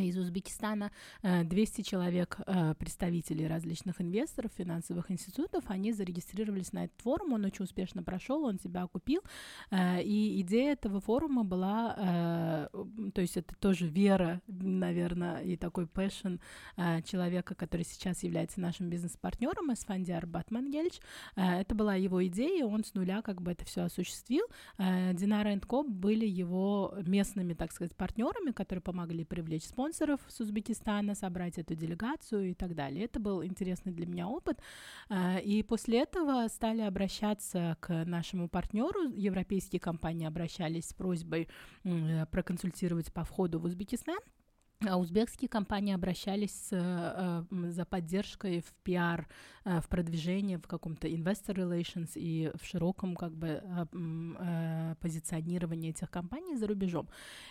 из 0.00 0.16
Узбекистана 0.16 0.90
200 1.22 1.80
э, 1.80 1.84
человек, 1.84 2.38
э, 2.46 2.74
представителей 2.74 3.46
различных 3.46 4.00
инвесторов, 4.00 4.52
финансовых 4.56 5.10
институтов, 5.10 5.64
они 5.68 5.92
зарегистрировались 5.92 6.72
на 6.72 6.84
этот 6.84 7.00
форум, 7.00 7.34
он 7.34 7.44
очень 7.44 7.64
успешно 7.64 8.02
прошел, 8.02 8.44
он 8.44 8.58
себя 8.58 8.82
окупил, 8.82 9.22
э, 9.70 10.02
и 10.02 10.40
идея 10.42 10.72
этого 10.72 11.00
форума 11.00 11.44
была, 11.44 11.72
то 13.14 13.20
есть 13.20 13.36
это 13.36 13.54
тоже 13.56 13.86
вера, 13.86 14.40
наверное, 14.46 15.42
и 15.42 15.56
такой 15.56 15.86
passion 15.86 16.36
человека, 17.04 17.54
который 17.54 17.84
сейчас 17.84 18.22
является 18.22 18.60
нашим 18.60 18.88
бизнес-партнером, 18.88 19.72
Эсфандиар 19.72 20.26
Батмангелидж, 20.26 21.00
это 21.36 21.74
была 21.74 21.94
его 21.94 22.24
идея, 22.26 22.64
он 22.66 22.84
с 22.84 22.94
нуля 22.94 23.22
как 23.22 23.42
бы 23.42 23.52
это 23.52 23.64
все 23.64 23.82
осуществил, 23.82 24.46
Dinara & 24.78 25.52
Co 25.54 25.88
были 25.88 26.26
его 26.26 26.94
местными, 27.06 27.54
так 27.54 27.72
сказать, 27.72 27.96
партнерами, 27.96 28.50
которые 28.52 28.82
помогли 28.82 29.24
привлечь 29.24 29.64
спонсоров, 29.64 29.81
спонсоров 29.82 30.20
с 30.28 30.40
Узбекистана, 30.40 31.14
собрать 31.16 31.58
эту 31.58 31.74
делегацию 31.74 32.50
и 32.50 32.54
так 32.54 32.74
далее. 32.74 33.04
Это 33.04 33.18
был 33.18 33.44
интересный 33.44 33.92
для 33.92 34.06
меня 34.06 34.28
опыт. 34.28 34.60
А, 35.08 35.38
и 35.38 35.62
после 35.64 36.02
этого 36.02 36.46
стали 36.48 36.82
обращаться 36.82 37.76
к 37.80 38.04
нашему 38.04 38.48
партнеру. 38.48 39.10
Европейские 39.12 39.80
компании 39.80 40.26
обращались 40.26 40.88
с 40.88 40.94
просьбой 40.94 41.48
проконсультировать 42.30 43.12
по 43.12 43.24
входу 43.24 43.58
в 43.58 43.64
Узбекистан. 43.64 44.18
А 44.88 44.96
узбекские 44.96 45.48
компании 45.48 45.94
обращались 45.94 46.68
э, 46.70 47.44
за 47.50 47.84
поддержкой 47.84 48.60
в 48.60 48.72
пиар, 48.82 49.28
э, 49.64 49.80
в 49.80 49.88
продвижении, 49.88 50.56
в 50.56 50.66
каком-то 50.66 51.06
investor 51.06 51.54
relations 51.54 52.12
и 52.14 52.50
в 52.54 52.64
широком 52.66 53.14
как 53.14 53.32
бы 53.32 53.62
э, 53.62 53.86
э, 53.92 54.94
позиционировании 55.00 55.90
этих 55.90 56.10
компаний 56.10 56.56
за 56.56 56.66
рубежом. 56.66 57.08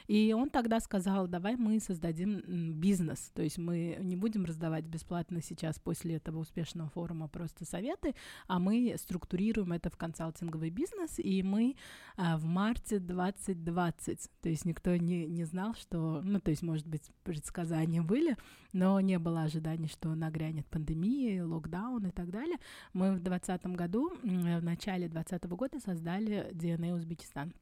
И 0.08 0.34
он 0.34 0.50
тогда 0.50 0.80
сказал, 0.80 1.28
давай 1.28 1.56
мы 1.56 1.80
создадим 1.80 2.74
бизнес, 2.74 3.32
то 3.34 3.42
есть 3.42 3.58
мы 3.58 3.98
не 4.02 4.16
будем 4.16 4.46
раздавать 4.46 4.86
бесплатно 4.86 5.42
сейчас 5.42 5.80
после 5.80 6.16
этого 6.16 6.40
успешного 6.40 6.90
форума 6.90 7.28
просто 7.28 7.66
советы, 7.66 8.14
а 8.48 8.60
мы 8.60 8.96
структурируем 8.98 9.72
это 9.72 9.90
в 9.90 9.96
консалтинговый 9.96 10.70
бизнес, 10.70 11.18
и 11.18 11.44
мы 11.44 11.76
э, 12.18 12.38
в 12.38 12.46
марте 12.46 13.00
2020, 13.00 14.30
то 14.42 14.50
есть 14.50 14.66
никто 14.66 14.96
не, 14.98 15.28
не 15.28 15.46
знал, 15.46 15.76
что, 15.76 16.22
ну 16.24 16.40
то 16.42 16.52
есть 16.52 16.62
может 16.62 16.88
быть 16.88 17.10
предсказания 17.22 18.02
были, 18.02 18.38
но 18.74 19.00
не 19.00 19.20
было 19.20 19.44
ожиданий, 19.44 19.88
что 19.88 20.14
нагрянет 20.16 20.66
пандемия, 20.68 21.46
локдаун 21.46 22.08
и 22.08 22.12
так 22.12 22.30
далее. 22.30 22.58
Мы 22.94 23.14
в 23.14 23.20
2020 23.20 23.66
году, 23.76 24.12
в 24.24 24.64
начале 24.64 25.08
2020 25.08 25.44
года 25.52 25.80
создали 25.80 26.52
DNA 26.54 26.94
Узбекистан. 26.94 27.54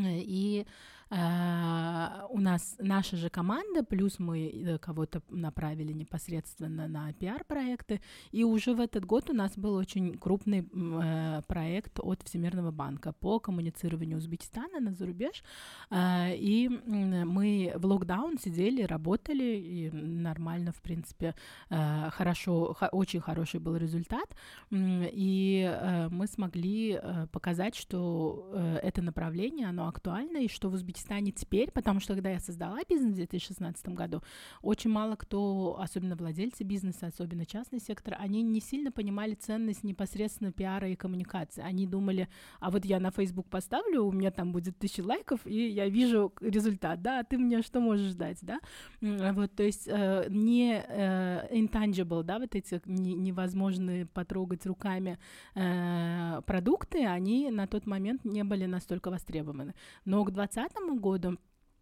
И 0.00 0.64
Uh, 0.64 0.97
у 1.10 2.40
нас 2.40 2.76
наша 2.78 3.16
же 3.16 3.30
команда, 3.30 3.82
плюс 3.82 4.18
мы 4.18 4.48
э, 4.48 4.78
кого-то 4.78 5.22
направили 5.30 5.92
непосредственно 5.94 6.86
на 6.86 7.12
пиар-проекты, 7.14 8.02
и 8.30 8.44
уже 8.44 8.74
в 8.74 8.80
этот 8.80 9.06
год 9.06 9.30
у 9.30 9.32
нас 9.32 9.56
был 9.56 9.74
очень 9.74 10.18
крупный 10.18 10.60
uh, 10.60 11.42
проект 11.46 11.98
от 12.00 12.22
Всемирного 12.24 12.72
банка 12.72 13.12
по 13.12 13.40
коммуницированию 13.40 14.18
Узбекистана 14.18 14.80
на 14.80 14.92
зарубеж, 14.92 15.42
uh, 15.90 16.36
и 16.36 16.68
мы 16.68 17.72
в 17.74 17.86
локдаун 17.86 18.38
сидели, 18.38 18.82
работали, 18.82 19.56
и 19.56 19.90
нормально, 19.90 20.72
в 20.72 20.82
принципе, 20.82 21.34
хорошо, 21.68 22.76
очень 22.92 23.20
хороший 23.20 23.60
был 23.60 23.76
результат, 23.76 24.26
и 24.70 26.08
мы 26.10 26.26
смогли 26.26 27.00
показать, 27.32 27.76
что 27.76 28.78
это 28.82 29.00
направление, 29.02 29.68
оно 29.68 29.88
актуально, 29.88 30.38
и 30.38 30.48
что 30.48 30.68
в 30.68 30.74
Узбекистане 30.74 30.97
Узбекистане 30.98 31.32
теперь, 31.32 31.70
потому 31.70 32.00
что 32.00 32.14
когда 32.14 32.30
я 32.30 32.40
создала 32.40 32.78
бизнес 32.88 33.12
в 33.12 33.16
2016 33.16 33.88
году, 33.88 34.22
очень 34.62 34.90
мало 34.90 35.16
кто, 35.16 35.78
особенно 35.80 36.16
владельцы 36.16 36.64
бизнеса, 36.64 37.06
особенно 37.06 37.46
частный 37.46 37.80
сектор, 37.80 38.16
они 38.18 38.42
не 38.42 38.60
сильно 38.60 38.90
понимали 38.90 39.34
ценность 39.34 39.84
непосредственно 39.84 40.52
пиара 40.52 40.88
и 40.88 40.96
коммуникации. 40.96 41.62
Они 41.62 41.86
думали, 41.86 42.28
а 42.60 42.70
вот 42.70 42.84
я 42.84 43.00
на 43.00 43.10
Facebook 43.10 43.48
поставлю, 43.48 44.04
у 44.04 44.12
меня 44.12 44.30
там 44.30 44.52
будет 44.52 44.78
тысяча 44.78 45.02
лайков, 45.02 45.46
и 45.46 45.68
я 45.68 45.88
вижу 45.88 46.32
результат, 46.40 47.00
да, 47.02 47.20
а 47.20 47.24
ты 47.24 47.38
мне 47.38 47.62
что 47.62 47.80
можешь 47.80 48.14
дать, 48.14 48.38
да? 48.42 48.58
Вот, 49.00 49.54
то 49.54 49.62
есть 49.62 49.86
э, 49.86 50.26
не 50.28 50.82
э, 50.86 51.48
intangible, 51.54 52.22
да, 52.22 52.38
вот 52.38 52.54
эти 52.54 52.80
не, 52.86 53.14
невозможные 53.14 54.06
потрогать 54.06 54.66
руками 54.66 55.18
э, 55.54 56.40
продукты, 56.46 57.06
они 57.06 57.50
на 57.50 57.66
тот 57.66 57.86
момент 57.86 58.24
не 58.24 58.42
были 58.44 58.66
настолько 58.66 59.10
востребованы. 59.10 59.74
Но 60.04 60.24
к 60.24 60.30
2020 60.32 60.87
году 60.96 61.38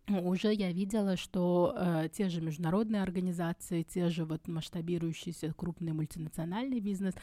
уже 0.09 0.53
я 0.53 0.73
видела, 0.73 1.17
что 1.17 1.75
э, 1.77 2.09
те 2.13 2.29
же 2.29 2.41
международные 2.41 3.03
организации, 3.03 3.83
те 3.83 4.09
же 4.09 4.25
вот 4.25 4.47
масштабирующиеся 4.47 5.53
крупный 5.53 5.93
мультинациональный 5.93 6.81
бизнес, 6.81 7.15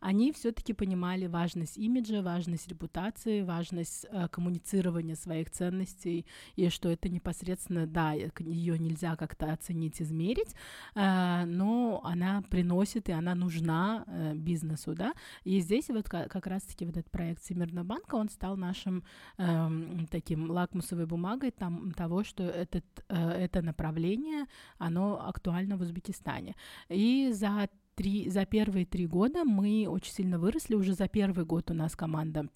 они 0.00 0.32
все-таки 0.32 0.72
понимали 0.72 1.26
важность 1.26 1.78
имиджа, 1.78 2.22
важность 2.22 2.66
репутации, 2.68 3.42
важность 3.42 4.06
э, 4.10 4.26
коммуницирования 4.28 5.14
своих 5.14 5.50
ценностей, 5.50 6.26
и 6.56 6.68
что 6.68 6.88
это 6.88 7.08
непосредственно, 7.08 7.86
да, 7.86 8.12
ее 8.12 8.78
нельзя 8.78 9.14
как-то 9.16 9.52
оценить, 9.52 10.02
измерить, 10.02 10.54
э, 10.94 11.44
но 11.44 12.00
она 12.04 12.42
приносит 12.50 13.08
и 13.08 13.12
она 13.12 13.36
нужна 13.36 14.04
э, 14.06 14.34
бизнесу, 14.34 14.94
да. 14.94 15.12
И 15.44 15.60
здесь 15.60 15.88
вот 15.90 16.08
как, 16.08 16.46
раз-таки 16.46 16.84
вот 16.86 16.96
этот 16.96 17.10
проект 17.12 17.42
Всемирного 17.42 17.84
банка, 17.84 18.16
он 18.16 18.28
стал 18.28 18.56
нашим 18.56 19.04
э, 19.38 19.70
таким 20.10 20.50
лакмусовой 20.50 21.06
бумагой 21.06 21.52
там 21.52 21.92
того, 21.92 22.24
что 22.32 22.44
этот, 22.44 22.84
э, 23.08 23.44
это 23.44 23.62
направление, 23.62 24.46
оно 24.78 25.28
актуально 25.28 25.76
в 25.76 25.82
Узбекистане. 25.82 26.54
И 26.88 27.30
за 27.32 27.68
три, 27.94 28.30
за 28.30 28.46
первые 28.46 28.86
три 28.86 29.06
года 29.06 29.44
мы 29.44 29.86
очень 29.88 30.12
сильно 30.12 30.38
выросли. 30.38 30.74
Уже 30.74 30.94
за 30.94 31.08
первый 31.08 31.44
год 31.44 31.70
у 31.70 31.74
нас 31.74 31.94
команда 31.94 32.48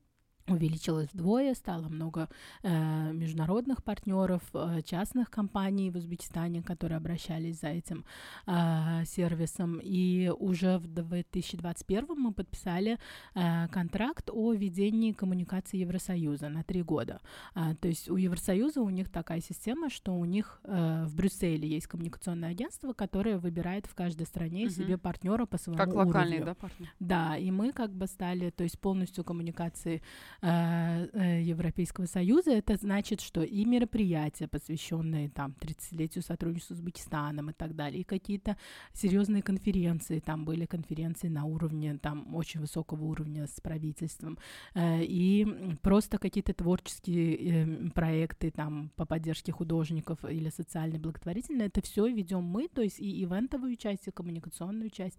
увеличилось 0.49 1.09
вдвое, 1.13 1.55
стало 1.55 1.89
много 1.89 2.29
э, 2.63 3.13
международных 3.13 3.83
партнеров, 3.83 4.43
э, 4.55 4.83
частных 4.85 5.31
компаний 5.31 5.91
в 5.91 5.97
Узбекистане, 5.97 6.63
которые 6.63 6.97
обращались 6.99 7.61
за 7.61 7.69
этим 7.69 8.05
э, 8.47 9.05
сервисом. 9.05 9.81
И 9.83 10.33
уже 10.39 10.79
в 10.79 10.87
2021 10.87 12.07
мы 12.17 12.33
подписали 12.33 12.99
э, 13.35 13.69
контракт 13.69 14.31
о 14.33 14.53
ведении 14.53 15.13
коммуникации 15.13 15.79
Евросоюза 15.79 16.49
на 16.49 16.63
три 16.63 16.83
года. 16.83 17.21
Э, 17.55 17.75
то 17.81 17.89
есть 17.89 18.09
у 18.09 18.17
Евросоюза 18.17 18.81
у 18.81 18.91
них 18.91 19.11
такая 19.11 19.41
система, 19.41 19.91
что 19.91 20.15
у 20.15 20.25
них 20.25 20.61
э, 20.65 21.05
в 21.07 21.15
Брюсселе 21.17 21.69
есть 21.69 21.87
коммуникационное 21.87 22.51
агентство, 22.51 22.93
которое 22.93 23.39
выбирает 23.39 23.87
в 23.87 23.95
каждой 23.95 24.27
стране 24.27 24.67
угу. 24.67 24.71
себе 24.71 24.99
партнера 24.99 25.47
по 25.47 25.59
своему 25.59 25.79
как 25.79 25.89
уровню. 25.89 26.07
локальный, 26.07 26.45
да, 26.45 26.55
партнер? 26.55 26.89
Да, 27.01 27.37
и 27.37 27.51
мы 27.51 27.73
как 27.73 27.93
бы 27.93 28.07
стали, 28.07 28.51
то 28.51 28.63
есть 28.63 28.79
полностью 28.79 29.25
коммуникации 29.25 30.03
Европейского 30.43 32.07
Союза, 32.07 32.53
это 32.53 32.77
значит, 32.77 33.21
что 33.21 33.43
и 33.43 33.65
мероприятия, 33.65 34.49
посвященные 34.49 35.29
там 35.31 35.55
30-летию 35.61 36.23
сотрудничества 36.23 36.75
с 36.75 36.79
Узбекистаном 36.79 37.51
и 37.51 37.53
так 37.53 37.75
далее, 37.75 38.01
и 38.01 38.05
какие-то 38.05 38.57
серьезные 38.93 39.43
конференции, 39.43 40.21
там 40.21 40.45
были 40.45 40.67
конференции 40.67 41.29
на 41.29 41.45
уровне, 41.45 41.99
там 41.99 42.35
очень 42.35 42.61
высокого 42.61 43.05
уровня 43.05 43.47
с 43.47 43.61
правительством, 43.61 44.39
э, 44.75 45.03
и 45.03 45.47
просто 45.83 46.19
какие-то 46.19 46.55
творческие 46.55 47.37
э, 47.37 47.91
проекты 47.91 48.51
там 48.51 48.91
по 48.97 49.07
поддержке 49.07 49.53
художников 49.53 50.25
или 50.25 50.51
социальной 50.51 50.99
благотворительной, 50.99 51.67
это 51.67 51.81
все 51.83 52.07
ведем 52.07 52.43
мы, 52.43 52.69
то 52.69 52.83
есть 52.83 53.01
и 53.01 53.25
ивентовую 53.25 53.77
часть, 53.77 54.09
и 54.09 54.11
коммуникационную 54.11 54.91
часть 54.91 55.19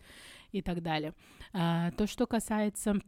и 0.51 0.61
так 0.61 0.81
далее. 0.81 1.13
То, 1.51 2.05
что 2.07 2.27
касается 2.27 3.01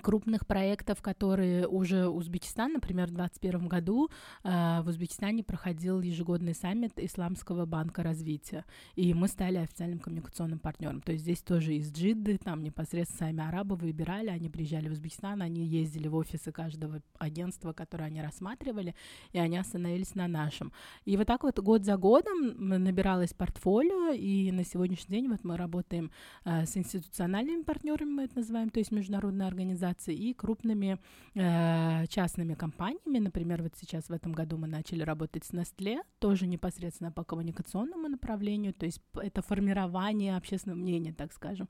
крупных 0.00 0.46
проектов, 0.46 1.02
которые 1.02 1.66
уже 1.66 2.08
Узбекистан, 2.08 2.74
например, 2.74 3.08
в 3.08 3.12
2021 3.12 3.68
году 3.68 4.10
э, 4.44 4.80
в 4.82 4.88
Узбекистане 4.88 5.42
проходил 5.42 6.00
ежегодный 6.00 6.54
саммит 6.54 6.92
Исламского 6.96 7.66
банка 7.66 8.02
развития, 8.02 8.64
и 8.94 9.14
мы 9.14 9.28
стали 9.28 9.58
официальным 9.58 9.98
коммуникационным 9.98 10.58
партнером. 10.58 11.00
То 11.00 11.12
есть 11.12 11.24
здесь 11.24 11.42
тоже 11.42 11.74
из 11.74 11.92
Джидды, 11.92 12.38
там 12.38 12.62
непосредственно 12.62 13.18
сами 13.18 13.48
арабы 13.48 13.76
выбирали, 13.76 14.28
они 14.28 14.48
приезжали 14.48 14.88
в 14.88 14.92
Узбекистан, 14.92 15.42
они 15.42 15.64
ездили 15.64 16.08
в 16.08 16.14
офисы 16.14 16.52
каждого 16.52 17.02
агентства, 17.18 17.72
которое 17.72 18.04
они 18.04 18.22
рассматривали, 18.22 18.94
и 19.32 19.38
они 19.38 19.56
остановились 19.56 20.14
на 20.14 20.28
нашем. 20.28 20.72
И 21.04 21.16
вот 21.16 21.26
так 21.26 21.42
вот 21.44 21.58
год 21.58 21.84
за 21.84 21.96
годом 21.96 22.54
набиралось 22.58 23.34
портфолио, 23.34 24.12
и 24.12 24.50
на 24.52 24.64
сегодняшний 24.64 25.16
день 25.16 25.28
вот 25.28 25.44
мы 25.44 25.56
работаем 25.56 26.10
э, 26.44 26.66
с 26.66 26.76
институциональными 26.76 27.62
партнерами, 27.62 28.10
мы 28.10 28.24
это 28.24 28.38
называем, 28.38 28.70
то 28.70 28.78
есть 28.78 28.92
международные 28.92 29.46
организации, 29.48 29.81
организаций 29.82 30.14
и 30.14 30.34
крупными 30.34 30.98
э, 31.34 32.06
частными 32.06 32.54
компаниями. 32.54 33.18
Например, 33.18 33.62
вот 33.62 33.72
сейчас 33.76 34.08
в 34.08 34.12
этом 34.12 34.32
году 34.32 34.56
мы 34.56 34.68
начали 34.68 35.04
работать 35.04 35.44
с 35.44 35.52
Nestle, 35.52 36.00
тоже 36.18 36.46
непосредственно 36.46 37.12
по 37.12 37.24
коммуникационному 37.24 38.08
направлению, 38.08 38.72
то 38.72 38.86
есть 38.86 39.00
это 39.14 39.42
формирование 39.42 40.36
общественного 40.36 40.78
мнения, 40.78 41.12
так 41.12 41.32
скажем, 41.32 41.68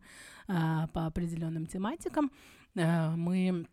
э, 0.48 0.52
по 0.92 1.06
определенным 1.06 1.66
тематикам. 1.66 2.30
Э, 2.76 3.16
мы 3.16 3.66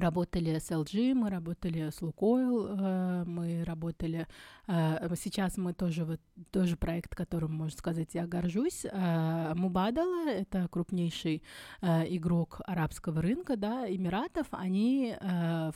работали 0.00 0.58
с 0.58 0.70
LG, 0.70 1.14
мы 1.14 1.30
работали 1.30 1.90
с 1.90 2.00
Лукойл, 2.02 2.66
э, 2.68 3.24
мы 3.26 3.64
работали... 3.64 4.26
Э, 4.66 5.08
сейчас 5.16 5.56
мы 5.58 5.74
тоже, 5.74 6.04
вот, 6.04 6.20
тоже 6.50 6.76
проект, 6.76 7.14
которым, 7.14 7.52
можно 7.52 7.76
сказать, 7.76 8.14
я 8.14 8.26
горжусь. 8.26 8.84
Э, 8.84 9.52
Мубадала— 9.54 10.28
это 10.28 10.68
крупнейший 10.68 11.42
игрок 11.82 12.60
арабского 12.66 13.22
рынка, 13.22 13.56
да, 13.56 13.86
Эмиратов. 13.88 14.46
Они 14.50 15.14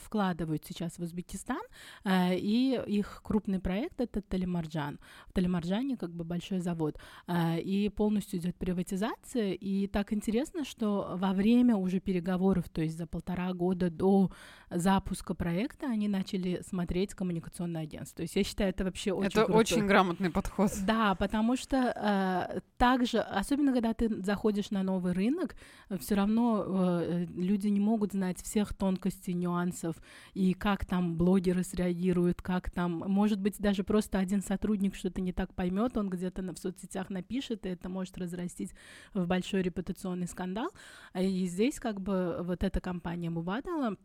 вкладывают 0.01 0.65
сейчас 0.65 0.97
в 0.97 1.01
Узбекистан, 1.01 1.61
и 2.05 2.81
их 2.87 3.21
крупный 3.23 3.59
проект— 3.59 4.01
это 4.01 4.21
Талимарджан. 4.21 4.99
В 5.27 5.33
Талимарджане 5.33 5.97
как 5.97 6.11
бы 6.11 6.23
большой 6.23 6.59
завод. 6.59 6.99
И 7.29 7.91
полностью 7.95 8.39
идет 8.39 8.55
приватизация, 8.55 9.53
и 9.53 9.87
так 9.87 10.13
интересно, 10.13 10.63
что 10.63 11.15
во 11.15 11.33
время 11.33 11.75
уже 11.75 11.99
переговоров, 11.99 12.69
то 12.69 12.81
есть 12.81 12.97
за 12.97 13.07
полтора 13.07 13.53
года 13.53 13.89
до 13.89 14.06
до 14.07 14.31
запуска 14.69 15.33
проекта 15.33 15.87
они 15.87 16.07
начали 16.07 16.61
смотреть 16.67 17.13
коммуникационное 17.13 17.83
агентство. 17.83 18.17
То 18.17 18.23
есть 18.23 18.35
я 18.35 18.43
считаю, 18.43 18.69
это 18.71 18.83
вообще 18.83 19.13
очень 19.13 19.27
Это 19.27 19.45
круто. 19.45 19.59
очень 19.59 19.87
грамотный 19.87 20.29
подход. 20.29 20.71
Да, 20.85 21.15
потому 21.15 21.55
что 21.55 21.93
э, 21.95 22.59
также, 22.77 23.19
особенно 23.19 23.71
когда 23.71 23.93
ты 23.93 24.21
заходишь 24.21 24.71
на 24.71 24.83
новый 24.83 25.13
рынок, 25.13 25.55
все 25.99 26.15
равно 26.15 26.65
э, 26.67 27.25
люди 27.35 27.67
не 27.67 27.79
могут 27.79 28.11
знать 28.11 28.41
всех 28.41 28.73
тонкостей, 28.73 29.33
нюансов, 29.33 29.95
и 30.33 30.53
как 30.53 30.85
там 30.85 31.15
блогеры 31.15 31.63
среагируют, 31.63 32.41
как 32.41 32.69
там, 32.69 33.03
может 33.07 33.39
быть, 33.39 33.59
даже 33.59 33.83
просто 33.83 34.19
один 34.19 34.41
сотрудник 34.41 34.95
что-то 34.95 35.21
не 35.21 35.31
так 35.31 35.53
поймет, 35.53 35.95
он 35.95 36.09
где-то 36.09 36.41
в 36.53 36.57
соцсетях 36.57 37.09
напишет, 37.09 37.65
и 37.65 37.69
это 37.69 37.87
может 37.87 38.17
разрастить 38.17 38.73
в 39.13 39.25
большой 39.27 39.61
репутационный 39.61 40.27
скандал. 40.27 40.69
И 41.17 41.45
здесь 41.45 41.79
как 41.79 42.01
бы 42.01 42.39
вот 42.41 42.63
эта 42.63 42.81
компания 42.81 43.29
Мубадала 43.29 43.96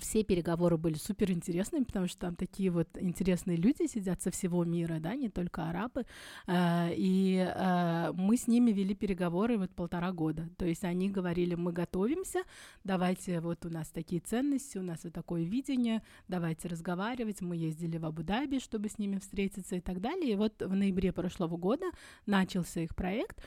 все 0.00 0.22
переговоры 0.22 0.76
были 0.76 0.94
супер 0.94 1.30
интересными, 1.30 1.84
потому 1.84 2.08
что 2.08 2.18
там 2.18 2.36
такие 2.36 2.70
вот 2.70 2.88
интересные 3.00 3.56
люди 3.56 3.86
сидят 3.86 4.20
со 4.20 4.30
всего 4.30 4.64
мира, 4.64 4.98
да, 5.00 5.14
не 5.14 5.30
только 5.30 5.68
арабы, 5.68 6.04
э, 6.46 6.94
и 6.94 7.36
э, 7.38 8.12
мы 8.12 8.36
с 8.36 8.46
ними 8.46 8.70
вели 8.70 8.94
переговоры 8.94 9.56
вот 9.56 9.70
полтора 9.70 10.12
года, 10.12 10.48
то 10.58 10.66
есть 10.66 10.84
они 10.84 11.08
говорили, 11.08 11.54
мы 11.54 11.72
готовимся, 11.72 12.40
давайте, 12.84 13.40
вот 13.40 13.64
у 13.64 13.70
нас 13.70 13.88
такие 13.88 14.20
ценности, 14.20 14.76
у 14.76 14.82
нас 14.82 15.04
вот 15.04 15.14
такое 15.14 15.44
видение, 15.44 16.02
давайте 16.28 16.68
разговаривать, 16.68 17.40
мы 17.40 17.56
ездили 17.56 17.96
в 17.96 18.04
Абу-Даби, 18.04 18.58
чтобы 18.58 18.90
с 18.90 18.98
ними 18.98 19.18
встретиться 19.18 19.76
и 19.76 19.80
так 19.80 20.02
далее, 20.02 20.32
и 20.32 20.36
вот 20.36 20.60
в 20.60 20.74
ноябре 20.74 21.12
прошлого 21.12 21.56
года 21.56 21.86
начался 22.26 22.80
их 22.80 22.94
проект, 22.94 23.42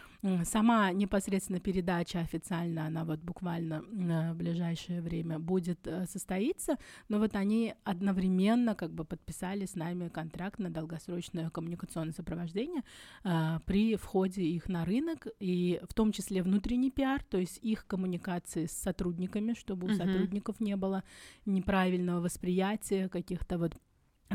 сама 0.46 0.92
непосредственно 0.92 1.60
передача 1.60 2.20
официально, 2.20 2.88
она 2.88 3.06
вот 3.06 3.20
буквально 3.20 3.84
в 3.84 4.36
ближайшее 4.36 5.02
время 5.02 5.38
будет 5.38 5.88
состоять 6.10 6.31
состоится, 6.32 6.78
но 7.10 7.20
вот 7.20 7.36
они 7.36 7.74
одновременно 7.84 8.76
как 8.76 8.92
бы 8.92 9.04
подписали 9.04 9.66
с 9.66 9.76
нами 9.76 10.10
контракт 10.10 10.60
на 10.60 10.70
долгосрочное 10.70 11.50
коммуникационное 11.50 12.14
сопровождение 12.14 12.84
э, 13.24 13.60
при 13.66 13.96
входе 13.96 14.42
их 14.42 14.70
на 14.70 14.86
рынок, 14.86 15.28
и 15.40 15.80
в 15.90 15.94
том 15.94 16.12
числе 16.12 16.42
внутренний 16.42 16.92
пиар, 16.92 17.24
то 17.24 17.38
есть 17.38 17.60
их 17.62 17.86
коммуникации 17.86 18.66
с 18.66 18.72
сотрудниками, 18.72 19.54
чтобы 19.54 19.88
у 19.88 19.94
сотрудников 19.94 20.60
не 20.60 20.76
было 20.76 21.04
неправильного 21.46 22.22
восприятия 22.22 23.10
каких-то 23.10 23.58
вот 23.58 23.74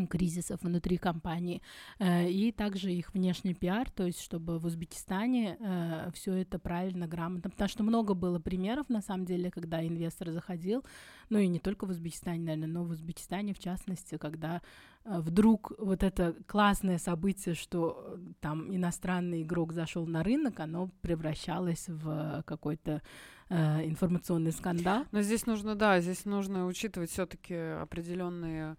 кризисов 0.04 0.60
внутри 0.62 0.98
компании, 0.98 1.62
э, 1.98 2.28
и 2.28 2.52
также 2.52 2.92
их 2.92 3.14
внешний 3.14 3.54
пиар, 3.54 3.88
то 3.90 4.04
есть 4.04 4.20
чтобы 4.20 4.58
в 4.58 4.66
Узбекистане 4.66 5.56
э, 5.58 6.10
все 6.12 6.34
это 6.34 6.58
правильно, 6.58 7.06
грамотно, 7.06 7.50
потому 7.50 7.68
что 7.68 7.82
много 7.82 8.14
было 8.14 8.38
примеров, 8.38 8.88
на 8.88 9.00
самом 9.00 9.24
деле, 9.24 9.50
когда 9.50 9.86
инвестор 9.86 10.30
заходил, 10.32 10.84
ну 11.30 11.38
и 11.38 11.46
не 11.46 11.60
только 11.60 11.86
в 11.86 11.90
Узбекистане, 11.90 12.40
наверное, 12.40 12.68
но 12.68 12.84
в 12.84 12.90
Узбекистане 12.90 13.54
в 13.54 13.58
частности, 13.58 14.18
когда 14.18 14.60
э, 15.04 15.20
вдруг 15.20 15.72
вот 15.78 16.02
это 16.02 16.34
классное 16.46 16.98
событие, 16.98 17.54
что 17.54 18.18
там 18.40 18.74
иностранный 18.74 19.42
игрок 19.42 19.72
зашел 19.72 20.06
на 20.06 20.22
рынок, 20.22 20.60
оно 20.60 20.90
превращалось 21.00 21.88
в 21.88 22.42
какой-то 22.44 23.02
информационный 23.48 24.50
скандал. 24.50 25.04
Но 25.12 25.22
здесь 25.22 25.46
нужно, 25.46 25.76
да, 25.76 26.00
здесь 26.00 26.24
нужно 26.24 26.66
учитывать 26.66 27.12
все-таки 27.12 27.54
определенные 27.54 28.76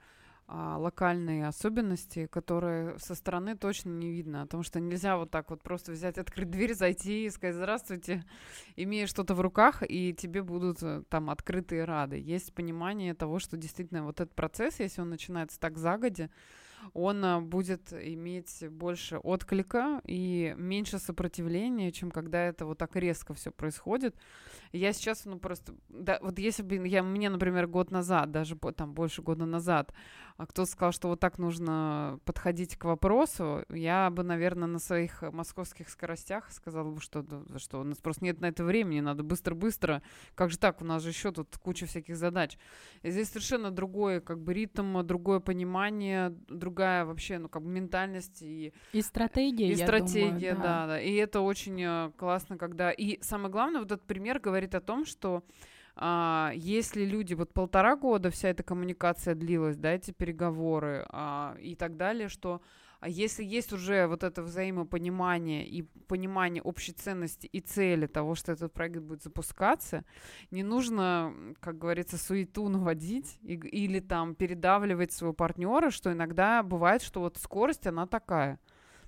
локальные 0.47 1.47
особенности, 1.47 2.27
которые 2.27 2.97
со 2.99 3.15
стороны 3.15 3.57
точно 3.57 3.89
не 3.89 4.11
видно. 4.11 4.43
Потому 4.43 4.63
что 4.63 4.79
нельзя 4.79 5.17
вот 5.17 5.29
так 5.29 5.49
вот 5.49 5.61
просто 5.61 5.91
взять, 5.91 6.17
открыть 6.17 6.49
дверь, 6.49 6.73
зайти 6.73 7.25
и 7.25 7.29
сказать 7.29 7.55
«Здравствуйте», 7.55 8.23
имея 8.75 9.07
что-то 9.07 9.33
в 9.33 9.41
руках, 9.41 9.83
и 9.87 10.13
тебе 10.13 10.41
будут 10.43 10.81
э, 10.81 11.03
там 11.09 11.29
открытые 11.29 11.83
рады. 11.83 12.17
Есть 12.17 12.53
понимание 12.53 13.13
того, 13.13 13.39
что 13.39 13.57
действительно 13.57 14.03
вот 14.03 14.21
этот 14.21 14.35
процесс, 14.35 14.79
если 14.79 15.01
он 15.01 15.09
начинается 15.09 15.59
так 15.59 15.77
загоди, 15.77 16.29
он 16.93 17.23
а, 17.23 17.41
будет 17.41 17.93
иметь 17.93 18.63
больше 18.69 19.17
отклика 19.17 20.01
и 20.05 20.53
меньше 20.57 20.99
сопротивления, 20.99 21.91
чем 21.91 22.11
когда 22.11 22.43
это 22.43 22.65
вот 22.65 22.77
так 22.77 22.95
резко 22.95 23.33
все 23.33 23.51
происходит. 23.51 24.15
Я 24.71 24.93
сейчас, 24.93 25.25
ну 25.25 25.39
просто, 25.39 25.73
да, 25.89 26.19
вот 26.21 26.39
если 26.39 26.63
бы 26.63 26.87
я, 26.87 27.03
мне, 27.03 27.29
например, 27.29 27.67
год 27.67 27.91
назад, 27.91 28.31
даже 28.31 28.55
там 28.55 28.93
больше 28.93 29.21
года 29.21 29.45
назад, 29.45 29.93
а 30.37 30.45
кто-то 30.45 30.69
сказал, 30.69 30.91
что 30.91 31.07
вот 31.07 31.19
так 31.19 31.39
нужно 31.39 32.19
подходить 32.23 32.77
к 32.77 32.85
вопросу, 32.85 33.65
я 33.69 34.09
бы, 34.11 34.23
наверное, 34.23 34.67
на 34.67 34.79
своих 34.79 35.23
московских 35.23 35.89
скоростях 35.89 36.51
сказала 36.51 36.91
бы, 36.91 37.01
что, 37.01 37.25
что 37.57 37.81
у 37.81 37.83
нас 37.83 37.97
просто 37.97 38.23
нет 38.23 38.39
на 38.39 38.47
это 38.47 38.63
времени, 38.63 38.99
надо 38.99 39.23
быстро-быстро. 39.23 40.03
Как 40.35 40.51
же 40.51 40.59
так, 40.59 40.81
у 40.81 40.85
нас 40.85 41.01
же 41.01 41.09
еще 41.09 41.31
тут 41.31 41.57
куча 41.57 41.87
всяких 41.87 42.15
задач. 42.17 42.57
И 43.01 43.09
здесь 43.09 43.29
совершенно 43.29 43.71
другой 43.71 44.21
как 44.21 44.39
бы 44.39 44.53
ритм, 44.53 45.01
другое 45.03 45.39
понимание, 45.39 46.29
другая 46.77 47.05
вообще, 47.05 47.39
ну, 47.39 47.49
как 47.49 47.63
бы 47.63 47.69
ментальность 47.69 48.41
и... 48.41 48.71
И 48.93 49.01
стратегия, 49.01 49.71
И 49.71 49.75
стратегия, 49.75 50.53
думаю, 50.53 50.67
да. 50.67 50.85
да, 50.85 50.87
да. 50.87 51.01
И 51.01 51.15
это 51.15 51.41
очень 51.41 51.81
э, 51.81 52.11
классно, 52.17 52.57
когда... 52.57 52.91
И 52.91 53.19
самое 53.21 53.49
главное, 53.49 53.81
вот 53.81 53.91
этот 53.91 54.05
пример 54.05 54.39
говорит 54.39 54.75
о 54.75 54.81
том, 54.81 55.05
что 55.05 55.43
а, 55.95 56.51
если 56.53 57.03
люди, 57.03 57.33
вот 57.33 57.51
полтора 57.53 57.95
года 57.95 58.29
вся 58.29 58.49
эта 58.49 58.61
коммуникация 58.61 59.33
длилась, 59.33 59.77
да, 59.77 59.93
эти 59.93 60.11
переговоры 60.11 61.07
а, 61.09 61.57
и 61.59 61.75
так 61.75 61.97
далее, 61.97 62.29
что 62.29 62.61
а 62.99 63.09
если 63.09 63.43
есть 63.43 63.73
уже 63.73 64.07
вот 64.07 64.23
это 64.23 64.41
взаимопонимание 64.41 65.67
и 65.67 65.83
понимание 66.07 66.63
общей 66.63 66.93
ценности 66.93 67.47
и 67.47 67.59
цели 67.59 68.07
того, 68.07 68.35
что 68.35 68.51
этот 68.51 68.73
проект 68.73 68.99
будет 68.99 69.23
запускаться, 69.23 70.03
не 70.51 70.63
нужно, 70.63 71.33
как 71.59 71.77
говорится, 71.77 72.17
суету 72.17 72.69
наводить 72.69 73.37
и, 73.41 73.53
или 73.53 73.99
там 73.99 74.35
передавливать 74.35 75.11
своего 75.11 75.33
партнера, 75.33 75.91
что 75.91 76.11
иногда 76.11 76.63
бывает, 76.63 77.01
что 77.01 77.21
вот 77.21 77.37
скорость, 77.37 77.87
она 77.87 78.07
такая. 78.07 78.59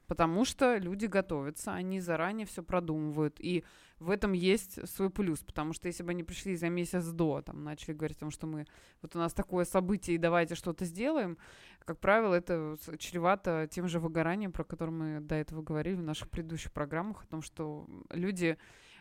Потому 0.10 0.44
что 0.44 0.78
люди 0.78 1.06
готовятся, 1.06 1.72
они 1.72 2.00
заранее 2.00 2.48
все 2.48 2.64
продумывают, 2.64 3.36
и 3.40 3.64
в 4.00 4.10
этом 4.10 4.34
есть 4.34 4.90
свой 4.90 5.12
плюс, 5.12 5.42
потому 5.42 5.72
что 5.72 5.88
если 5.88 6.02
бы 6.02 6.10
они 6.10 6.24
пришли 6.24 6.56
за 6.56 6.68
месяц 6.70 7.06
до, 7.06 7.44
там, 7.44 7.64
начали 7.64 7.94
говорить 7.94 8.18
о 8.18 8.22
том, 8.22 8.32
что 8.32 8.48
мы, 8.48 8.66
вот 9.04 9.16
у 9.16 9.20
нас 9.20 9.34
такое 9.34 9.66
событие, 9.66 10.16
и 10.16 10.18
давайте 10.20 10.56
что-то 10.56 10.84
сделаем, 10.86 11.38
как 11.86 12.00
правило, 12.00 12.34
это 12.34 12.76
чревато 12.98 13.68
тем 13.70 13.88
же 13.88 14.00
выгоранием, 14.00 14.52
про 14.52 14.64
которое 14.64 14.92
мы 14.92 15.20
до 15.20 15.36
этого 15.36 15.62
говорили 15.62 15.96
в 15.96 16.04
наших 16.04 16.32
предыдущих 16.32 16.72
программах, 16.72 17.24
о 17.24 17.28
том, 17.28 17.44
что 17.44 17.88
люди 18.10 18.58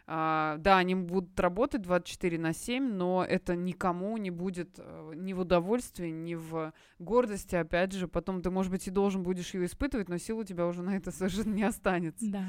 Uh, 0.08 0.56
да, 0.56 0.78
они 0.78 0.94
будут 0.94 1.38
работать 1.38 1.82
24 1.82 2.38
на 2.38 2.54
7, 2.54 2.82
но 2.82 3.26
это 3.28 3.54
никому 3.54 4.16
не 4.16 4.30
будет 4.30 4.78
uh, 4.78 5.14
ни 5.14 5.34
в 5.34 5.40
удовольствии, 5.40 6.08
ни 6.08 6.34
в 6.34 6.72
гордости, 6.98 7.56
опять 7.56 7.92
же. 7.92 8.08
Потом 8.08 8.40
ты, 8.40 8.50
может 8.50 8.72
быть, 8.72 8.88
и 8.88 8.90
должен 8.90 9.22
будешь 9.22 9.52
ее 9.52 9.66
испытывать, 9.66 10.08
но 10.08 10.16
сил 10.16 10.38
у 10.38 10.44
тебя 10.44 10.66
уже 10.66 10.80
на 10.80 10.96
это 10.96 11.10
совершенно 11.12 11.52
не 11.52 11.62
останется. 11.62 12.24
Да. 12.26 12.44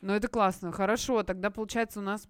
Но 0.00 0.16
это 0.16 0.26
классно. 0.26 0.72
Хорошо, 0.72 1.22
тогда 1.22 1.50
получается 1.50 2.00
у 2.00 2.02
нас 2.02 2.28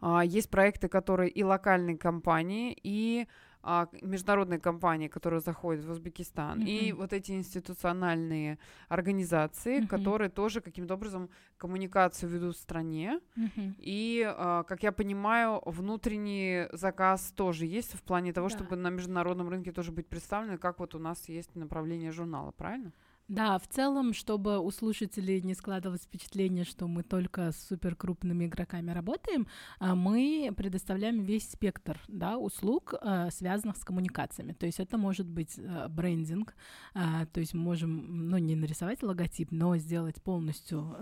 uh, 0.00 0.24
есть 0.24 0.48
проекты, 0.48 0.86
которые 0.86 1.28
и 1.28 1.42
локальные 1.42 1.98
компании, 1.98 2.78
и 2.80 3.26
а, 3.68 3.88
международные 4.00 4.60
компании, 4.60 5.08
которые 5.08 5.40
заходят 5.40 5.84
в 5.84 5.90
Узбекистан, 5.90 6.60
mm-hmm. 6.60 6.68
и 6.68 6.92
вот 6.92 7.12
эти 7.12 7.32
институциональные 7.32 8.58
организации, 8.88 9.80
mm-hmm. 9.80 9.88
которые 9.88 10.30
тоже 10.30 10.60
каким-то 10.60 10.94
образом 10.94 11.28
коммуникацию 11.56 12.30
ведут 12.30 12.54
в 12.56 12.60
стране. 12.60 13.20
Mm-hmm. 13.36 13.74
И, 13.78 14.24
а, 14.24 14.62
как 14.62 14.84
я 14.84 14.92
понимаю, 14.92 15.60
внутренний 15.66 16.68
заказ 16.72 17.32
тоже 17.34 17.66
есть 17.66 17.94
в 17.94 18.02
плане 18.02 18.32
того, 18.32 18.48
да. 18.48 18.56
чтобы 18.56 18.76
на 18.76 18.90
международном 18.90 19.48
рынке 19.48 19.72
тоже 19.72 19.90
быть 19.90 20.06
представлены, 20.06 20.58
как 20.58 20.78
вот 20.78 20.94
у 20.94 21.00
нас 21.00 21.28
есть 21.28 21.56
направление 21.56 22.12
журнала, 22.12 22.52
правильно? 22.52 22.92
Да, 23.28 23.58
в 23.58 23.66
целом, 23.66 24.14
чтобы 24.14 24.60
у 24.60 24.70
слушателей 24.70 25.40
не 25.40 25.54
складывалось 25.54 26.02
впечатление, 26.02 26.64
что 26.64 26.86
мы 26.86 27.02
только 27.02 27.50
с 27.50 27.56
суперкрупными 27.66 28.46
игроками 28.46 28.92
работаем, 28.92 29.48
а, 29.80 29.96
мы 29.96 30.54
предоставляем 30.56 31.24
весь 31.24 31.50
спектр 31.50 32.00
да, 32.06 32.38
услуг, 32.38 32.94
а, 33.00 33.28
связанных 33.32 33.78
с 33.78 33.84
коммуникациями. 33.84 34.52
То 34.52 34.66
есть 34.66 34.78
это 34.78 34.96
может 34.96 35.26
быть 35.26 35.58
а, 35.58 35.88
брендинг, 35.88 36.54
то 36.94 37.40
есть 37.40 37.52
мы 37.52 37.62
можем, 37.62 38.28
ну, 38.28 38.38
не 38.38 38.54
нарисовать 38.54 39.02
логотип, 39.02 39.50
но 39.50 39.76
сделать 39.76 40.22
полностью 40.22 40.96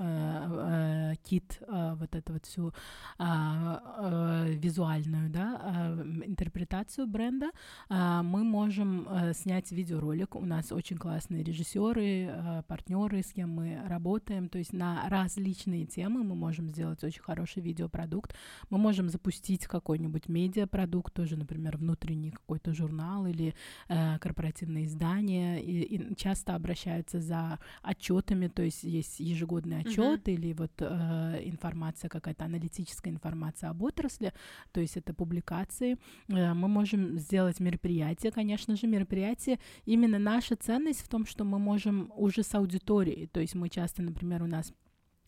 кит, 1.23 1.61
вот 1.69 2.15
эту 2.15 2.33
вот 2.33 2.47
всю 2.47 2.73
визуальную 3.19 5.31
да, 5.31 5.95
интерпретацию 6.25 7.07
бренда. 7.07 7.51
Мы 7.89 8.45
можем 8.45 9.07
снять 9.35 9.71
видеоролик, 9.71 10.35
у 10.35 10.45
нас 10.45 10.73
очень 10.73 10.97
классные 10.97 11.45
режиссеры, 11.45 12.14
Э, 12.23 12.63
партнеры, 12.67 13.23
с 13.23 13.33
кем 13.33 13.51
мы 13.51 13.81
работаем. 13.87 14.49
То 14.49 14.59
есть 14.59 14.73
на 14.73 15.09
различные 15.09 15.87
темы 15.87 16.23
мы 16.25 16.35
можем 16.35 16.69
сделать 16.69 17.03
очень 17.05 17.23
хороший 17.23 17.63
видеопродукт. 17.63 18.35
Мы 18.71 18.79
можем 18.79 19.09
запустить 19.09 19.67
какой-нибудь 19.67 20.29
медиапродукт, 20.29 21.13
тоже, 21.13 21.37
например, 21.37 21.77
внутренний 21.77 22.31
какой-то 22.31 22.75
журнал 22.75 23.27
или 23.27 23.55
э, 23.89 24.19
корпоративное 24.19 24.85
издание. 24.85 25.63
И, 25.63 25.97
и 25.97 26.17
часто 26.17 26.55
обращаются 26.55 27.21
за 27.21 27.59
отчетами, 27.83 28.49
то 28.49 28.63
есть 28.63 28.85
есть 28.85 29.21
ежегодный 29.21 29.81
отчет 29.81 30.29
uh-huh. 30.29 30.35
или 30.35 30.53
вот 30.53 30.73
э, 30.79 31.41
информация, 31.45 32.09
какая-то 32.09 32.45
аналитическая 32.45 33.11
информация 33.11 33.71
об 33.71 33.83
отрасли, 33.83 34.33
то 34.73 34.81
есть 34.81 34.97
это 34.97 35.15
публикации. 35.15 35.99
Э, 36.29 36.55
мы 36.55 36.69
можем 36.69 37.19
сделать 37.19 37.61
мероприятие, 37.61 38.33
конечно 38.33 38.77
же, 38.77 38.87
мероприятие. 38.87 39.59
Именно 39.85 40.19
наша 40.19 40.57
ценность 40.57 41.01
в 41.01 41.09
том, 41.09 41.27
что 41.27 41.45
мы 41.45 41.59
можем 41.59 42.04
уже 42.17 42.43
с 42.43 42.55
аудиторией. 42.55 43.27
То 43.27 43.41
есть 43.41 43.55
мы 43.55 43.69
часто, 43.69 44.03
например, 44.03 44.43
у 44.43 44.47
нас 44.47 44.73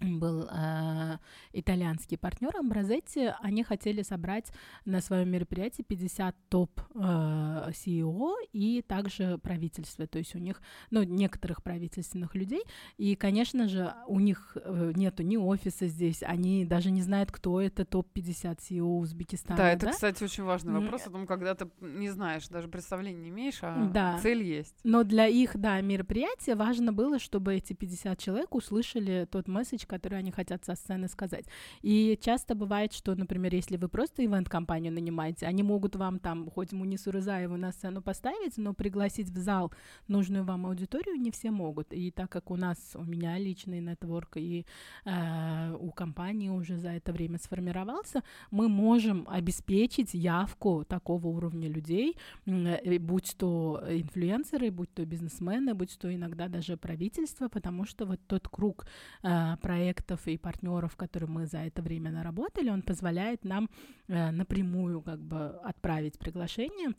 был 0.01 0.49
э, 0.51 1.19
итальянский 1.53 2.19
партнер 2.19 2.55
Амбразетти, 2.57 3.31
они 3.41 3.63
хотели 3.63 4.03
собрать 4.03 4.53
на 4.85 5.01
своем 5.01 5.31
мероприятии 5.31 5.83
50 5.83 6.37
топ 6.49 6.81
э, 6.95 6.99
CEO 6.99 8.35
и 8.53 8.83
также 8.83 9.39
правительства, 9.39 10.07
то 10.07 10.19
есть 10.19 10.35
у 10.35 10.39
них, 10.39 10.61
ну, 10.91 11.03
некоторых 11.03 11.63
правительственных 11.63 12.35
людей, 12.35 12.63
и, 12.99 13.15
конечно 13.15 13.69
же, 13.69 13.95
у 14.07 14.21
них 14.21 14.57
э, 14.57 14.93
нету 14.95 15.23
ни 15.23 15.37
офиса 15.37 15.87
здесь, 15.87 16.23
они 16.23 16.65
даже 16.65 16.91
не 16.91 17.03
знают, 17.03 17.33
кто 17.33 17.61
это 17.61 17.85
топ-50 17.85 18.59
CEO 18.59 18.99
Узбекистана. 18.99 19.57
Да, 19.57 19.73
это, 19.73 19.87
да? 19.87 19.93
кстати, 19.93 20.23
очень 20.23 20.45
важный 20.45 20.73
вопрос 20.73 21.07
о 21.07 21.11
том, 21.11 21.27
когда 21.27 21.55
ты 21.55 21.69
не 21.81 22.11
знаешь, 22.11 22.49
даже 22.49 22.69
представления 22.69 23.21
не 23.21 23.29
имеешь, 23.31 23.59
а 23.63 23.87
да. 23.93 24.19
цель 24.23 24.43
есть. 24.43 24.75
Но 24.85 25.05
для 25.05 25.27
их, 25.27 25.57
да, 25.57 25.81
мероприятия 25.81 26.55
важно 26.55 26.93
было, 26.93 27.19
чтобы 27.19 27.55
эти 27.55 27.73
50 27.73 28.19
человек 28.19 28.55
услышали 28.55 29.27
тот 29.31 29.49
месседж, 29.49 29.86
месседж, 29.87 29.97
который 29.97 30.19
они 30.19 30.31
хотят 30.31 30.65
со 30.65 30.75
сцены 30.75 31.09
сказать. 31.09 31.47
И 31.83 32.19
часто 32.21 32.55
бывает, 32.55 32.93
что, 32.93 33.15
например, 33.15 33.55
если 33.55 33.77
вы 33.79 33.89
просто 33.89 34.23
ивент-компанию 34.23 34.93
нанимаете, 34.93 35.47
они 35.47 35.63
могут 35.63 35.97
вам 35.97 36.19
там 36.19 36.51
хоть 36.51 36.73
Мунису 36.73 37.11
Рызаеву 37.11 37.57
на 37.57 37.73
сцену 37.73 38.03
поставить, 38.03 38.59
но 38.59 38.75
пригласить 38.75 39.31
в 39.31 39.39
зал 39.39 39.73
нужную 40.09 40.45
вам 40.45 40.67
аудиторию 40.67 41.17
не 41.17 41.31
все 41.31 41.51
могут. 41.51 41.93
И 41.93 42.11
так 42.11 42.31
как 42.31 42.51
у 42.51 42.57
нас, 42.57 42.97
у 42.97 43.05
меня 43.05 43.39
личный 43.39 43.81
нетворк 43.81 44.37
и 44.37 44.65
э, 45.05 45.77
у 45.81 45.91
компании 45.93 46.51
уже 46.51 46.77
за 46.77 46.89
это 46.89 47.13
время 47.13 47.39
сформировался, 47.39 48.23
мы 48.51 48.69
можем 48.69 49.27
обеспечить 49.29 50.15
явку 50.15 50.85
такого 50.85 51.29
уровня 51.29 51.69
людей, 51.69 52.17
э, 52.47 52.99
будь 52.99 53.37
то 53.39 53.83
инфлюенсеры, 53.89 54.71
будь 54.71 54.93
то 54.95 55.05
бизнесмены, 55.05 55.75
будь 55.75 55.99
то 55.99 56.09
иногда 56.09 56.49
даже 56.49 56.77
правительство, 56.77 57.49
потому 57.49 57.87
что 57.87 58.07
вот 58.07 58.21
тот 58.27 58.49
круг 58.49 58.87
э, 59.23 59.57
проектов 59.77 60.27
и 60.27 60.39
партнеров, 60.39 60.97
которые 60.97 61.29
мы 61.29 61.47
за 61.47 61.59
это 61.59 61.83
время 61.83 62.11
наработали, 62.11 62.71
он 62.71 62.83
позволяет 62.83 63.45
нам 63.45 63.69
э, 64.09 64.31
напрямую 64.31 65.03
как 65.03 65.21
бы 65.21 65.61
отправить 65.71 66.19
приглашение 66.19 66.95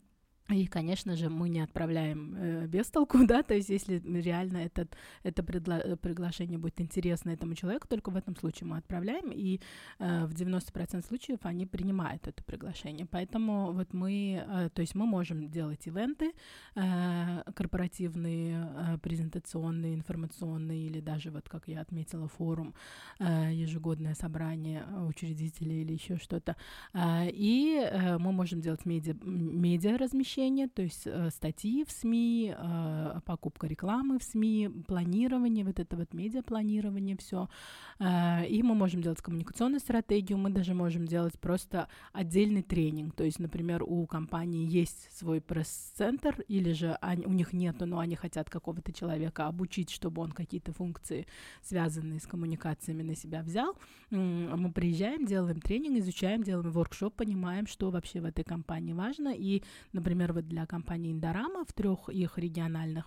и, 0.50 0.66
конечно 0.66 1.14
же, 1.16 1.28
мы 1.28 1.48
не 1.50 1.60
отправляем 1.60 2.34
э, 2.36 2.66
без 2.66 2.86
толку, 2.90 3.18
да, 3.26 3.42
то 3.42 3.54
есть 3.54 3.68
если 3.68 4.00
реально 4.20 4.58
этот, 4.58 4.96
это 5.22 5.42
предла- 5.42 5.82
э, 5.84 5.96
приглашение 5.96 6.58
будет 6.58 6.80
интересно 6.80 7.30
этому 7.30 7.54
человеку, 7.54 7.86
только 7.86 8.10
в 8.10 8.16
этом 8.16 8.34
случае 8.34 8.68
мы 8.68 8.78
отправляем, 8.78 9.30
и 9.30 9.60
э, 9.98 10.24
в 10.24 10.32
90% 10.32 11.06
случаев 11.06 11.38
они 11.42 11.66
принимают 11.66 12.26
это 12.26 12.42
приглашение. 12.42 13.06
Поэтому 13.06 13.72
вот 13.72 13.92
мы, 13.92 14.42
э, 14.48 14.70
то 14.72 14.80
есть 14.80 14.94
мы 14.94 15.06
можем 15.06 15.50
делать 15.50 15.86
ивенты 15.86 16.32
э, 16.74 17.42
корпоративные, 17.54 18.70
э, 18.74 18.98
презентационные, 18.98 19.94
информационные, 19.94 20.86
или 20.86 21.00
даже, 21.00 21.30
вот 21.30 21.48
как 21.48 21.68
я 21.68 21.82
отметила, 21.82 22.26
форум, 22.26 22.74
э, 23.18 23.52
ежегодное 23.52 24.14
собрание 24.14 24.84
учредителей 25.08 25.82
или 25.82 25.92
еще 25.92 26.16
что-то. 26.16 26.56
Э, 26.94 27.28
и 27.30 27.80
э, 27.82 28.16
мы 28.16 28.32
можем 28.32 28.62
делать 28.62 28.86
медиа, 28.86 29.14
медиа 29.22 29.98
размещение, 29.98 30.37
размещение, 30.38 30.68
то 30.68 30.82
есть 30.82 31.06
э, 31.06 31.30
статьи 31.30 31.84
в 31.84 31.90
СМИ, 31.90 32.54
э, 32.56 33.20
покупка 33.24 33.66
рекламы 33.66 34.18
в 34.18 34.22
СМИ, 34.22 34.68
планирование, 34.86 35.64
вот 35.64 35.78
это 35.80 35.96
вот 35.96 36.14
медиапланирование, 36.14 37.16
все. 37.16 37.48
Э, 37.98 38.46
и 38.46 38.62
мы 38.62 38.74
можем 38.74 39.02
делать 39.02 39.20
коммуникационную 39.20 39.80
стратегию, 39.80 40.38
мы 40.38 40.50
даже 40.50 40.74
можем 40.74 41.06
делать 41.06 41.38
просто 41.40 41.88
отдельный 42.12 42.62
тренинг. 42.62 43.14
То 43.14 43.24
есть, 43.24 43.40
например, 43.40 43.82
у 43.82 44.06
компании 44.06 44.66
есть 44.66 45.08
свой 45.16 45.40
пресс-центр, 45.40 46.44
или 46.48 46.72
же 46.72 46.96
они, 47.00 47.26
у 47.26 47.32
них 47.32 47.52
нету, 47.52 47.86
но 47.86 47.98
они 47.98 48.16
хотят 48.16 48.48
какого-то 48.50 48.92
человека 48.92 49.46
обучить, 49.46 49.90
чтобы 49.90 50.22
он 50.22 50.32
какие-то 50.32 50.72
функции, 50.72 51.26
связанные 51.62 52.20
с 52.20 52.26
коммуникациями, 52.26 53.02
на 53.02 53.14
себя 53.14 53.42
взял. 53.42 53.74
Мы 54.10 54.72
приезжаем, 54.72 55.26
делаем 55.26 55.60
тренинг, 55.60 55.98
изучаем, 55.98 56.42
делаем 56.42 56.70
воркшоп, 56.70 57.14
понимаем, 57.14 57.66
что 57.66 57.90
вообще 57.90 58.20
в 58.20 58.24
этой 58.24 58.44
компании 58.44 58.92
важно. 58.92 59.34
И, 59.36 59.62
например, 59.92 60.27
вот 60.32 60.48
для 60.48 60.66
компании 60.66 61.12
Индорама 61.12 61.64
в 61.64 61.72
трех 61.72 62.08
их 62.08 62.38
региональных 62.38 63.06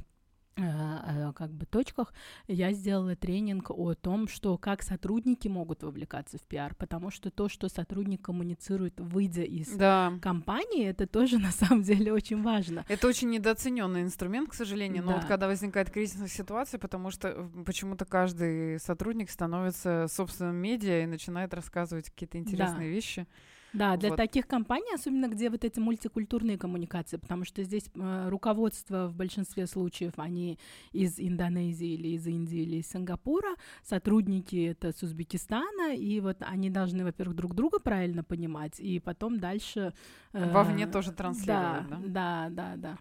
э, 0.57 0.61
э, 0.63 1.33
как 1.33 1.51
бы 1.51 1.65
точках 1.65 2.13
я 2.47 2.73
сделала 2.73 3.15
тренинг 3.15 3.71
о 3.71 3.93
том, 3.93 4.27
что 4.27 4.57
как 4.57 4.83
сотрудники 4.83 5.47
могут 5.47 5.83
вовлекаться 5.83 6.37
в 6.37 6.41
пиар, 6.41 6.75
потому 6.75 7.11
что 7.11 7.31
то, 7.31 7.49
что 7.49 7.69
сотрудник 7.69 8.21
коммуницирует, 8.21 8.99
выйдя 8.99 9.43
из 9.43 9.69
да. 9.69 10.13
компании, 10.21 10.85
это 10.85 11.07
тоже 11.07 11.37
на 11.39 11.51
самом 11.51 11.83
деле 11.83 12.13
очень 12.13 12.41
важно. 12.41 12.85
Это 12.87 13.07
очень 13.07 13.29
недооцененный 13.29 14.01
инструмент, 14.01 14.49
к 14.49 14.53
сожалению, 14.53 15.03
но 15.03 15.11
да. 15.11 15.17
вот 15.17 15.25
когда 15.25 15.47
возникает 15.47 15.89
кризисная 15.89 16.27
ситуация, 16.27 16.79
потому 16.79 17.11
что 17.11 17.29
э, 17.29 17.63
почему-то 17.65 18.05
каждый 18.05 18.79
сотрудник 18.79 19.29
становится 19.29 20.07
собственным 20.09 20.55
медиа 20.55 21.03
и 21.03 21.05
начинает 21.05 21.53
рассказывать 21.53 22.09
какие-то 22.09 22.37
интересные 22.37 22.89
да. 22.89 22.93
вещи. 22.95 23.27
Да, 23.73 23.95
для 23.97 24.09
вот. 24.09 24.17
таких 24.17 24.47
компаний, 24.47 24.93
особенно 24.93 25.27
где 25.27 25.49
вот 25.49 25.63
эти 25.63 25.79
мультикультурные 25.79 26.57
коммуникации, 26.57 27.17
потому 27.17 27.45
что 27.45 27.63
здесь 27.63 27.85
э, 27.95 28.29
руководство 28.29 29.07
в 29.07 29.15
большинстве 29.15 29.65
случаев, 29.67 30.13
они 30.17 30.59
из 30.91 31.19
Индонезии 31.19 31.93
или 31.93 32.09
из 32.09 32.27
Индии 32.27 32.59
или 32.59 32.77
из 32.77 32.89
Сингапура, 32.89 33.55
сотрудники 33.83 34.67
это 34.67 34.91
с 34.91 35.01
Узбекистана, 35.03 35.95
и 35.95 36.19
вот 36.19 36.37
они 36.41 36.69
должны, 36.69 37.03
во-первых, 37.03 37.35
друг 37.35 37.55
друга 37.55 37.79
правильно 37.79 38.23
понимать, 38.23 38.79
и 38.79 38.99
потом 38.99 39.39
дальше... 39.39 39.93
Э, 40.33 40.51
Вовне 40.51 40.87
тоже 40.87 41.11
транслировать, 41.11 41.87
да? 41.89 41.99
Да, 42.01 42.47
да, 42.49 42.73
да. 42.75 42.91
Э, 42.91 42.97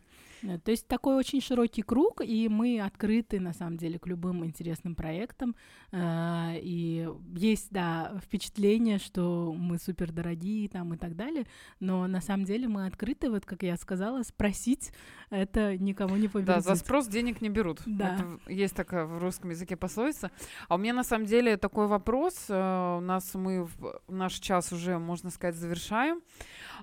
то 0.64 0.70
есть 0.70 0.86
такой 0.86 1.16
очень 1.16 1.40
широкий 1.40 1.82
круг, 1.82 2.20
и 2.22 2.48
мы 2.48 2.80
открыты, 2.80 3.40
на 3.40 3.52
самом 3.52 3.76
деле, 3.76 3.98
к 3.98 4.06
любым 4.06 4.44
интересным 4.44 4.94
проектам. 4.94 5.54
Э, 5.92 6.52
и 6.56 7.08
есть, 7.34 7.68
да, 7.70 8.18
впечатление, 8.22 8.98
что 8.98 9.54
мы 9.56 9.78
супер 9.78 10.12
дорогие 10.12 10.68
там 10.68 10.94
и 10.94 10.96
так 10.96 11.16
далее, 11.16 11.46
но 11.78 12.06
на 12.06 12.20
самом 12.20 12.44
деле 12.44 12.68
мы 12.68 12.86
открыты, 12.86 13.30
вот 13.30 13.44
как 13.44 13.62
я 13.62 13.76
сказала, 13.76 14.22
спросить 14.22 14.92
это 15.30 15.76
никому 15.78 16.16
не 16.16 16.26
повезет. 16.26 16.54
Да, 16.54 16.60
за 16.60 16.74
спрос 16.74 17.06
денег 17.06 17.40
не 17.40 17.48
берут. 17.48 17.82
Да. 17.86 18.16
Это, 18.16 18.52
есть 18.52 18.74
такая 18.74 19.04
в 19.04 19.18
русском 19.18 19.50
языке 19.50 19.76
пословица. 19.76 20.30
А 20.68 20.74
у 20.74 20.78
меня 20.78 20.92
на 20.92 21.04
самом 21.04 21.26
деле 21.26 21.56
такой 21.56 21.86
вопрос. 21.86 22.46
Э, 22.48 22.96
у 22.98 23.00
нас 23.00 23.34
мы 23.34 23.64
в 23.64 24.02
наш 24.08 24.34
час 24.34 24.72
уже, 24.72 24.98
можно 24.98 25.30
сказать, 25.30 25.54
завершаем, 25.54 26.20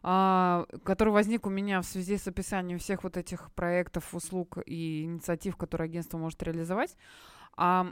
а, 0.01 0.65
который 0.83 1.11
возник 1.11 1.45
у 1.45 1.49
меня 1.49 1.81
в 1.81 1.85
связи 1.85 2.17
с 2.17 2.27
описанием 2.27 2.79
всех 2.79 3.03
вот 3.03 3.17
этих 3.17 3.46
проектов, 3.51 4.13
услуг 4.13 4.57
и 4.65 5.03
инициатив, 5.03 5.55
которые 5.57 5.85
агентство 5.85 6.17
может 6.17 6.41
реализовать. 6.43 6.95
А 7.59 7.91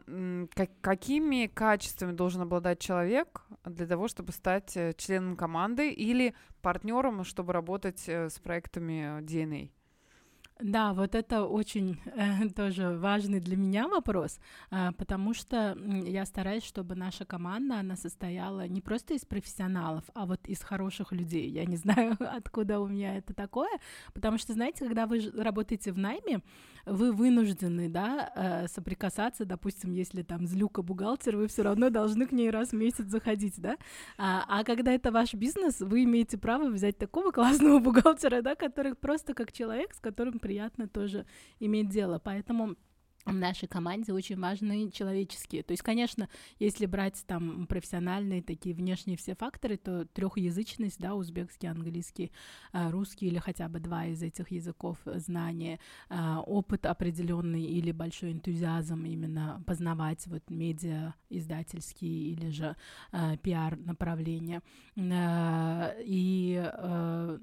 как, 0.53 0.69
какими 0.81 1.47
качествами 1.47 2.11
должен 2.11 2.41
обладать 2.41 2.79
человек 2.79 3.41
для 3.63 3.87
того, 3.87 4.07
чтобы 4.07 4.31
стать 4.31 4.77
э, 4.77 4.93
членом 4.95 5.35
команды 5.35 5.89
или 5.91 6.35
партнером, 6.61 7.23
чтобы 7.23 7.51
работать 7.51 8.03
э, 8.07 8.29
с 8.29 8.37
проектами 8.37 9.21
DNA? 9.21 9.71
Да, 10.61 10.93
вот 10.93 11.15
это 11.15 11.43
очень 11.43 11.99
э, 12.05 12.47
тоже 12.55 12.97
важный 12.97 13.41
для 13.41 13.57
меня 13.57 13.89
вопрос, 13.89 14.39
э, 14.71 14.91
потому 14.97 15.33
что 15.33 15.77
я 16.05 16.25
стараюсь, 16.25 16.63
чтобы 16.63 16.95
наша 16.95 17.25
команда, 17.25 17.79
она 17.79 17.97
состояла 17.97 18.65
не 18.65 18.79
просто 18.79 19.15
из 19.15 19.25
профессионалов, 19.25 20.05
а 20.13 20.25
вот 20.25 20.47
из 20.47 20.61
хороших 20.61 21.11
людей. 21.11 21.49
Я 21.49 21.65
не 21.65 21.75
знаю, 21.75 22.15
откуда 22.37 22.79
у 22.79 22.87
меня 22.87 23.17
это 23.17 23.33
такое, 23.33 23.69
потому 24.13 24.37
что, 24.37 24.53
знаете, 24.53 24.85
когда 24.85 25.07
вы 25.07 25.29
работаете 25.35 25.91
в 25.91 25.97
найме, 25.97 26.39
вы 26.85 27.11
вынуждены, 27.11 27.89
да, 27.89 28.31
э, 28.35 28.67
соприкасаться, 28.69 29.43
допустим, 29.43 29.91
если 29.91 30.21
там 30.21 30.47
злюка 30.47 30.81
бухгалтер, 30.81 31.35
вы 31.35 31.47
все 31.47 31.63
равно 31.63 31.89
должны 31.89 32.27
к 32.27 32.31
ней 32.31 32.49
раз 32.49 32.69
в 32.69 32.73
месяц 32.73 33.07
заходить, 33.07 33.55
да, 33.59 33.75
а, 34.17 34.45
а 34.47 34.63
когда 34.63 34.93
это 34.93 35.11
ваш 35.11 35.33
бизнес, 35.33 35.81
вы 35.81 36.05
имеете 36.05 36.37
право 36.37 36.69
взять 36.69 36.97
такого 36.97 37.31
классного 37.33 37.79
бухгалтера, 37.79 38.41
да, 38.41 38.55
который 38.55 38.95
просто 38.95 39.33
как 39.33 39.51
человек, 39.51 39.93
с 39.93 39.99
которым 39.99 40.39
приятно 40.45 40.87
тоже 40.87 41.25
иметь 41.59 41.89
дело, 41.89 42.19
поэтому 42.19 42.75
в 43.25 43.33
нашей 43.33 43.67
команде 43.67 44.13
очень 44.13 44.39
важны 44.39 44.91
человеческие. 44.91 45.63
То 45.63 45.71
есть, 45.71 45.81
конечно, 45.81 46.29
если 46.59 46.85
брать 46.85 47.23
там 47.25 47.65
профессиональные 47.65 48.43
такие 48.43 48.75
внешние 48.75 49.17
все 49.17 49.35
факторы, 49.35 49.77
то 49.77 50.05
трехязычность, 50.05 50.99
да, 50.99 51.15
узбекский, 51.15 51.69
английский, 51.69 52.31
а, 52.71 52.91
русский 52.91 53.27
или 53.27 53.39
хотя 53.39 53.67
бы 53.67 53.79
два 53.79 54.05
из 54.05 54.21
этих 54.21 54.51
языков 54.51 54.99
знания, 55.05 55.79
а, 56.09 56.41
опыт 56.41 56.85
определенный 56.85 57.63
или 57.63 57.91
большой 57.91 58.33
энтузиазм 58.33 59.05
именно 59.05 59.63
познавать 59.65 60.27
вот 60.27 60.49
медиа 60.49 61.15
издательские 61.29 62.31
или 62.31 62.49
же 62.49 62.75
пиар 63.41 63.77
направления 63.77 64.61
и 64.95 66.71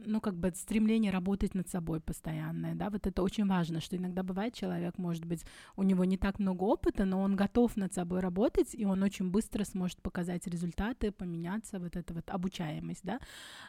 ну 0.07 0.21
как 0.21 0.37
бы 0.37 0.53
стремление 0.55 1.11
работать 1.11 1.55
над 1.55 1.69
собой 1.69 2.01
постоянное, 2.01 2.75
да, 2.75 2.91
вот 2.91 3.07
это 3.07 3.23
очень 3.23 3.47
важно, 3.47 3.81
что 3.81 3.97
иногда 3.97 4.23
бывает 4.23 4.55
человек 4.55 4.99
может 4.99 5.25
быть 5.25 5.45
у 5.77 5.83
него 5.83 6.05
не 6.05 6.17
так 6.17 6.39
много 6.39 6.65
опыта, 6.65 7.05
но 7.05 7.21
он 7.21 7.37
готов 7.37 7.77
над 7.77 7.93
собой 7.95 8.21
работать, 8.21 8.75
и 8.75 8.85
он 8.85 9.03
очень 9.03 9.31
быстро 9.31 9.65
сможет 9.65 10.01
показать 10.03 10.47
результаты, 10.47 11.13
поменяться, 11.13 11.79
вот 11.79 11.97
эта 11.97 12.15
вот 12.15 12.29
обучаемость, 12.31 13.03
да, 13.05 13.21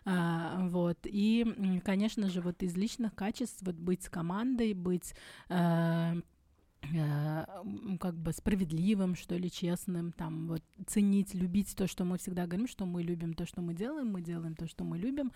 а, 0.06 0.68
вот, 0.68 1.00
и, 1.04 1.82
конечно 1.84 2.30
же, 2.30 2.42
вот 2.42 2.64
из 2.64 2.76
личных 2.76 3.16
качеств, 3.16 3.62
вот 3.62 3.76
быть 3.76 4.04
с 4.04 4.10
командой, 4.10 4.74
быть 4.74 5.14
э, 5.50 6.22
как 8.00 8.16
бы 8.16 8.34
справедливым, 8.34 9.16
что 9.16 9.36
ли, 9.36 9.50
честным, 9.50 10.12
там, 10.12 10.48
вот, 10.48 10.62
ценить, 10.86 11.34
любить 11.34 11.76
то, 11.76 11.88
что 11.88 12.04
мы 12.04 12.18
всегда 12.18 12.46
говорим, 12.46 12.68
что 12.68 12.86
мы 12.86 13.04
любим 13.04 13.34
то, 13.34 13.46
что 13.46 13.62
мы 13.62 13.74
делаем, 13.74 14.12
мы 14.12 14.22
делаем 14.22 14.56
то, 14.56 14.68
что 14.68 14.84
мы 14.84 14.98
любим, 14.98 15.32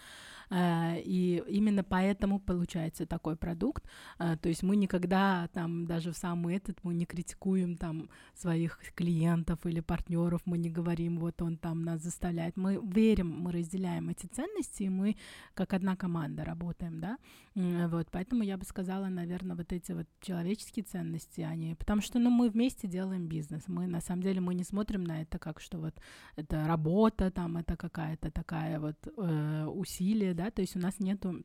э, 0.49 1.01
и 1.01 1.43
именно 1.47 1.83
поэтому 1.83 2.39
получается 2.39 3.05
такой 3.05 3.35
продукт, 3.35 3.83
э, 4.19 4.37
то 4.37 4.49
есть 4.49 4.63
мы 4.63 4.75
никогда, 4.75 5.47
там, 5.53 5.85
даже 5.85 6.11
в 6.11 6.17
самый 6.17 6.55
этот, 6.55 6.83
мы 6.83 6.93
не 6.93 7.05
критикуем, 7.05 7.77
там, 7.77 8.09
своих 8.35 8.79
клиентов 8.95 9.65
или 9.65 9.79
партнеров, 9.79 10.41
мы 10.45 10.57
не 10.57 10.69
говорим, 10.69 11.19
вот 11.19 11.41
он 11.41 11.57
там 11.57 11.83
нас 11.83 12.01
заставляет, 12.01 12.57
мы 12.57 12.79
верим, 12.83 13.29
мы 13.29 13.51
разделяем 13.51 14.09
эти 14.09 14.25
ценности, 14.27 14.83
и 14.83 14.89
мы 14.89 15.15
как 15.53 15.73
одна 15.73 15.95
команда 15.95 16.43
работаем, 16.43 16.99
да, 16.99 17.17
вот, 17.55 18.07
поэтому 18.11 18.43
я 18.43 18.57
бы 18.57 18.65
сказала, 18.65 19.07
наверное, 19.07 19.55
вот 19.55 19.71
эти 19.73 19.93
вот 19.93 20.07
человеческие 20.21 20.83
ценности, 20.83 21.36
они, 21.43 21.75
потому 21.75 22.01
что, 22.01 22.19
ну, 22.19 22.29
мы 22.29 22.49
вместе 22.49 22.87
делаем 22.87 23.27
бизнес, 23.27 23.63
мы, 23.67 23.87
на 23.87 24.01
самом 24.01 24.23
деле, 24.23 24.41
мы 24.41 24.53
не 24.53 24.63
смотрим 24.63 25.03
на 25.03 25.21
это 25.21 25.39
как, 25.39 25.59
что 25.59 25.77
вот 25.77 25.95
это 26.35 26.67
работа, 26.67 27.31
там, 27.31 27.57
это 27.57 27.75
какая-то 27.75 28.31
такая 28.31 28.79
вот 28.79 28.95
э, 29.05 29.65
усилие, 29.65 30.33
да, 30.33 30.51
то 30.51 30.61
есть 30.61 30.75
у 30.75 30.79
нас 30.79 30.99
нету 30.99 31.43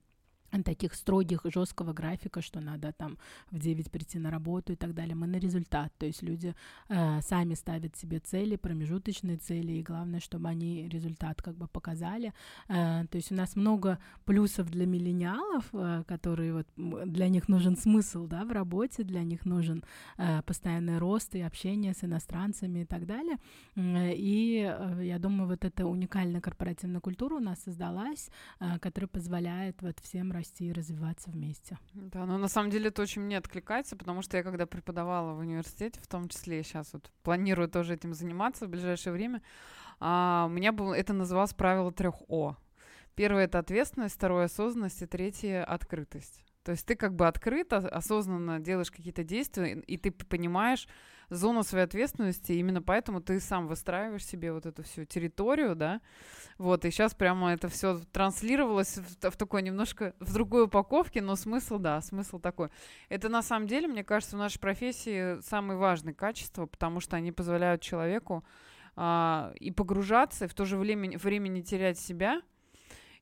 таких 0.65 0.95
строгих, 0.95 1.41
жесткого 1.45 1.93
графика, 1.93 2.43
что 2.43 2.61
надо 2.61 2.93
там 2.93 3.19
в 3.51 3.59
9 3.59 3.91
прийти 3.91 4.19
на 4.19 4.31
работу 4.31 4.73
и 4.73 4.77
так 4.77 4.95
далее. 4.95 5.15
Мы 5.15 5.27
на 5.27 5.37
результат, 5.37 5.93
то 5.99 6.07
есть 6.07 6.23
люди 6.23 6.55
э, 6.89 7.21
сами 7.23 7.55
ставят 7.55 7.97
себе 7.97 8.19
цели, 8.19 8.57
промежуточные 8.57 9.39
цели, 9.39 9.73
и 9.73 9.83
главное, 9.83 10.21
чтобы 10.21 10.49
они 10.49 10.89
результат 10.89 11.43
как 11.43 11.55
бы 11.57 11.67
показали. 11.67 12.33
Э, 12.69 13.07
то 13.11 13.17
есть 13.17 13.33
у 13.33 13.35
нас 13.35 13.57
много 13.57 13.99
плюсов 14.25 14.71
для 14.71 14.87
миллениалов, 14.87 15.69
э, 15.73 16.05
которые 16.07 16.53
вот 16.53 16.67
для 16.77 17.29
них 17.29 17.49
нужен 17.49 17.77
смысл, 17.77 18.27
да, 18.27 18.45
в 18.45 18.53
работе, 18.53 19.05
для 19.05 19.23
них 19.23 19.47
нужен 19.47 19.85
э, 20.19 20.43
постоянный 20.43 20.99
рост 20.99 21.35
и 21.35 21.41
общение 21.41 21.95
с 21.95 22.05
иностранцами 22.05 22.81
и 22.81 22.85
так 22.85 23.07
далее. 23.07 23.39
И 23.77 24.69
э, 24.69 25.05
я 25.05 25.19
думаю, 25.19 25.49
вот 25.49 25.65
эта 25.65 25.87
уникальная 25.87 26.41
корпоративная 26.41 27.01
культура 27.01 27.35
у 27.37 27.41
нас 27.41 27.63
создалась, 27.63 28.31
э, 28.61 28.79
которая 28.79 29.09
позволяет 29.09 29.83
вот 29.83 29.99
всем 30.01 30.33
расти 30.43 30.69
и 30.69 30.73
развиваться 30.73 31.31
вместе. 31.31 31.79
Да, 31.95 32.27
но 32.27 32.37
на 32.39 32.49
самом 32.49 32.71
деле 32.71 32.89
это 32.89 33.03
очень 33.03 33.23
мне 33.23 33.39
откликается, 33.39 33.97
потому 33.97 34.23
что 34.23 34.37
я 34.37 34.43
когда 34.43 34.67
преподавала 34.67 35.35
в 35.35 35.39
университете, 35.39 36.01
в 36.01 36.09
том 36.09 36.29
числе 36.29 36.63
сейчас 36.63 36.93
вот 36.93 37.11
планирую 37.23 37.69
тоже 37.69 37.95
этим 37.95 38.13
заниматься 38.15 38.67
в 38.67 38.71
ближайшее 38.71 39.13
время, 39.13 39.43
а, 40.01 40.47
у 40.49 40.53
меня 40.53 40.73
было, 40.73 40.95
это 40.95 41.13
называлось 41.13 41.55
правило 41.55 41.93
трех 41.93 42.17
О. 42.29 42.57
Первое— 43.15 43.45
это 43.45 43.59
ответственность, 43.59 44.17
второе— 44.17 44.45
осознанность, 44.47 45.03
и 45.03 45.07
третье— 45.07 45.65
открытость. 45.75 46.45
То 46.65 46.73
есть 46.73 46.87
ты 46.87 46.95
как 46.95 47.15
бы 47.15 47.27
открыто, 47.27 47.79
осознанно 47.79 48.61
делаешь 48.61 48.91
какие-то 48.91 49.25
действия, 49.25 49.81
и 49.81 49.97
ты 49.97 50.11
понимаешь, 50.11 50.87
зону 51.33 51.63
своей 51.63 51.85
ответственности, 51.85 52.53
именно 52.53 52.83
поэтому 52.83 53.21
ты 53.21 53.41
сам 53.41 53.67
выстраиваешь 53.67 54.25
себе 54.25 54.53
вот 54.53 54.67
эту 54.67 54.83
всю 54.83 55.05
территорию, 55.05 55.75
да, 55.75 56.01
вот, 56.59 56.85
и 56.85 56.91
сейчас 56.91 57.15
прямо 57.15 57.53
это 57.53 57.69
все 57.69 58.01
транслировалось 58.13 58.99
в, 58.99 59.31
в 59.31 59.37
такой 59.37 59.63
немножко, 59.63 60.15
в 60.21 60.33
другой 60.33 60.65
упаковке, 60.65 61.23
но 61.23 61.37
смысл, 61.37 61.79
да, 61.79 62.01
смысл 62.01 62.39
такой. 62.39 62.69
Это 63.09 63.29
на 63.29 63.43
самом 63.43 63.67
деле, 63.67 63.89
мне 63.89 64.05
кажется, 64.05 64.37
в 64.37 64.39
нашей 64.39 64.61
профессии 64.61 65.41
самые 65.41 65.79
важные 65.79 66.15
качества, 66.15 66.67
потому 66.67 67.01
что 67.01 67.17
они 67.17 67.33
позволяют 67.33 67.81
человеку 67.81 68.45
а, 68.95 69.53
и 69.59 69.71
погружаться, 69.71 70.45
и 70.45 70.49
в 70.49 70.55
то 70.55 70.65
же 70.65 70.77
время, 70.77 71.17
время 71.19 71.49
не 71.49 71.63
терять 71.63 71.99
себя, 71.99 72.43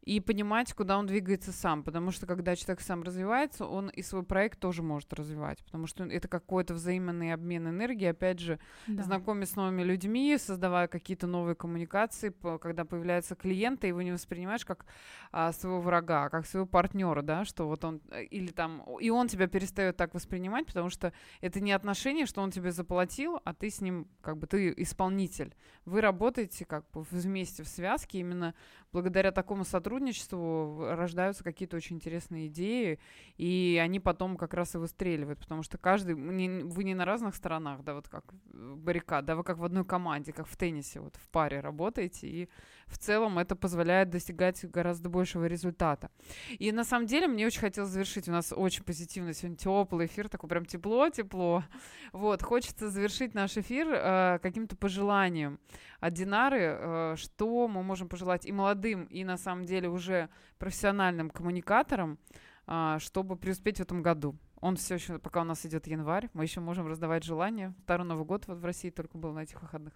и 0.02 0.18
понимать, 0.18 0.72
куда 0.72 0.96
он 0.98 1.06
двигается 1.06 1.52
сам, 1.52 1.82
потому 1.82 2.10
что 2.10 2.26
когда 2.26 2.56
человек 2.56 2.80
сам 2.80 3.02
развивается, 3.02 3.66
он 3.66 3.90
и 3.90 4.02
свой 4.02 4.22
проект 4.22 4.58
тоже 4.58 4.82
может 4.82 5.12
развивать, 5.12 5.62
потому 5.64 5.86
что 5.86 6.04
это 6.04 6.26
какой-то 6.26 6.72
взаимный 6.72 7.34
обмен 7.34 7.68
энергии, 7.68 8.06
опять 8.06 8.40
же, 8.40 8.58
да. 8.86 9.02
знакомясь 9.02 9.50
с 9.50 9.56
новыми 9.56 9.82
людьми, 9.82 10.36
создавая 10.38 10.88
какие-то 10.88 11.26
новые 11.26 11.54
коммуникации, 11.54 12.32
когда 12.60 12.86
появляются 12.86 13.34
клиенты, 13.34 13.88
его 13.88 14.00
не 14.00 14.12
воспринимаешь 14.12 14.64
как 14.64 14.86
а, 15.32 15.52
своего 15.52 15.80
врага, 15.80 16.24
а 16.24 16.30
как 16.30 16.46
своего 16.46 16.66
партнера, 16.66 17.20
да, 17.20 17.44
что 17.44 17.68
вот 17.68 17.84
он 17.84 18.00
э, 18.10 18.24
или 18.24 18.52
там 18.52 18.82
и 19.00 19.10
он 19.10 19.28
тебя 19.28 19.48
перестает 19.48 19.98
так 19.98 20.14
воспринимать, 20.14 20.66
потому 20.66 20.88
что 20.88 21.12
это 21.42 21.60
не 21.60 21.72
отношение, 21.72 22.24
что 22.24 22.40
он 22.40 22.50
тебе 22.50 22.72
заплатил, 22.72 23.38
а 23.44 23.52
ты 23.52 23.68
с 23.68 23.82
ним 23.82 24.08
как 24.22 24.38
бы 24.38 24.46
ты 24.46 24.72
исполнитель, 24.78 25.54
вы 25.84 26.00
работаете 26.00 26.64
как 26.64 26.90
бы 26.90 27.04
вместе 27.10 27.64
в 27.64 27.68
связке 27.68 28.20
именно 28.20 28.54
благодаря 28.92 29.30
такому 29.30 29.64
сотрудничеству 29.64 29.89
рождаются 29.98 31.44
какие-то 31.44 31.76
очень 31.76 31.96
интересные 31.96 32.46
идеи, 32.46 32.98
и 33.36 33.80
они 33.82 34.00
потом 34.00 34.36
как 34.36 34.54
раз 34.54 34.74
и 34.74 34.78
выстреливают, 34.78 35.38
потому 35.38 35.62
что 35.62 35.78
каждый, 35.78 36.14
не, 36.14 36.64
вы 36.64 36.84
не 36.84 36.94
на 36.94 37.04
разных 37.04 37.34
сторонах, 37.34 37.82
да, 37.82 37.94
вот 37.94 38.08
как 38.08 38.24
баррикад, 38.52 39.24
да, 39.24 39.34
вы 39.34 39.44
как 39.44 39.58
в 39.58 39.64
одной 39.64 39.84
команде, 39.84 40.32
как 40.32 40.46
в 40.46 40.56
теннисе, 40.56 41.00
вот 41.00 41.16
в 41.16 41.28
паре 41.28 41.60
работаете, 41.60 42.26
и 42.26 42.48
в 42.90 42.98
целом 42.98 43.38
это 43.38 43.56
позволяет 43.56 44.10
достигать 44.10 44.64
гораздо 44.70 45.08
большего 45.08 45.46
результата. 45.46 46.10
И 46.58 46.72
на 46.72 46.84
самом 46.84 47.06
деле 47.06 47.28
мне 47.28 47.46
очень 47.46 47.60
хотелось 47.60 47.90
завершить, 47.90 48.28
у 48.28 48.32
нас 48.32 48.52
очень 48.54 48.84
позитивный 48.84 49.32
сегодня 49.34 49.56
теплый 49.56 50.06
эфир, 50.06 50.28
такой 50.28 50.48
прям 50.48 50.66
тепло-тепло, 50.66 51.64
вот, 52.12 52.42
хочется 52.42 52.90
завершить 52.90 53.34
наш 53.34 53.56
эфир 53.56 53.88
э, 53.90 54.38
каким-то 54.42 54.76
пожеланием 54.76 55.58
от 56.00 56.12
Динары, 56.14 56.60
э, 56.60 57.14
что 57.16 57.68
мы 57.68 57.82
можем 57.82 58.08
пожелать 58.08 58.46
и 58.46 58.52
молодым, 58.52 59.04
и 59.04 59.24
на 59.24 59.36
самом 59.36 59.64
деле 59.64 59.88
уже 59.88 60.28
профессиональным 60.58 61.30
коммуникаторам, 61.30 62.18
а, 62.66 62.98
чтобы 62.98 63.36
преуспеть 63.36 63.78
в 63.78 63.80
этом 63.80 64.02
году. 64.02 64.36
Он 64.60 64.76
все 64.76 64.94
еще, 64.94 65.18
пока 65.18 65.40
у 65.40 65.44
нас 65.44 65.64
идет 65.66 65.86
январь, 65.86 66.28
мы 66.34 66.44
еще 66.44 66.60
можем 66.60 66.86
раздавать 66.86 67.24
желания. 67.24 67.74
Второй 67.82 68.06
Новый 68.06 68.24
год 68.24 68.46
вот 68.46 68.58
в 68.58 68.64
России 68.64 68.90
только 68.90 69.18
был 69.18 69.32
на 69.32 69.40
этих 69.40 69.60
выходных. 69.62 69.94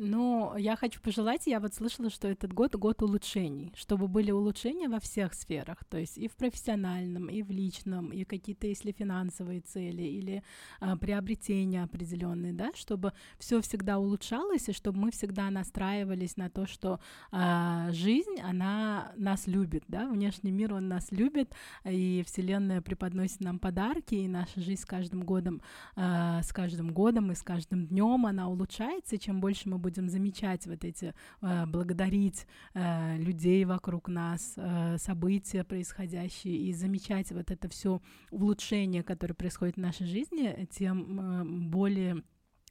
Ну, 0.00 0.56
я 0.56 0.76
хочу 0.76 1.00
пожелать, 1.00 1.48
я 1.48 1.58
вот 1.58 1.74
слышала, 1.74 2.08
что 2.08 2.28
этот 2.28 2.52
год 2.52 2.76
год 2.76 3.02
улучшений, 3.02 3.72
чтобы 3.74 4.06
были 4.06 4.30
улучшения 4.30 4.88
во 4.88 5.00
всех 5.00 5.34
сферах, 5.34 5.84
то 5.90 5.98
есть 5.98 6.16
и 6.16 6.28
в 6.28 6.36
профессиональном, 6.36 7.26
и 7.26 7.42
в 7.42 7.50
личном, 7.50 8.12
и 8.12 8.22
какие-то, 8.22 8.68
если 8.68 8.92
финансовые 8.92 9.60
цели, 9.60 10.02
или 10.02 10.44
а, 10.78 10.96
приобретения 10.96 11.82
определенные, 11.82 12.52
да, 12.52 12.70
чтобы 12.76 13.12
все 13.40 13.60
всегда 13.60 13.98
улучшалось, 13.98 14.68
и 14.68 14.72
чтобы 14.72 15.00
мы 15.00 15.10
всегда 15.10 15.50
настраивались 15.50 16.36
на 16.36 16.48
то, 16.48 16.68
что 16.68 17.00
а, 17.32 17.90
жизнь, 17.90 18.38
она 18.40 19.10
нас 19.16 19.48
любит, 19.48 19.82
да, 19.88 20.06
внешний 20.08 20.52
мир, 20.52 20.74
он 20.74 20.86
нас 20.86 21.10
любит, 21.10 21.52
и 21.84 22.22
Вселенная 22.24 22.82
преподносит 22.82 23.40
нам 23.40 23.58
подарки, 23.58 24.14
и 24.14 24.28
наша 24.28 24.60
жизнь 24.60 24.80
с 24.80 24.86
каждым 24.86 25.24
годом, 25.24 25.60
а, 25.96 26.40
с 26.44 26.52
каждым 26.52 26.92
годом 26.92 27.32
и 27.32 27.34
с 27.34 27.42
каждым 27.42 27.88
днем 27.88 28.26
она 28.26 28.48
улучшается, 28.48 29.16
и 29.16 29.18
чем 29.18 29.40
больше 29.40 29.68
мы 29.68 29.78
будем 29.78 29.87
будем 29.88 30.08
замечать 30.08 30.66
вот 30.66 30.84
эти, 30.84 31.14
э, 31.42 31.66
благодарить 31.66 32.46
э, 32.74 33.16
людей 33.18 33.64
вокруг 33.64 34.08
нас, 34.08 34.54
э, 34.56 34.98
события 34.98 35.64
происходящие, 35.64 36.56
и 36.56 36.74
замечать 36.74 37.32
вот 37.32 37.50
это 37.50 37.68
все 37.68 38.00
улучшение, 38.30 39.02
которое 39.02 39.34
происходит 39.34 39.76
в 39.76 39.80
нашей 39.80 40.06
жизни, 40.06 40.68
тем 40.70 41.70
более 41.70 42.22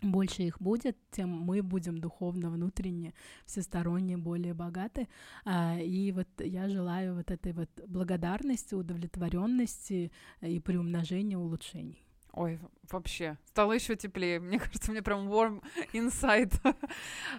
больше 0.01 0.43
их 0.43 0.61
будет, 0.61 0.95
тем 1.11 1.29
мы 1.29 1.63
будем 1.63 1.97
духовно, 1.97 2.51
внутренне, 2.51 3.13
всесторонне 3.45 4.15
более 4.17 4.53
богаты. 4.53 5.07
А, 5.43 5.79
и 5.79 6.11
вот 6.11 6.27
я 6.39 6.69
желаю 6.69 7.15
вот 7.15 7.31
этой 7.31 7.53
вот 7.53 7.69
благодарности, 7.87 8.75
удовлетворенности 8.75 10.11
и 10.41 10.59
приумножения 10.59 11.37
улучшений. 11.37 12.06
Ой, 12.37 12.59
вообще, 12.91 13.35
стало 13.45 13.71
еще 13.71 13.95
теплее. 13.95 14.39
Мне 14.39 14.59
кажется, 14.59 14.91
мне 14.91 15.01
прям 15.01 15.27
warm 15.27 15.63
inside. 15.91 16.53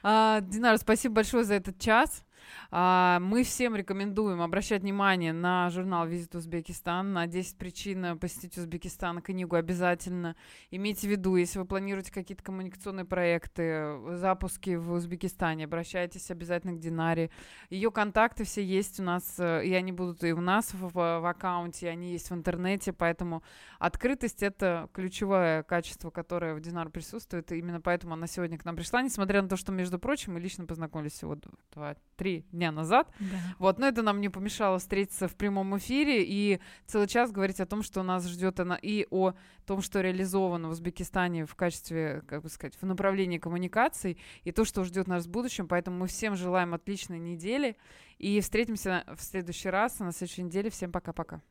а, 0.03 0.41
Динара, 0.41 0.77
спасибо 0.77 1.15
большое 1.17 1.45
за 1.45 1.55
этот 1.55 1.79
час. 1.79 2.25
А, 2.71 3.19
мы 3.21 3.43
всем 3.45 3.77
рекомендуем 3.77 4.41
обращать 4.43 4.83
внимание 4.83 5.33
на 5.33 5.71
журнал 5.71 6.07
«Визит 6.07 6.35
Узбекистан», 6.35 7.13
на 7.13 7.27
10 7.27 7.57
причин 7.57 8.19
посетить 8.19 8.59
Узбекистан, 8.59 9.21
книгу 9.23 9.57
обязательно. 9.57 10.37
Имейте 10.71 11.09
в 11.09 11.11
виду, 11.11 11.37
если 11.37 11.59
вы 11.59 11.65
планируете 11.65 12.13
какие-то 12.13 12.43
коммуникационные 12.43 13.05
проекты, 13.05 13.99
запуски 14.17 14.77
в 14.77 14.93
Узбекистане, 14.93 15.65
обращайтесь 15.65 16.31
обязательно 16.31 16.75
к 16.75 16.79
Динаре. 16.79 17.31
Ее 17.71 17.91
контакты 17.91 18.45
все 18.45 18.65
есть 18.65 19.01
у 19.01 19.03
нас, 19.03 19.35
э, 19.39 19.65
и 19.65 19.73
они 19.75 19.93
будут 19.93 20.25
и 20.25 20.33
у 20.33 20.41
нас 20.41 20.73
в, 20.75 20.93
в 20.93 21.29
аккаунте, 21.29 21.87
и 21.87 21.89
они 21.89 22.13
есть 22.13 22.31
в 22.31 22.35
интернете, 22.35 22.93
поэтому 22.93 23.43
открытость— 23.79 24.43
это 24.45 24.89
ключевое 24.93 25.63
качество, 25.63 26.11
которое 26.11 26.55
в 26.55 26.61
Динар 26.61 26.91
присутствует, 26.91 27.51
и 27.53 27.59
именно 27.59 27.81
поэтому 27.81 28.15
она 28.15 28.27
сегодня 28.27 28.59
к 28.59 28.65
нам 28.65 28.77
пришла, 28.77 29.03
несмотря 29.03 29.43
на 29.43 29.49
то, 29.49 29.57
что, 29.57 29.73
между 29.73 29.99
прочим, 29.99 30.35
мы 30.35 30.41
лично 30.41 30.67
познакомились 30.67 31.13
всего 31.13 31.37
два, 31.73 31.97
три 32.39 32.45
дня 32.53 32.73
назад. 32.73 33.09
Да. 33.19 33.27
Вот, 33.59 33.79
но 33.79 33.87
это 33.87 34.03
нам 34.03 34.21
не 34.21 34.29
помешало 34.29 34.79
встретиться 34.79 35.29
в 35.29 35.35
прямом 35.35 35.77
эфире 35.79 36.25
и 36.25 36.61
целый 36.87 37.09
час 37.09 37.31
говорить 37.31 37.61
о 37.61 37.67
том, 37.67 37.83
что 37.83 38.03
нас 38.03 38.27
ждет 38.27 38.61
она 38.61 38.77
и 38.77 39.07
о 39.11 39.35
том, 39.67 39.83
что 39.83 40.01
реализовано 40.01 40.69
в 40.69 40.73
Узбекистане 40.73 41.47
в 41.47 41.55
качестве, 41.55 42.23
как 42.27 42.43
бы 42.43 42.49
сказать, 42.49 42.77
в 42.81 42.87
направлении 42.87 43.39
коммуникаций 43.39 44.19
и 44.45 44.53
то, 44.53 44.65
что 44.65 44.85
ждет 44.85 45.07
нас 45.07 45.27
в 45.27 45.31
будущем. 45.31 45.69
Поэтому 45.69 45.99
мы 45.99 46.07
всем 46.07 46.37
желаем 46.37 46.75
отличной 46.75 47.19
недели 47.19 47.77
и 48.19 48.41
встретимся 48.41 49.05
в 49.15 49.23
следующий 49.23 49.71
раз 49.71 49.99
на 49.99 50.13
следующей 50.13 50.43
неделе. 50.43 50.71
Всем 50.71 50.93
пока-пока. 50.93 51.43